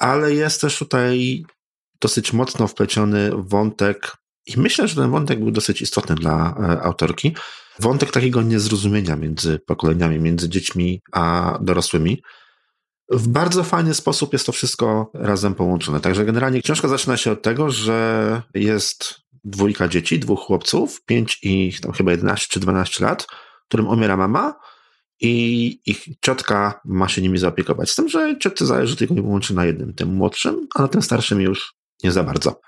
ale 0.00 0.34
jest 0.34 0.60
też 0.60 0.78
tutaj 0.78 1.44
dosyć 2.04 2.32
mocno 2.32 2.66
wpleciony 2.66 3.30
wątek, 3.34 4.16
i 4.46 4.60
myślę, 4.60 4.88
że 4.88 4.94
ten 4.94 5.10
wątek 5.10 5.38
był 5.38 5.50
dosyć 5.50 5.82
istotny 5.82 6.14
dla 6.14 6.54
e, 6.60 6.82
autorki, 6.82 7.36
wątek 7.80 8.10
takiego 8.10 8.42
niezrozumienia 8.42 9.16
między 9.16 9.58
pokoleniami, 9.58 10.20
między 10.20 10.48
dziećmi 10.48 11.00
a 11.12 11.58
dorosłymi. 11.60 12.22
W 13.10 13.28
bardzo 13.28 13.64
fajny 13.64 13.94
sposób 13.94 14.32
jest 14.32 14.46
to 14.46 14.52
wszystko 14.52 15.10
razem 15.14 15.54
połączone. 15.54 16.00
Także 16.00 16.24
generalnie 16.24 16.62
książka 16.62 16.88
zaczyna 16.88 17.16
się 17.16 17.32
od 17.32 17.42
tego, 17.42 17.70
że 17.70 18.42
jest 18.54 19.14
dwójka 19.44 19.88
dzieci, 19.88 20.18
dwóch 20.18 20.40
chłopców, 20.40 21.04
pięć 21.04 21.38
i 21.42 21.72
tam 21.82 21.92
chyba 21.92 22.10
11 22.10 22.46
czy 22.50 22.60
12 22.60 23.04
lat, 23.04 23.26
którym 23.68 23.88
umiera 23.88 24.16
mama 24.16 24.54
i 25.20 25.80
ich 25.86 26.04
ciotka 26.20 26.80
ma 26.84 27.08
się 27.08 27.22
nimi 27.22 27.38
zaopiekować. 27.38 27.90
Z 27.90 27.94
tym, 27.94 28.08
że 28.08 28.38
ciotce 28.38 28.66
zależy 28.66 28.96
tylko 28.96 29.14
i 29.14 29.22
wyłącznie 29.22 29.56
na 29.56 29.64
jednym, 29.64 29.94
tym 29.94 30.14
młodszym, 30.14 30.66
a 30.74 30.82
na 30.82 30.88
tym 30.88 31.02
starszym 31.02 31.40
już 31.40 31.74
nie 32.04 32.12
za 32.12 32.24
bardzo. 32.24 32.60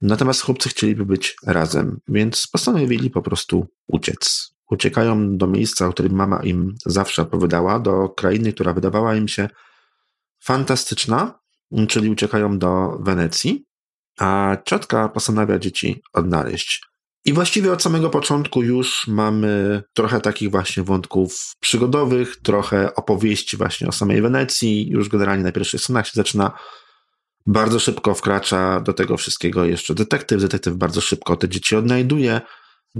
Natomiast 0.00 0.42
chłopcy 0.42 0.68
chcieliby 0.68 1.06
być 1.06 1.36
razem, 1.46 1.98
więc 2.08 2.46
postanowili 2.46 3.10
po 3.10 3.22
prostu 3.22 3.66
uciec. 3.86 4.50
Uciekają 4.70 5.36
do 5.36 5.46
miejsca, 5.46 5.86
o 5.86 5.92
którym 5.92 6.12
mama 6.12 6.42
im 6.42 6.74
zawsze 6.86 7.22
opowiadała, 7.22 7.78
do 7.78 8.08
krainy, 8.08 8.52
która 8.52 8.72
wydawała 8.72 9.14
im 9.14 9.28
się 9.28 9.48
fantastyczna, 10.44 11.38
czyli 11.88 12.10
uciekają 12.10 12.58
do 12.58 12.98
Wenecji, 13.00 13.64
a 14.18 14.56
ciotka 14.64 15.08
postanawia 15.08 15.58
dzieci 15.58 16.02
odnaleźć. 16.12 16.82
I 17.24 17.32
właściwie 17.32 17.72
od 17.72 17.82
samego 17.82 18.10
początku 18.10 18.62
już 18.62 19.06
mamy 19.08 19.82
trochę 19.94 20.20
takich 20.20 20.50
właśnie 20.50 20.82
wątków 20.82 21.54
przygodowych, 21.60 22.36
trochę 22.36 22.94
opowieści 22.94 23.56
właśnie 23.56 23.88
o 23.88 23.92
samej 23.92 24.22
Wenecji. 24.22 24.88
Już 24.88 25.08
generalnie 25.08 25.44
na 25.44 25.52
pierwszych 25.52 25.80
stronach 25.80 26.06
się 26.06 26.12
zaczyna 26.14 26.52
bardzo 27.46 27.78
szybko 27.78 28.14
wkracza 28.14 28.80
do 28.80 28.92
tego 28.92 29.16
wszystkiego 29.16 29.64
jeszcze 29.64 29.94
detektyw. 29.94 30.40
Detektyw 30.40 30.74
bardzo 30.74 31.00
szybko 31.00 31.36
te 31.36 31.48
dzieci 31.48 31.76
odnajduje, 31.76 32.40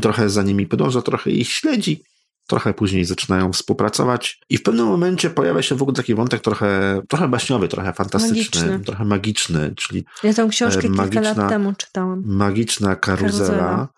trochę 0.01 0.31
za 0.31 0.43
nimi 0.43 0.67
podąża, 0.67 1.03
trochę 1.03 1.31
ich 1.31 1.49
śledzi, 1.49 2.05
trochę 2.47 2.75
później 2.75 3.05
zaczynają 3.05 3.53
współpracować 3.53 4.41
i 4.49 4.59
w 4.59 4.63
pewnym 4.63 4.87
momencie 4.87 5.31
pojawia 5.31 5.63
się 5.63 5.75
w 5.75 5.83
ogóle 5.83 5.97
taki 5.97 6.15
wątek 6.15 6.41
trochę, 6.41 7.03
trochę 7.09 7.29
baśniowy, 7.29 7.69
trochę 7.69 7.93
fantastyczny, 7.93 8.61
magiczny. 8.61 8.85
trochę 8.85 9.05
magiczny, 9.05 9.75
czyli 9.77 10.05
Ja 10.23 10.35
tę 10.35 10.49
książkę 10.51 10.89
magiczna, 10.89 11.23
kilka 11.23 11.43
lat 11.43 11.51
temu 11.51 11.73
czytałam. 11.77 12.23
Magiczna 12.27 12.97
karuzela. 12.97 13.49
karuzela. 13.49 13.89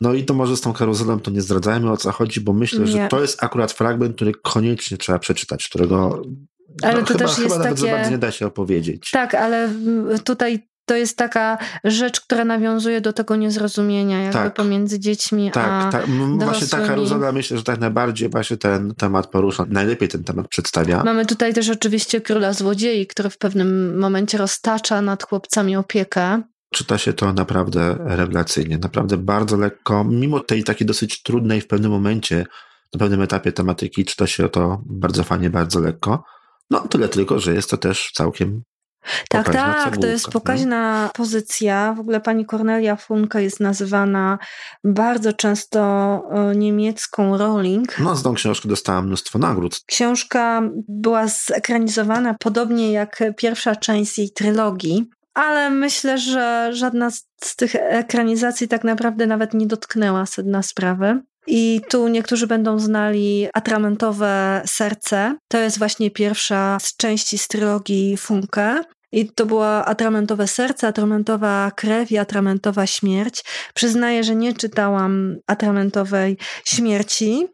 No 0.00 0.14
i 0.14 0.24
to 0.24 0.34
może 0.34 0.56
z 0.56 0.60
tą 0.60 0.72
karuzelą 0.72 1.20
to 1.20 1.30
nie 1.30 1.42
zdradzajmy 1.42 1.90
o 1.90 1.96
co 1.96 2.12
chodzi, 2.12 2.40
bo 2.40 2.52
myślę, 2.52 2.80
nie. 2.80 2.86
że 2.86 3.08
to 3.08 3.20
jest 3.20 3.44
akurat 3.44 3.72
fragment, 3.72 4.16
który 4.16 4.32
koniecznie 4.42 4.96
trzeba 4.96 5.18
przeczytać, 5.18 5.68
którego 5.68 6.22
ale 6.82 6.94
no, 6.94 7.00
to 7.00 7.12
chyba, 7.12 7.18
też 7.18 7.38
jest 7.38 7.52
chyba 7.52 7.64
takie... 7.64 7.90
nawet 7.90 8.10
nie 8.10 8.18
da 8.18 8.30
się 8.30 8.46
opowiedzieć. 8.46 9.10
Tak, 9.10 9.34
ale 9.34 9.70
tutaj 10.24 10.70
to 10.86 10.96
jest 10.96 11.16
taka 11.16 11.58
rzecz, 11.84 12.20
która 12.20 12.44
nawiązuje 12.44 13.00
do 13.00 13.12
tego 13.12 13.36
niezrozumienia 13.36 14.18
jakby 14.18 14.38
tak, 14.38 14.54
pomiędzy 14.54 15.00
dziećmi 15.00 15.50
tak, 15.50 15.66
a 15.66 15.92
tak. 15.92 16.06
Właśnie 16.38 16.66
ta 16.66 16.86
karuzela 16.86 17.32
myślę, 17.32 17.56
że 17.56 17.64
tak 17.64 17.80
najbardziej 17.80 18.28
właśnie 18.28 18.56
ten 18.56 18.94
temat 18.94 19.26
porusza, 19.26 19.66
najlepiej 19.68 20.08
ten 20.08 20.24
temat 20.24 20.48
przedstawia. 20.48 21.04
Mamy 21.04 21.26
tutaj 21.26 21.54
też 21.54 21.68
oczywiście 21.68 22.20
króla 22.20 22.52
złodziei, 22.52 23.06
który 23.06 23.30
w 23.30 23.38
pewnym 23.38 23.98
momencie 23.98 24.38
roztacza 24.38 25.02
nad 25.02 25.22
chłopcami 25.22 25.76
opiekę. 25.76 26.42
Czyta 26.74 26.98
się 26.98 27.12
to 27.12 27.32
naprawdę 27.32 27.96
rewelacyjnie, 27.98 28.78
naprawdę 28.78 29.16
bardzo 29.16 29.56
lekko, 29.56 30.04
mimo 30.04 30.40
tej 30.40 30.64
takiej 30.64 30.86
dosyć 30.86 31.22
trudnej 31.22 31.60
w 31.60 31.66
pewnym 31.66 31.90
momencie, 31.90 32.46
na 32.94 32.98
pewnym 32.98 33.22
etapie 33.22 33.52
tematyki 33.52 34.04
czyta 34.04 34.26
się 34.26 34.48
to 34.48 34.82
bardzo 34.86 35.24
fajnie, 35.24 35.50
bardzo 35.50 35.80
lekko. 35.80 36.24
No 36.70 36.80
tyle 36.88 37.08
tylko, 37.08 37.38
że 37.38 37.54
jest 37.54 37.70
to 37.70 37.76
też 37.76 38.10
całkiem 38.14 38.62
tak, 39.28 39.44
Pokaźna 39.44 39.84
tak, 39.84 39.96
to 39.96 40.06
jest 40.06 40.28
pokaźna 40.28 41.10
pozycja. 41.14 41.94
W 41.96 42.00
ogóle 42.00 42.20
pani 42.20 42.46
Cornelia 42.46 42.96
Funke 42.96 43.42
jest 43.42 43.60
nazywana 43.60 44.38
bardzo 44.84 45.32
często 45.32 45.80
e, 46.30 46.56
niemiecką 46.56 47.38
Rowling. 47.38 47.98
No, 47.98 48.16
z 48.16 48.22
tą 48.22 48.34
książkę 48.34 48.68
dostałam 48.68 49.06
mnóstwo 49.06 49.38
nagród. 49.38 49.80
Książka 49.86 50.62
była 50.88 51.26
zekranizowana 51.28 52.34
podobnie 52.40 52.92
jak 52.92 53.22
pierwsza 53.36 53.76
część 53.76 54.18
jej 54.18 54.30
trylogii, 54.30 55.10
ale 55.34 55.70
myślę, 55.70 56.18
że 56.18 56.70
żadna 56.72 57.10
z 57.44 57.56
tych 57.56 57.74
ekranizacji 57.74 58.68
tak 58.68 58.84
naprawdę 58.84 59.26
nawet 59.26 59.54
nie 59.54 59.66
dotknęła 59.66 60.26
sedna 60.26 60.62
sprawy. 60.62 61.20
I 61.46 61.80
tu 61.88 62.08
niektórzy 62.08 62.46
będą 62.46 62.78
znali 62.78 63.48
Atramentowe 63.54 64.62
Serce. 64.66 65.36
To 65.48 65.58
jest 65.58 65.78
właśnie 65.78 66.10
pierwsza 66.10 66.78
z 66.80 66.96
części 66.96 67.38
z 67.38 67.48
trylogii 67.48 68.16
Funke. 68.16 68.84
I 69.12 69.32
to 69.32 69.46
była 69.46 69.84
atramentowe 69.84 70.46
serce, 70.46 70.88
atramentowa 70.88 71.70
krew 71.76 72.12
i 72.12 72.18
atramentowa 72.18 72.86
śmierć. 72.86 73.44
Przyznaję, 73.74 74.24
że 74.24 74.34
nie 74.34 74.54
czytałam 74.54 75.36
atramentowej 75.46 76.36
śmierci, 76.64 77.46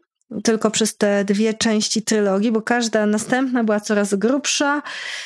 tylko 0.43 0.71
przez 0.71 0.97
te 0.97 1.25
dwie 1.25 1.53
części 1.53 2.01
trylogii, 2.01 2.51
bo 2.51 2.61
każda 2.61 3.05
następna 3.05 3.63
była 3.63 3.79
coraz 3.79 4.15
grubsza 4.15 4.81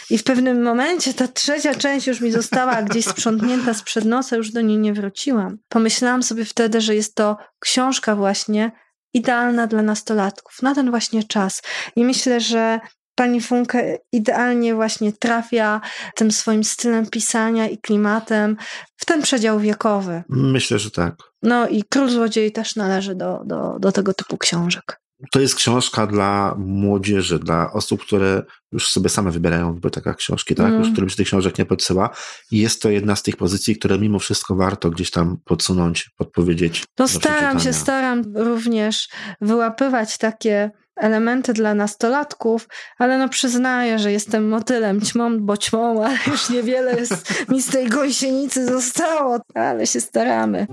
i 0.09 0.17
w 0.17 0.23
pewnym 0.23 0.63
momencie 0.63 1.13
ta 1.13 1.27
trzecia 1.27 1.75
część 1.75 2.07
już 2.07 2.21
mi 2.21 2.31
została 2.31 2.81
gdzieś 2.81 3.05
sprzątnięta 3.05 3.73
sprzed 3.73 4.05
nosa, 4.05 4.35
już 4.35 4.51
do 4.51 4.61
niej 4.61 4.77
nie 4.77 4.93
wróciłam. 4.93 5.57
Pomyślałam 5.69 6.23
sobie 6.23 6.45
wtedy, 6.45 6.81
że 6.81 6.95
jest 6.95 7.15
to 7.15 7.37
książka 7.59 8.15
właśnie 8.15 8.71
idealna 9.13 9.67
dla 9.67 9.81
nastolatków, 9.81 10.61
na 10.61 10.75
ten 10.75 10.89
właśnie 10.89 11.23
czas. 11.23 11.61
I 11.95 12.05
myślę, 12.05 12.39
że 12.39 12.79
pani 13.15 13.41
Funke 13.41 13.97
idealnie 14.11 14.75
właśnie 14.75 15.13
trafia 15.13 15.81
tym 16.15 16.31
swoim 16.31 16.63
stylem 16.63 17.07
pisania 17.07 17.69
i 17.69 17.77
klimatem 17.77 18.57
w 18.97 19.05
ten 19.05 19.21
przedział 19.21 19.59
wiekowy. 19.59 20.23
Myślę, 20.29 20.79
że 20.79 20.91
tak. 20.91 21.15
No 21.43 21.67
i 21.67 21.83
Król 21.83 22.09
Złodziei 22.09 22.51
też 22.51 22.75
należy 22.75 23.15
do, 23.15 23.41
do, 23.45 23.77
do 23.79 23.91
tego 23.91 24.13
typu 24.13 24.37
książek. 24.37 25.01
To 25.31 25.39
jest 25.39 25.55
książka 25.55 26.07
dla 26.07 26.55
młodzieży, 26.57 27.39
dla 27.39 27.73
osób, 27.73 28.01
które 28.01 28.43
już 28.71 28.89
sobie 28.89 29.09
same 29.09 29.31
wybierają 29.31 29.71
w 29.71 29.75
bibliotekach 29.75 30.15
książki, 30.15 30.55
tak? 30.55 30.67
Mm. 30.67 30.79
Już 30.79 30.91
którym 30.91 31.09
się 31.09 31.15
tych 31.15 31.27
książek 31.27 31.57
nie 31.57 31.65
podsyła. 31.65 32.09
I 32.51 32.57
jest 32.57 32.81
to 32.81 32.89
jedna 32.89 33.15
z 33.15 33.23
tych 33.23 33.37
pozycji, 33.37 33.75
które 33.75 33.99
mimo 33.99 34.19
wszystko 34.19 34.55
warto 34.55 34.89
gdzieś 34.89 35.11
tam 35.11 35.37
podsunąć, 35.45 36.09
podpowiedzieć. 36.17 36.83
No 36.99 37.07
staram 37.07 37.59
się, 37.59 37.73
staram 37.73 38.23
również 38.35 39.09
wyłapywać 39.41 40.17
takie 40.17 40.71
elementy 40.95 41.53
dla 41.53 41.73
nastolatków, 41.73 42.67
ale 42.97 43.17
no 43.17 43.29
przyznaję, 43.29 43.99
że 43.99 44.11
jestem 44.11 44.49
motylem 44.49 45.01
ćmą, 45.01 45.39
bo 45.39 45.57
ćmą, 45.57 45.95
ale 46.05 46.17
już 46.27 46.49
niewiele 46.49 46.95
jest, 46.95 47.49
mi 47.49 47.61
z 47.61 47.69
tej 47.69 47.87
gąsienicy 47.87 48.65
zostało, 48.65 49.39
ale 49.53 49.87
się 49.87 50.01
staramy. 50.01 50.67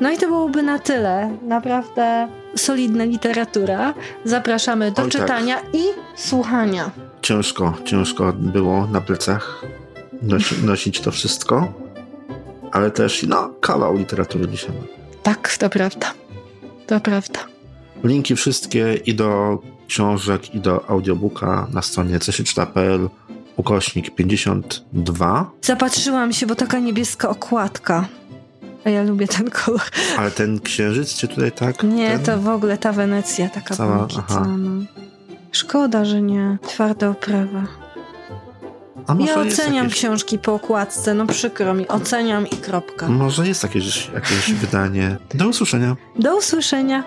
No 0.00 0.10
i 0.10 0.16
to 0.16 0.26
byłoby 0.26 0.62
na 0.62 0.78
tyle. 0.78 1.38
Naprawdę 1.42 2.28
solidna 2.56 3.04
literatura. 3.04 3.94
Zapraszamy 4.24 4.92
do 4.92 5.02
Oj, 5.02 5.10
tak. 5.10 5.20
czytania 5.20 5.56
tak. 5.56 5.74
i 5.74 5.84
słuchania. 6.16 6.90
Ciężko, 7.22 7.74
ciężko 7.84 8.32
było 8.32 8.86
na 8.86 9.00
plecach 9.00 9.64
nosi, 10.22 10.54
nosić 10.66 11.00
to 11.00 11.10
wszystko, 11.10 11.72
ale 12.72 12.90
też 12.90 13.22
no, 13.22 13.50
kawał 13.60 13.96
literatury 13.96 14.48
dzisiaj. 14.48 14.72
Tak, 15.22 15.56
to 15.58 15.70
prawda. 15.70 16.14
To 16.86 17.00
prawda. 17.00 17.57
Linki 18.04 18.36
wszystkie 18.36 18.94
i 19.06 19.14
do 19.14 19.58
książek, 19.88 20.54
i 20.54 20.60
do 20.60 20.90
audiobooka 20.90 21.66
na 21.72 21.82
stronie 21.82 22.18
cesieczta.pl 22.18 23.08
ukośnik 23.56 24.14
52. 24.14 25.50
Zapatrzyłam 25.62 26.32
się, 26.32 26.46
bo 26.46 26.54
taka 26.54 26.78
niebieska 26.78 27.28
okładka. 27.28 28.08
A 28.84 28.90
ja 28.90 29.02
lubię 29.02 29.28
ten 29.28 29.50
kolor. 29.50 29.80
Ale 30.18 30.30
ten 30.30 30.60
księżyc 30.60 31.14
czy 31.14 31.28
tutaj 31.28 31.52
tak? 31.52 31.82
Nie, 31.82 32.10
ten? 32.10 32.22
to 32.22 32.38
w 32.38 32.48
ogóle 32.48 32.78
ta 32.78 32.92
Wenecja 32.92 33.48
taka 33.48 33.76
Cała, 33.76 34.08
aha. 34.18 34.46
No. 34.58 34.84
Szkoda, 35.52 36.04
że 36.04 36.22
nie. 36.22 36.58
Twarda 36.62 37.10
oprawa. 37.10 37.64
ja 39.26 39.40
oceniam 39.40 39.84
jakieś... 39.84 39.94
książki 39.94 40.38
po 40.38 40.54
okładce, 40.54 41.14
no 41.14 41.26
przykro 41.26 41.74
mi. 41.74 41.88
Oceniam 41.88 42.46
i 42.46 42.56
kropka. 42.56 43.08
Może 43.08 43.48
jest 43.48 43.62
jakieś, 43.62 44.10
jakieś 44.14 44.52
wydanie. 44.52 45.16
Do 45.34 45.48
usłyszenia. 45.48 45.96
Do 46.18 46.36
usłyszenia. 46.36 47.04